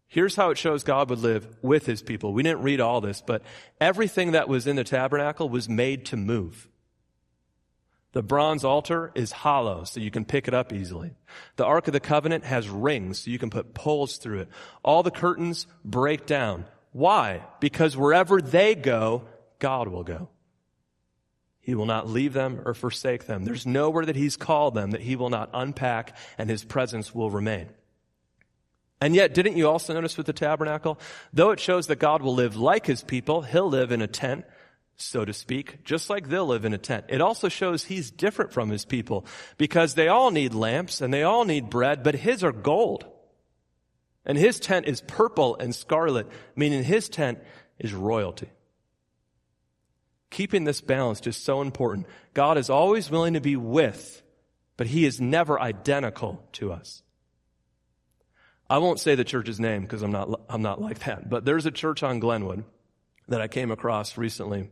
Here's 0.07 0.35
how 0.35 0.49
it 0.49 0.57
shows 0.57 0.83
God 0.83 1.09
would 1.09 1.19
live 1.19 1.47
with 1.61 1.85
his 1.85 2.01
people. 2.01 2.33
We 2.33 2.41
didn't 2.41 2.63
read 2.63 2.79
all 2.79 3.01
this, 3.01 3.21
but 3.21 3.43
everything 3.79 4.31
that 4.31 4.47
was 4.47 4.65
in 4.65 4.75
the 4.75 4.83
tabernacle 4.83 5.49
was 5.49 5.69
made 5.69 6.05
to 6.07 6.17
move. 6.17 6.67
The 8.11 8.23
bronze 8.23 8.63
altar 8.63 9.11
is 9.13 9.31
hollow, 9.31 9.83
so 9.83 9.99
you 9.99 10.09
can 10.09 10.25
pick 10.25 10.47
it 10.47 10.53
up 10.53 10.73
easily. 10.73 11.11
The 11.57 11.65
Ark 11.65 11.87
of 11.87 11.93
the 11.93 11.99
Covenant 11.99 12.43
has 12.43 12.67
rings, 12.67 13.19
so 13.19 13.31
you 13.31 13.37
can 13.37 13.51
put 13.51 13.75
poles 13.75 14.17
through 14.17 14.39
it. 14.41 14.49
All 14.83 15.03
the 15.03 15.11
curtains 15.11 15.67
break 15.85 16.25
down. 16.25 16.65
Why? 16.91 17.43
Because 17.59 17.95
wherever 17.95 18.41
they 18.41 18.73
go, 18.73 19.25
God 19.59 19.89
will 19.89 20.03
go. 20.03 20.29
He 21.59 21.75
will 21.75 21.85
not 21.85 22.09
leave 22.09 22.33
them 22.33 22.61
or 22.65 22.73
forsake 22.73 23.27
them. 23.27 23.45
There's 23.45 23.67
nowhere 23.67 24.05
that 24.05 24.15
He's 24.15 24.37
called 24.37 24.73
them 24.73 24.89
that 24.91 25.01
He 25.01 25.15
will 25.15 25.29
not 25.29 25.51
unpack 25.53 26.17
and 26.39 26.49
His 26.49 26.63
presence 26.63 27.13
will 27.13 27.29
remain. 27.29 27.69
And 28.99 29.13
yet, 29.13 29.35
didn't 29.35 29.55
you 29.55 29.69
also 29.69 29.93
notice 29.93 30.17
with 30.17 30.25
the 30.25 30.33
tabernacle? 30.33 30.99
Though 31.31 31.51
it 31.51 31.59
shows 31.59 31.87
that 31.87 31.99
God 31.99 32.23
will 32.23 32.33
live 32.33 32.55
like 32.55 32.87
His 32.87 33.03
people, 33.03 33.43
He'll 33.43 33.69
live 33.69 33.91
in 33.91 34.01
a 34.01 34.07
tent, 34.07 34.45
so 35.01 35.25
to 35.25 35.33
speak, 35.33 35.83
just 35.83 36.09
like 36.09 36.29
they'll 36.29 36.45
live 36.45 36.65
in 36.65 36.73
a 36.73 36.77
tent. 36.77 37.05
It 37.09 37.21
also 37.21 37.49
shows 37.49 37.83
He's 37.83 38.11
different 38.11 38.53
from 38.53 38.69
His 38.69 38.85
people 38.85 39.25
because 39.57 39.93
they 39.93 40.07
all 40.07 40.31
need 40.31 40.53
lamps 40.53 41.01
and 41.01 41.13
they 41.13 41.23
all 41.23 41.45
need 41.45 41.69
bread, 41.69 42.03
but 42.03 42.15
His 42.15 42.43
are 42.43 42.51
gold. 42.51 43.05
And 44.25 44.37
His 44.37 44.59
tent 44.59 44.87
is 44.87 45.01
purple 45.01 45.55
and 45.57 45.73
scarlet, 45.73 46.27
meaning 46.55 46.83
His 46.83 47.09
tent 47.09 47.39
is 47.79 47.93
royalty. 47.93 48.49
Keeping 50.29 50.63
this 50.63 50.81
balance 50.81 51.25
is 51.25 51.37
so 51.37 51.61
important. 51.61 52.07
God 52.33 52.57
is 52.57 52.69
always 52.69 53.09
willing 53.09 53.33
to 53.33 53.41
be 53.41 53.55
with, 53.55 54.21
but 54.77 54.87
he 54.87 55.05
is 55.05 55.19
never 55.19 55.59
identical 55.59 56.47
to 56.53 56.71
us. 56.71 57.01
I 58.69 58.77
won't 58.77 58.99
say 58.99 59.15
the 59.15 59.23
church's 59.23 59.59
name 59.59 59.81
because 59.81 60.03
I'm 60.03 60.11
not, 60.11 60.41
I'm 60.47 60.61
not 60.61 60.79
like 60.79 60.99
that, 60.99 61.29
but 61.29 61.45
there's 61.45 61.65
a 61.65 61.71
church 61.71 62.03
on 62.03 62.19
Glenwood 62.19 62.63
that 63.29 63.41
I 63.41 63.47
came 63.47 63.71
across 63.71 64.17
recently 64.17 64.69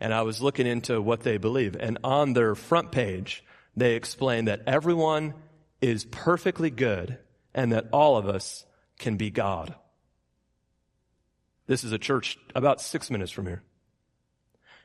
and 0.00 0.14
I 0.14 0.22
was 0.22 0.40
looking 0.40 0.66
into 0.66 1.00
what 1.00 1.20
they 1.20 1.36
believe. 1.36 1.76
And 1.78 1.98
on 2.02 2.32
their 2.32 2.54
front 2.54 2.90
page, 2.90 3.44
they 3.76 3.94
explain 3.94 4.46
that 4.46 4.62
everyone 4.66 5.34
is 5.80 6.04
perfectly 6.04 6.70
good 6.70 7.18
and 7.54 7.72
that 7.72 7.88
all 7.92 8.16
of 8.16 8.28
us 8.28 8.64
can 8.98 9.16
be 9.16 9.30
God. 9.30 9.74
This 11.66 11.84
is 11.84 11.92
a 11.92 11.98
church 11.98 12.38
about 12.54 12.80
six 12.80 13.10
minutes 13.10 13.30
from 13.30 13.46
here 13.46 13.62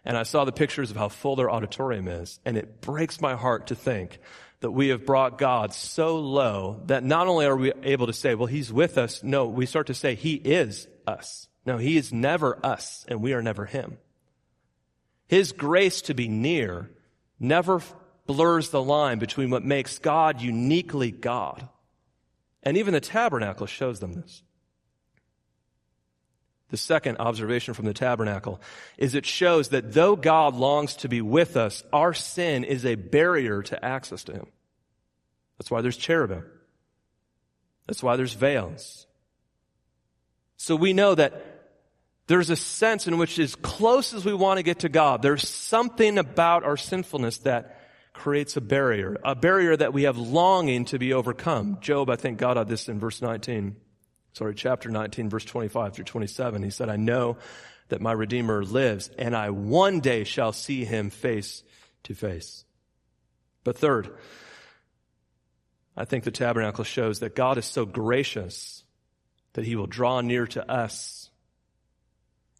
and 0.05 0.15
I 0.15 0.23
saw 0.23 0.45
the 0.45 0.51
pictures 0.51 0.91
of 0.91 0.97
how 0.97 1.09
full 1.09 1.35
their 1.35 1.49
auditorium 1.49 2.07
is, 2.07 2.39
and 2.45 2.57
it 2.57 2.79
breaks 2.79 3.19
my 3.19 3.35
heart 3.35 3.67
to 3.67 3.75
think 3.75 4.19
that 4.59 4.71
we 4.71 4.89
have 4.89 5.05
brought 5.05 5.39
God 5.39 5.73
so 5.73 6.19
low 6.19 6.81
that 6.85 7.03
not 7.03 7.27
only 7.27 7.45
are 7.45 7.55
we 7.55 7.73
able 7.83 8.07
to 8.07 8.13
say, 8.13 8.35
well, 8.35 8.45
He's 8.45 8.71
with 8.71 8.97
us, 8.97 9.23
no, 9.23 9.47
we 9.47 9.65
start 9.65 9.87
to 9.87 9.93
say 9.95 10.13
He 10.13 10.35
is 10.35 10.87
us. 11.07 11.47
No, 11.65 11.77
He 11.77 11.97
is 11.97 12.13
never 12.13 12.57
us, 12.63 13.05
and 13.07 13.21
we 13.21 13.33
are 13.33 13.41
never 13.41 13.65
Him. 13.65 13.97
His 15.27 15.51
grace 15.51 16.01
to 16.03 16.13
be 16.13 16.27
near 16.27 16.91
never 17.39 17.81
blurs 18.27 18.69
the 18.69 18.81
line 18.81 19.19
between 19.19 19.49
what 19.49 19.63
makes 19.63 19.99
God 19.99 20.41
uniquely 20.41 21.11
God. 21.11 21.67
And 22.63 22.77
even 22.77 22.93
the 22.93 23.01
tabernacle 23.01 23.67
shows 23.67 23.99
them 23.99 24.13
this. 24.13 24.43
The 26.69 26.77
second 26.77 27.17
observation 27.17 27.73
from 27.75 27.85
the 27.85 27.93
tabernacle 27.93 28.59
is 28.97 29.13
it 29.13 29.25
shows 29.25 29.69
that 29.69 29.93
though 29.93 30.15
God 30.15 30.55
longs 30.55 30.95
to 30.97 31.07
be 31.07 31.21
with 31.21 31.57
us, 31.57 31.83
our 31.93 32.13
sin 32.13 32.63
is 32.63 32.85
a 32.85 32.95
barrier 32.95 33.61
to 33.63 33.85
access 33.85 34.23
to 34.25 34.33
Him. 34.33 34.47
That's 35.57 35.69
why 35.69 35.81
there's 35.81 35.97
cherubim. 35.97 36.43
That's 37.87 38.01
why 38.01 38.15
there's 38.15 38.33
veils. 38.33 39.05
So 40.57 40.75
we 40.75 40.93
know 40.93 41.13
that 41.15 41.54
There's 42.27 42.49
a 42.49 42.55
sense 42.55 43.07
in 43.07 43.17
which 43.17 43.37
as 43.37 43.55
close 43.55 44.13
as 44.13 44.25
we 44.25 44.33
want 44.33 44.57
to 44.57 44.63
get 44.63 44.79
to 44.79 44.89
God, 44.89 45.21
there's 45.21 45.47
something 45.47 46.17
about 46.17 46.63
our 46.63 46.77
sinfulness 46.77 47.39
that 47.39 47.81
creates 48.13 48.57
a 48.57 48.61
barrier, 48.61 49.17
a 49.23 49.35
barrier 49.35 49.75
that 49.77 49.93
we 49.93 50.03
have 50.03 50.17
longing 50.17 50.85
to 50.85 50.97
be 50.97 51.13
overcome. 51.13 51.77
Job, 51.81 52.09
I 52.09 52.15
think, 52.15 52.39
God 52.39 52.57
at 52.57 52.67
this 52.67 52.89
in 52.89 52.99
verse 52.99 53.21
19. 53.21 53.75
Sorry, 54.33 54.55
chapter 54.55 54.89
19, 54.89 55.29
verse 55.29 55.45
25 55.45 55.93
through 55.93 56.05
27. 56.05 56.63
He 56.63 56.69
said, 56.69 56.89
I 56.89 56.95
know 56.95 57.37
that 57.89 58.01
my 58.01 58.11
Redeemer 58.11 58.63
lives, 58.63 59.09
and 59.17 59.35
I 59.35 59.51
one 59.51 59.99
day 59.99 60.23
shall 60.23 60.51
see 60.51 60.83
him 60.83 61.09
face 61.09 61.63
to 62.03 62.15
face. 62.15 62.65
But 63.63 63.77
third, 63.77 64.11
I 65.95 66.05
think 66.05 66.23
the 66.23 66.31
tabernacle 66.31 66.83
shows 66.83 67.19
that 67.19 67.35
God 67.35 67.57
is 67.57 67.65
so 67.65 67.85
gracious 67.85 68.83
that 69.53 69.65
he 69.65 69.75
will 69.75 69.87
draw 69.87 70.21
near 70.21 70.47
to 70.47 70.69
us. 70.69 71.24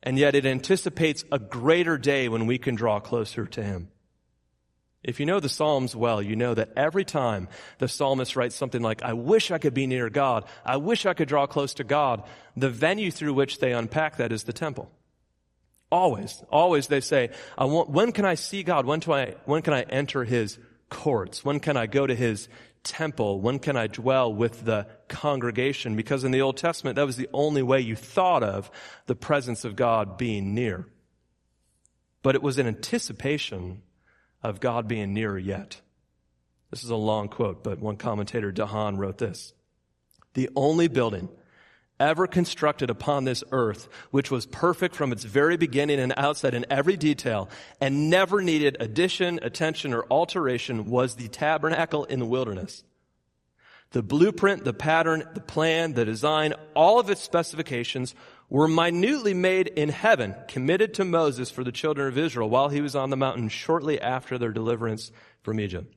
And 0.06 0.20
yet 0.20 0.36
it 0.36 0.46
anticipates 0.46 1.26
a 1.32 1.40
greater 1.40 1.98
day 1.98 2.30
when 2.30 2.46
we 2.46 2.60
can 2.60 2.76
draw 2.76 3.00
closer 3.00 3.46
to 3.48 3.64
him. 3.64 3.90
If 5.04 5.20
you 5.20 5.26
know 5.26 5.40
the 5.40 5.50
Psalms 5.50 5.96
well, 5.96 6.22
you 6.22 6.36
know 6.36 6.54
that 6.54 6.72
every 6.76 7.06
time 7.06 7.48
the 7.78 7.88
psalmist 7.88 8.36
writes 8.36 8.56
something 8.56 8.82
like, 8.82 9.04
I 9.04 9.14
wish 9.14 9.52
I 9.52 9.60
could 9.60 9.74
be 9.74 9.86
near 9.86 10.10
God, 10.10 10.46
I 10.66 10.78
wish 10.78 11.06
I 11.06 11.14
could 11.14 11.28
draw 11.28 11.46
close 11.46 11.76
to 11.76 11.84
God, 11.84 12.24
the 12.56 12.70
venue 12.70 13.12
through 13.12 13.34
which 13.34 13.60
they 13.60 13.72
unpack 13.72 14.18
that 14.18 14.32
is 14.32 14.44
the 14.44 14.54
temple. 14.54 14.92
Always, 15.92 16.44
always 16.50 16.88
they 16.88 17.02
say, 17.02 17.30
I 17.56 17.66
want, 17.66 17.90
when 17.90 18.12
can 18.12 18.26
I 18.26 18.34
see 18.34 18.64
God? 18.64 18.88
When, 18.88 19.00
do 19.00 19.14
I, 19.14 19.36
when 19.46 19.62
can 19.62 19.74
I 19.74 19.84
enter 19.84 20.24
his 20.24 20.58
courts? 20.90 21.46
When 21.46 21.60
can 21.60 21.78
I 21.78 21.86
go 21.86 22.08
to 22.08 22.16
his 22.16 22.48
temple? 22.86 23.42
When 23.42 23.60
can 23.60 23.76
I 23.76 23.88
dwell 23.88 24.34
with 24.34 24.64
the 24.64 24.88
congregation? 25.10 25.96
Because 25.96 26.24
in 26.24 26.32
the 26.32 26.42
Old 26.42 26.56
Testament, 26.56 26.96
that 26.96 27.06
was 27.06 27.18
the 27.18 27.30
only 27.34 27.62
way 27.62 27.82
you 27.82 27.96
thought 27.96 28.44
of 28.44 28.72
the 29.08 29.16
presence 29.16 29.66
of 29.66 29.76
God 29.76 30.18
being 30.18 30.54
near. 30.54 30.88
But 32.22 32.36
it 32.36 32.42
was 32.42 32.58
an 32.58 32.68
anticipation 32.68 33.82
of 34.42 34.60
God 34.60 34.88
being 34.88 35.14
nearer 35.14 35.38
yet. 35.38 35.82
This 36.72 36.84
is 36.84 36.90
a 36.90 36.96
long 36.96 37.28
quote, 37.28 37.64
but 37.64 37.80
one 37.80 37.98
commentator, 37.98 38.52
DeHaan, 38.52 38.98
wrote 38.98 39.18
this. 39.18 39.54
The 40.34 40.50
only 40.56 40.88
building 40.88 41.30
ever 42.00 42.28
constructed 42.28 42.90
upon 42.90 43.24
this 43.24 43.44
earth, 43.52 43.88
which 44.12 44.32
was 44.32 44.46
perfect 44.46 44.96
from 44.96 45.12
its 45.12 45.24
very 45.24 45.58
beginning 45.58 46.00
and 46.00 46.14
outset 46.18 46.54
in 46.54 46.66
every 46.70 46.98
detail, 46.98 47.50
and 47.80 48.10
never 48.10 48.42
needed 48.42 48.78
addition, 48.80 49.40
attention, 49.42 49.94
or 49.94 50.06
alteration, 50.10 50.90
was 50.90 51.16
the 51.16 51.28
tabernacle 51.28 52.04
in 52.06 52.20
the 52.20 52.26
wilderness. 52.26 52.84
The 53.92 54.04
blueprint, 54.04 54.66
the 54.66 54.74
pattern, 54.74 55.24
the 55.34 55.42
plan, 55.42 55.94
the 55.94 56.06
design, 56.06 56.54
all 56.74 57.00
of 57.00 57.10
its 57.10 57.22
specifications 57.22 58.14
were 58.50 58.68
minutely 58.68 59.34
made 59.34 59.68
in 59.68 59.90
heaven, 59.90 60.36
committed 60.48 60.96
to 60.96 61.06
Moses 61.06 61.50
for 61.50 61.64
the 61.64 61.72
children 61.72 62.08
of 62.08 62.18
Israel 62.18 62.50
while 62.50 62.70
he 62.70 62.82
was 62.82 62.96
on 62.96 63.10
the 63.10 63.18
mountain 63.18 63.50
shortly 63.50 64.00
after 64.02 64.38
their 64.38 64.52
deliverance 64.52 65.12
from 65.44 65.60
Egypt. 65.60 65.94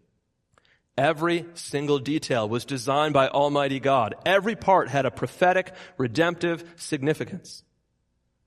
Every 0.98 1.46
single 1.54 2.00
detail 2.00 2.48
was 2.48 2.64
designed 2.64 3.14
by 3.14 3.28
Almighty 3.28 3.78
God. 3.78 4.16
Every 4.26 4.56
part 4.56 4.88
had 4.88 5.06
a 5.06 5.12
prophetic, 5.12 5.72
redemptive 5.96 6.64
significance. 6.74 7.62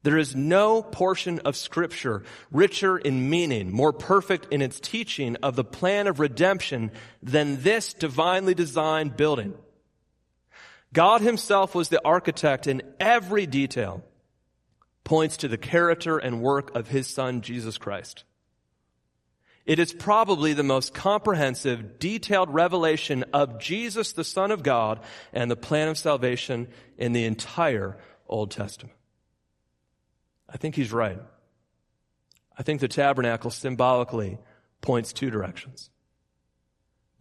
There 0.03 0.17
is 0.17 0.35
no 0.35 0.83
portion 0.83 1.39
of 1.39 1.55
scripture 1.55 2.23
richer 2.51 2.97
in 2.97 3.29
meaning, 3.29 3.71
more 3.71 3.93
perfect 3.93 4.47
in 4.51 4.61
its 4.61 4.81
teaching 4.81 5.37
of 5.37 5.55
the 5.55 5.63
plan 5.63 6.07
of 6.07 6.19
redemption 6.19 6.91
than 7.23 7.61
this 7.61 7.93
divinely 7.93 8.53
designed 8.53 9.15
building. 9.15 9.53
God 10.91 11.21
himself 11.21 11.73
was 11.73 11.87
the 11.87 12.03
architect 12.03 12.67
in 12.67 12.81
every 12.99 13.45
detail, 13.45 14.03
points 15.05 15.37
to 15.37 15.47
the 15.47 15.57
character 15.57 16.17
and 16.17 16.41
work 16.41 16.75
of 16.75 16.89
his 16.89 17.07
son, 17.07 17.39
Jesus 17.39 17.77
Christ. 17.77 18.25
It 19.71 19.79
is 19.79 19.93
probably 19.93 20.51
the 20.51 20.63
most 20.63 20.93
comprehensive, 20.93 21.97
detailed 21.97 22.53
revelation 22.53 23.23
of 23.31 23.57
Jesus, 23.57 24.11
the 24.11 24.25
Son 24.25 24.51
of 24.51 24.63
God, 24.63 24.99
and 25.31 25.49
the 25.49 25.55
plan 25.55 25.87
of 25.87 25.97
salvation 25.97 26.67
in 26.97 27.13
the 27.13 27.23
entire 27.23 27.97
Old 28.27 28.51
Testament. 28.51 28.97
I 30.49 30.57
think 30.57 30.75
he's 30.75 30.91
right. 30.91 31.21
I 32.57 32.63
think 32.63 32.81
the 32.81 32.89
tabernacle 32.89 33.49
symbolically 33.49 34.39
points 34.81 35.13
two 35.13 35.29
directions. 35.29 35.89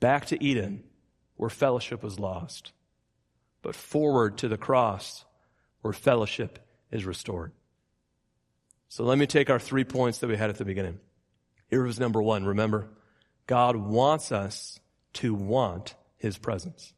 Back 0.01 0.27
to 0.27 0.43
Eden, 0.43 0.83
where 1.37 1.51
fellowship 1.51 2.03
was 2.03 2.19
lost, 2.19 2.73
but 3.63 3.77
forward 3.77 4.39
to 4.39 4.49
the 4.49 4.59
cross, 4.59 5.25
where 5.83 5.93
fellowship 5.93 6.59
is 6.91 7.05
restored. 7.05 7.53
So 8.89 9.05
let 9.05 9.19
me 9.19 9.29
take 9.29 9.51
our 9.51 9.61
three 9.61 9.85
points 9.85 10.19
that 10.19 10.27
we 10.27 10.37
had 10.37 10.51
at 10.51 10.59
the 10.59 10.65
beginning. 10.65 10.99
Here 11.71 11.85
was 11.85 12.01
number 12.01 12.21
one. 12.21 12.45
Remember, 12.45 12.89
God 13.47 13.77
wants 13.77 14.33
us 14.33 14.79
to 15.15 15.35
want 15.35 15.95
his 16.19 16.37
presence. 16.37 16.93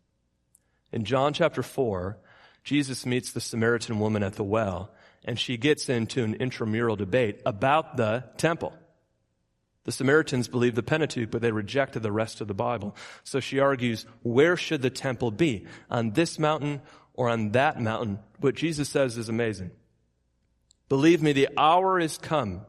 In 0.91 1.05
John 1.05 1.33
chapter 1.33 1.63
four, 1.63 2.19
Jesus 2.65 3.07
meets 3.07 3.33
the 3.33 3.41
Samaritan 3.41 3.99
woman 3.99 4.23
at 4.23 4.35
the 4.35 4.45
well 4.45 4.91
and 5.25 5.39
she 5.39 5.57
gets 5.57 5.89
into 5.89 6.25
an 6.25 6.35
intramural 6.35 6.97
debate 6.97 7.41
about 7.47 7.97
the 7.97 8.25
temple. 8.37 8.75
The 9.85 9.93
Samaritans 9.93 10.49
believed 10.49 10.77
the 10.77 10.83
Pentateuch, 10.83 11.31
but 11.31 11.43
they 11.43 11.53
rejected 11.53 12.03
the 12.03 12.13
rest 12.13 12.41
of 12.41 12.49
the 12.49 12.55
Bible. 12.55 12.97
So 13.25 13.41
she 13.41 13.59
argues, 13.59 14.07
where 14.23 14.57
should 14.57 14.83
the 14.83 14.91
temple 14.91 15.31
be? 15.31 15.67
On 15.91 16.13
this 16.13 16.39
mountain 16.39 16.83
or 17.15 17.29
on 17.29 17.51
that 17.53 17.81
mountain? 17.81 18.21
What 18.39 18.55
Jesus 18.55 18.89
says 18.89 19.17
is 19.17 19.29
amazing. 19.29 19.73
Believe 20.89 21.23
me, 21.23 21.33
the 21.33 21.49
hour 21.57 21.99
is 21.99 22.19
come 22.19 22.63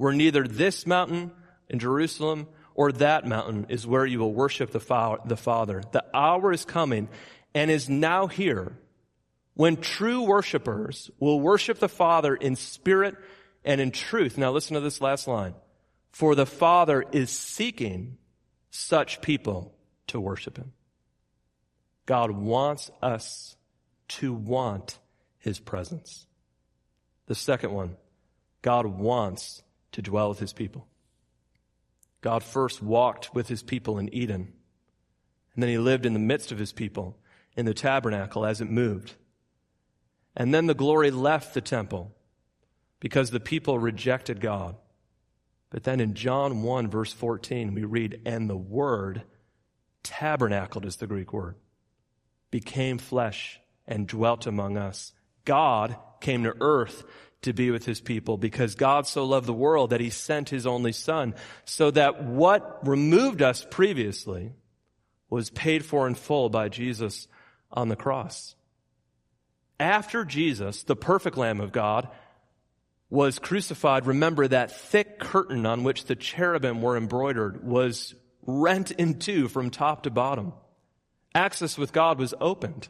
where 0.00 0.14
neither 0.14 0.48
this 0.48 0.86
mountain 0.86 1.30
in 1.68 1.78
Jerusalem 1.78 2.48
or 2.74 2.90
that 2.90 3.26
mountain 3.26 3.66
is 3.68 3.86
where 3.86 4.06
you 4.06 4.18
will 4.18 4.32
worship 4.32 4.70
the, 4.70 4.80
Father. 4.80 5.82
The 5.92 6.04
hour 6.14 6.54
is 6.54 6.64
coming 6.64 7.10
and 7.54 7.70
is 7.70 7.90
now 7.90 8.26
here 8.26 8.78
when 9.52 9.76
true 9.76 10.22
worshipers 10.22 11.10
will 11.20 11.38
worship 11.38 11.80
the 11.80 11.88
Father 11.90 12.34
in 12.34 12.56
spirit 12.56 13.14
and 13.62 13.78
in 13.78 13.90
truth. 13.90 14.38
Now 14.38 14.52
listen 14.52 14.72
to 14.72 14.80
this 14.80 15.02
last 15.02 15.28
line. 15.28 15.52
For 16.12 16.34
the 16.34 16.46
Father 16.46 17.04
is 17.12 17.28
seeking 17.28 18.16
such 18.70 19.20
people 19.20 19.74
to 20.06 20.18
worship 20.18 20.56
Him. 20.56 20.72
God 22.06 22.30
wants 22.30 22.90
us 23.02 23.54
to 24.08 24.32
want 24.32 24.98
His 25.40 25.60
presence. 25.60 26.24
The 27.26 27.34
second 27.34 27.74
one, 27.74 27.98
God 28.62 28.86
wants 28.86 29.62
to 29.92 30.02
dwell 30.02 30.28
with 30.28 30.38
his 30.38 30.52
people. 30.52 30.86
God 32.20 32.42
first 32.42 32.82
walked 32.82 33.34
with 33.34 33.48
his 33.48 33.62
people 33.62 33.98
in 33.98 34.12
Eden, 34.14 34.52
and 35.54 35.62
then 35.62 35.70
he 35.70 35.78
lived 35.78 36.06
in 36.06 36.12
the 36.12 36.18
midst 36.18 36.52
of 36.52 36.58
his 36.58 36.72
people 36.72 37.16
in 37.56 37.66
the 37.66 37.74
tabernacle 37.74 38.44
as 38.46 38.60
it 38.60 38.70
moved. 38.70 39.14
And 40.36 40.54
then 40.54 40.66
the 40.66 40.74
glory 40.74 41.10
left 41.10 41.54
the 41.54 41.60
temple 41.60 42.14
because 43.00 43.30
the 43.30 43.40
people 43.40 43.78
rejected 43.78 44.40
God. 44.40 44.76
But 45.70 45.84
then 45.84 46.00
in 46.00 46.14
John 46.14 46.62
1 46.62 46.88
verse 46.88 47.12
14, 47.12 47.74
we 47.74 47.84
read, 47.84 48.22
and 48.24 48.48
the 48.48 48.56
word 48.56 49.22
tabernacled 50.02 50.84
is 50.84 50.96
the 50.96 51.06
Greek 51.06 51.32
word, 51.32 51.56
became 52.50 52.98
flesh 52.98 53.60
and 53.86 54.06
dwelt 54.06 54.46
among 54.46 54.76
us. 54.76 55.12
God 55.44 55.96
came 56.20 56.44
to 56.44 56.56
earth 56.60 57.02
to 57.42 57.52
be 57.52 57.70
with 57.70 57.86
his 57.86 58.00
people 58.00 58.36
because 58.36 58.74
God 58.74 59.06
so 59.06 59.24
loved 59.24 59.46
the 59.46 59.52
world 59.54 59.90
that 59.90 60.00
he 60.00 60.10
sent 60.10 60.50
his 60.50 60.66
only 60.66 60.92
son 60.92 61.34
so 61.64 61.90
that 61.90 62.22
what 62.24 62.86
removed 62.86 63.40
us 63.40 63.66
previously 63.70 64.52
was 65.30 65.50
paid 65.50 65.84
for 65.84 66.06
in 66.06 66.14
full 66.14 66.50
by 66.50 66.68
Jesus 66.68 67.28
on 67.72 67.88
the 67.88 67.96
cross. 67.96 68.54
After 69.78 70.24
Jesus, 70.24 70.82
the 70.82 70.96
perfect 70.96 71.38
Lamb 71.38 71.60
of 71.60 71.72
God, 71.72 72.08
was 73.08 73.38
crucified, 73.38 74.06
remember 74.06 74.46
that 74.46 74.70
thick 74.70 75.18
curtain 75.18 75.66
on 75.66 75.82
which 75.82 76.04
the 76.04 76.14
cherubim 76.14 76.80
were 76.80 76.96
embroidered 76.96 77.64
was 77.64 78.14
rent 78.46 78.90
in 78.92 79.18
two 79.18 79.48
from 79.48 79.70
top 79.70 80.04
to 80.04 80.10
bottom. 80.10 80.52
Access 81.34 81.76
with 81.76 81.92
God 81.92 82.18
was 82.18 82.34
opened. 82.40 82.88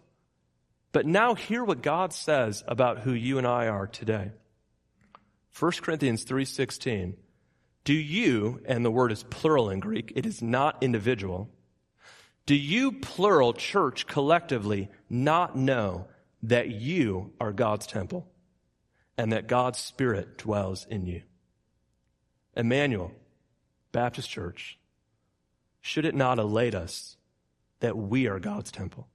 But 0.92 1.07
now 1.07 1.34
hear 1.34 1.64
what 1.64 1.82
God 1.82 2.12
says 2.12 2.64
about 2.66 3.01
who 3.01 3.12
you 3.12 3.38
and 3.38 3.46
I 3.46 3.68
are 3.68 3.86
today. 3.86 4.32
1 5.59 5.72
Corinthians 5.82 6.24
3:16 6.24 7.16
Do 7.84 7.94
you 7.94 8.61
and 8.66 8.84
the 8.84 8.90
word 8.90 9.12
is 9.12 9.24
plural 9.24 9.70
in 9.70 9.80
Greek 9.80 10.12
it 10.16 10.26
is 10.26 10.42
not 10.42 10.82
individual 10.82 11.51
do 12.51 12.57
you 12.57 12.90
plural 12.90 13.53
church 13.53 14.09
collectively 14.09 14.88
not 15.09 15.57
know 15.57 16.09
that 16.42 16.68
you 16.68 17.32
are 17.40 17.53
God's 17.53 17.86
temple 17.86 18.26
and 19.16 19.32
that 19.32 19.46
God's 19.46 19.78
spirit 19.78 20.36
dwells 20.36 20.84
in 20.90 21.07
you? 21.07 21.22
Emmanuel 22.57 23.12
Baptist 23.92 24.28
Church 24.28 24.80
should 25.80 26.05
it 26.05 26.14
not 26.16 26.40
elate 26.40 26.74
us 26.74 27.16
that 27.78 27.96
we 27.96 28.26
are 28.26 28.40
God's 28.40 28.72
temple 28.72 29.07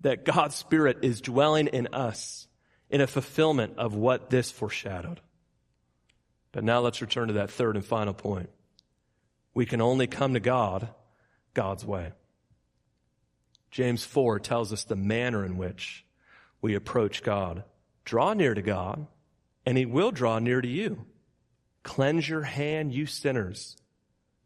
that 0.00 0.24
God's 0.24 0.54
spirit 0.54 1.00
is 1.02 1.20
dwelling 1.20 1.66
in 1.66 1.88
us 1.92 2.48
in 2.92 3.00
a 3.00 3.06
fulfillment 3.06 3.78
of 3.78 3.94
what 3.94 4.28
this 4.28 4.50
foreshadowed. 4.50 5.18
But 6.52 6.62
now 6.62 6.80
let's 6.80 7.00
return 7.00 7.28
to 7.28 7.34
that 7.34 7.50
third 7.50 7.74
and 7.74 7.84
final 7.84 8.12
point. 8.12 8.50
We 9.54 9.64
can 9.64 9.80
only 9.80 10.06
come 10.06 10.34
to 10.34 10.40
God 10.40 10.90
God's 11.54 11.84
way. 11.84 12.12
James 13.70 14.04
4 14.04 14.38
tells 14.38 14.72
us 14.72 14.84
the 14.84 14.96
manner 14.96 15.44
in 15.44 15.56
which 15.56 16.04
we 16.60 16.74
approach 16.74 17.22
God. 17.22 17.64
Draw 18.04 18.34
near 18.34 18.52
to 18.52 18.62
God, 18.62 19.06
and 19.64 19.78
he 19.78 19.86
will 19.86 20.10
draw 20.10 20.38
near 20.38 20.60
to 20.60 20.68
you. 20.68 21.06
Cleanse 21.82 22.28
your 22.28 22.42
hand, 22.42 22.92
you 22.92 23.06
sinners. 23.06 23.76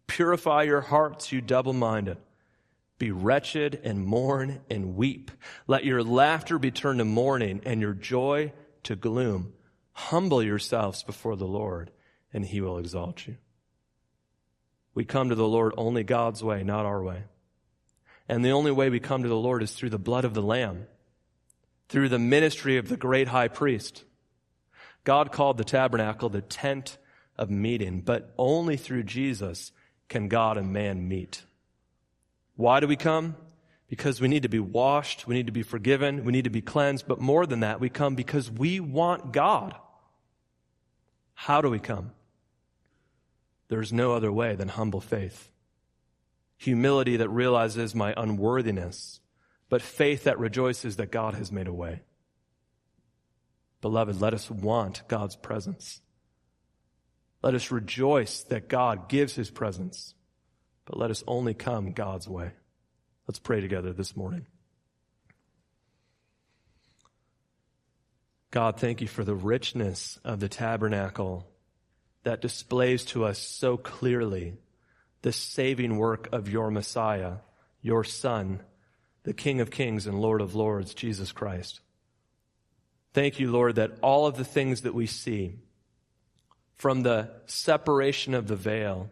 Purify 0.06 0.62
your 0.62 0.82
hearts, 0.82 1.32
you 1.32 1.40
double 1.40 1.72
minded. 1.72 2.18
Be 2.98 3.10
wretched 3.10 3.80
and 3.84 4.06
mourn 4.06 4.60
and 4.70 4.96
weep. 4.96 5.30
Let 5.66 5.84
your 5.84 6.02
laughter 6.02 6.58
be 6.58 6.70
turned 6.70 6.98
to 6.98 7.04
mourning 7.04 7.60
and 7.64 7.80
your 7.80 7.92
joy 7.92 8.52
to 8.84 8.96
gloom. 8.96 9.52
Humble 9.92 10.42
yourselves 10.42 11.02
before 11.02 11.36
the 11.36 11.46
Lord, 11.46 11.90
and 12.32 12.44
he 12.44 12.60
will 12.60 12.78
exalt 12.78 13.26
you. 13.26 13.36
We 14.94 15.04
come 15.04 15.28
to 15.28 15.34
the 15.34 15.46
Lord 15.46 15.74
only 15.76 16.04
God's 16.04 16.42
way, 16.42 16.62
not 16.62 16.86
our 16.86 17.02
way. 17.02 17.24
And 18.28 18.44
the 18.44 18.50
only 18.50 18.70
way 18.70 18.88
we 18.88 18.98
come 18.98 19.22
to 19.22 19.28
the 19.28 19.36
Lord 19.36 19.62
is 19.62 19.72
through 19.72 19.90
the 19.90 19.98
blood 19.98 20.24
of 20.24 20.34
the 20.34 20.42
Lamb, 20.42 20.86
through 21.88 22.08
the 22.08 22.18
ministry 22.18 22.78
of 22.78 22.88
the 22.88 22.96
great 22.96 23.28
high 23.28 23.48
priest. 23.48 24.04
God 25.04 25.32
called 25.32 25.58
the 25.58 25.64
tabernacle 25.64 26.30
the 26.30 26.40
tent 26.40 26.96
of 27.36 27.50
meeting, 27.50 28.00
but 28.00 28.32
only 28.38 28.76
through 28.76 29.04
Jesus 29.04 29.70
can 30.08 30.28
God 30.28 30.56
and 30.56 30.72
man 30.72 31.06
meet. 31.06 31.44
Why 32.56 32.80
do 32.80 32.86
we 32.86 32.96
come? 32.96 33.36
Because 33.88 34.20
we 34.20 34.28
need 34.28 34.42
to 34.42 34.48
be 34.48 34.58
washed, 34.58 35.26
we 35.26 35.34
need 35.34 35.46
to 35.46 35.52
be 35.52 35.62
forgiven, 35.62 36.24
we 36.24 36.32
need 36.32 36.44
to 36.44 36.50
be 36.50 36.62
cleansed, 36.62 37.06
but 37.06 37.20
more 37.20 37.46
than 37.46 37.60
that, 37.60 37.78
we 37.78 37.88
come 37.88 38.16
because 38.16 38.50
we 38.50 38.80
want 38.80 39.32
God. 39.32 39.76
How 41.34 41.60
do 41.60 41.70
we 41.70 41.78
come? 41.78 42.12
There's 43.68 43.92
no 43.92 44.12
other 44.12 44.32
way 44.32 44.56
than 44.56 44.68
humble 44.68 45.00
faith. 45.00 45.50
Humility 46.56 47.18
that 47.18 47.28
realizes 47.28 47.94
my 47.94 48.14
unworthiness, 48.16 49.20
but 49.68 49.82
faith 49.82 50.24
that 50.24 50.38
rejoices 50.38 50.96
that 50.96 51.12
God 51.12 51.34
has 51.34 51.52
made 51.52 51.68
a 51.68 51.72
way. 51.72 52.02
Beloved, 53.82 54.20
let 54.20 54.34
us 54.34 54.50
want 54.50 55.06
God's 55.06 55.36
presence. 55.36 56.00
Let 57.42 57.54
us 57.54 57.70
rejoice 57.70 58.42
that 58.44 58.68
God 58.68 59.08
gives 59.08 59.36
his 59.36 59.50
presence, 59.50 60.15
but 60.86 60.96
let 60.96 61.10
us 61.10 61.22
only 61.26 61.52
come 61.52 61.92
God's 61.92 62.26
way. 62.26 62.52
Let's 63.28 63.38
pray 63.38 63.60
together 63.60 63.92
this 63.92 64.16
morning. 64.16 64.46
God, 68.52 68.80
thank 68.80 69.02
you 69.02 69.08
for 69.08 69.24
the 69.24 69.34
richness 69.34 70.18
of 70.24 70.40
the 70.40 70.48
tabernacle 70.48 71.46
that 72.22 72.40
displays 72.40 73.04
to 73.06 73.24
us 73.24 73.38
so 73.38 73.76
clearly 73.76 74.54
the 75.22 75.32
saving 75.32 75.96
work 75.98 76.28
of 76.32 76.48
your 76.48 76.70
Messiah, 76.70 77.34
your 77.82 78.04
Son, 78.04 78.60
the 79.24 79.34
King 79.34 79.60
of 79.60 79.70
Kings 79.70 80.06
and 80.06 80.20
Lord 80.20 80.40
of 80.40 80.54
Lords, 80.54 80.94
Jesus 80.94 81.32
Christ. 81.32 81.80
Thank 83.12 83.40
you, 83.40 83.50
Lord, 83.50 83.74
that 83.74 83.98
all 84.02 84.26
of 84.26 84.36
the 84.36 84.44
things 84.44 84.82
that 84.82 84.94
we 84.94 85.06
see, 85.06 85.56
from 86.76 87.02
the 87.02 87.30
separation 87.46 88.34
of 88.34 88.46
the 88.46 88.56
veil 88.56 89.10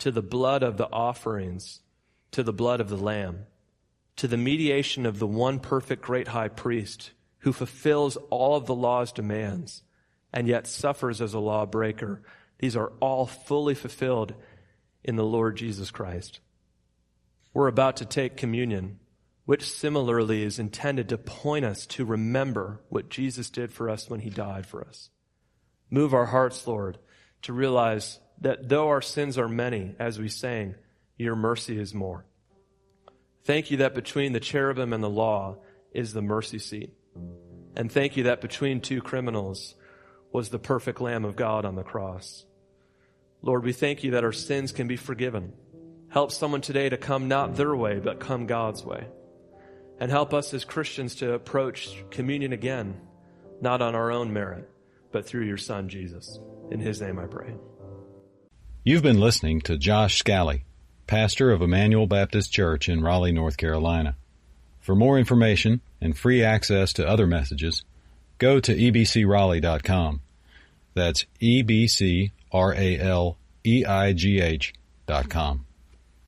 to 0.00 0.10
the 0.10 0.22
blood 0.22 0.62
of 0.62 0.76
the 0.76 0.90
offerings 0.92 1.80
to 2.32 2.42
the 2.42 2.52
blood 2.52 2.80
of 2.80 2.88
the 2.88 2.96
Lamb, 2.96 3.46
to 4.16 4.28
the 4.28 4.36
mediation 4.36 5.06
of 5.06 5.18
the 5.18 5.26
one 5.26 5.58
perfect 5.58 6.02
great 6.02 6.28
high 6.28 6.48
priest 6.48 7.10
who 7.38 7.52
fulfills 7.52 8.16
all 8.28 8.56
of 8.56 8.66
the 8.66 8.74
law's 8.74 9.12
demands 9.12 9.82
and 10.32 10.46
yet 10.46 10.66
suffers 10.66 11.20
as 11.20 11.34
a 11.34 11.40
lawbreaker 11.40 12.22
these 12.60 12.76
are 12.76 12.92
all 13.00 13.24
fully 13.24 13.74
fulfilled 13.74 14.34
in 15.02 15.16
the 15.16 15.24
Lord 15.24 15.56
Jesus 15.56 15.90
Christ. 15.90 16.40
We're 17.54 17.68
about 17.68 17.96
to 17.96 18.04
take 18.04 18.36
communion, 18.36 19.00
which 19.46 19.68
similarly 19.68 20.42
is 20.42 20.58
intended 20.58 21.08
to 21.08 21.16
point 21.16 21.64
us 21.64 21.86
to 21.86 22.04
remember 22.04 22.82
what 22.90 23.08
Jesus 23.08 23.48
did 23.48 23.72
for 23.72 23.88
us 23.88 24.10
when 24.10 24.20
he 24.20 24.28
died 24.28 24.66
for 24.66 24.86
us. 24.86 25.08
Move 25.88 26.12
our 26.12 26.26
hearts, 26.26 26.66
Lord, 26.66 26.98
to 27.42 27.54
realize 27.54 28.20
that 28.40 28.68
though 28.68 28.88
our 28.88 29.02
sins 29.02 29.38
are 29.38 29.48
many, 29.48 29.94
as 29.98 30.18
we 30.18 30.28
sang, 30.28 30.74
your 31.16 31.36
mercy 31.36 31.78
is 31.78 31.94
more. 31.94 32.24
Thank 33.44 33.70
you 33.70 33.78
that 33.78 33.94
between 33.94 34.32
the 34.32 34.40
cherubim 34.40 34.92
and 34.92 35.02
the 35.02 35.10
law 35.10 35.56
is 35.92 36.12
the 36.12 36.22
mercy 36.22 36.58
seat. 36.58 36.94
And 37.76 37.90
thank 37.90 38.16
you 38.16 38.24
that 38.24 38.40
between 38.40 38.80
two 38.80 39.00
criminals 39.00 39.74
was 40.32 40.48
the 40.48 40.58
perfect 40.58 41.00
Lamb 41.00 41.24
of 41.24 41.36
God 41.36 41.64
on 41.64 41.74
the 41.74 41.82
cross. 41.82 42.44
Lord, 43.42 43.64
we 43.64 43.72
thank 43.72 44.04
you 44.04 44.12
that 44.12 44.24
our 44.24 44.32
sins 44.32 44.72
can 44.72 44.86
be 44.86 44.96
forgiven. 44.96 45.52
Help 46.10 46.32
someone 46.32 46.60
today 46.60 46.88
to 46.88 46.96
come 46.96 47.28
not 47.28 47.56
their 47.56 47.74
way, 47.74 47.98
but 47.98 48.20
come 48.20 48.46
God's 48.46 48.84
way. 48.84 49.06
And 49.98 50.10
help 50.10 50.34
us 50.34 50.52
as 50.54 50.64
Christians 50.64 51.16
to 51.16 51.32
approach 51.32 52.04
communion 52.10 52.52
again, 52.52 53.00
not 53.60 53.82
on 53.82 53.94
our 53.94 54.10
own 54.10 54.32
merit, 54.32 54.68
but 55.12 55.26
through 55.26 55.44
your 55.44 55.58
Son, 55.58 55.88
Jesus. 55.88 56.38
In 56.70 56.80
his 56.80 57.00
name 57.00 57.18
I 57.18 57.26
pray. 57.26 57.54
You've 58.82 59.02
been 59.02 59.20
listening 59.20 59.60
to 59.62 59.76
Josh 59.76 60.18
Scally, 60.18 60.64
pastor 61.06 61.50
of 61.50 61.60
Emmanuel 61.60 62.06
Baptist 62.06 62.50
Church 62.50 62.88
in 62.88 63.02
Raleigh, 63.02 63.30
North 63.30 63.58
Carolina. 63.58 64.16
For 64.80 64.96
more 64.96 65.18
information 65.18 65.82
and 66.00 66.16
free 66.16 66.42
access 66.42 66.94
to 66.94 67.06
other 67.06 67.26
messages, 67.26 67.84
go 68.38 68.58
to 68.58 68.74
ebcraleigh.com. 68.74 70.22
That's 70.94 71.26
E 71.40 71.60
B 71.60 71.86
C 71.86 72.32
R 72.50 72.72
A 72.72 72.98
L 72.98 73.36
E 73.66 73.84
I 73.84 74.14
G 74.14 74.40
H 74.40 74.72
dot 75.06 75.28
com. 75.28 75.66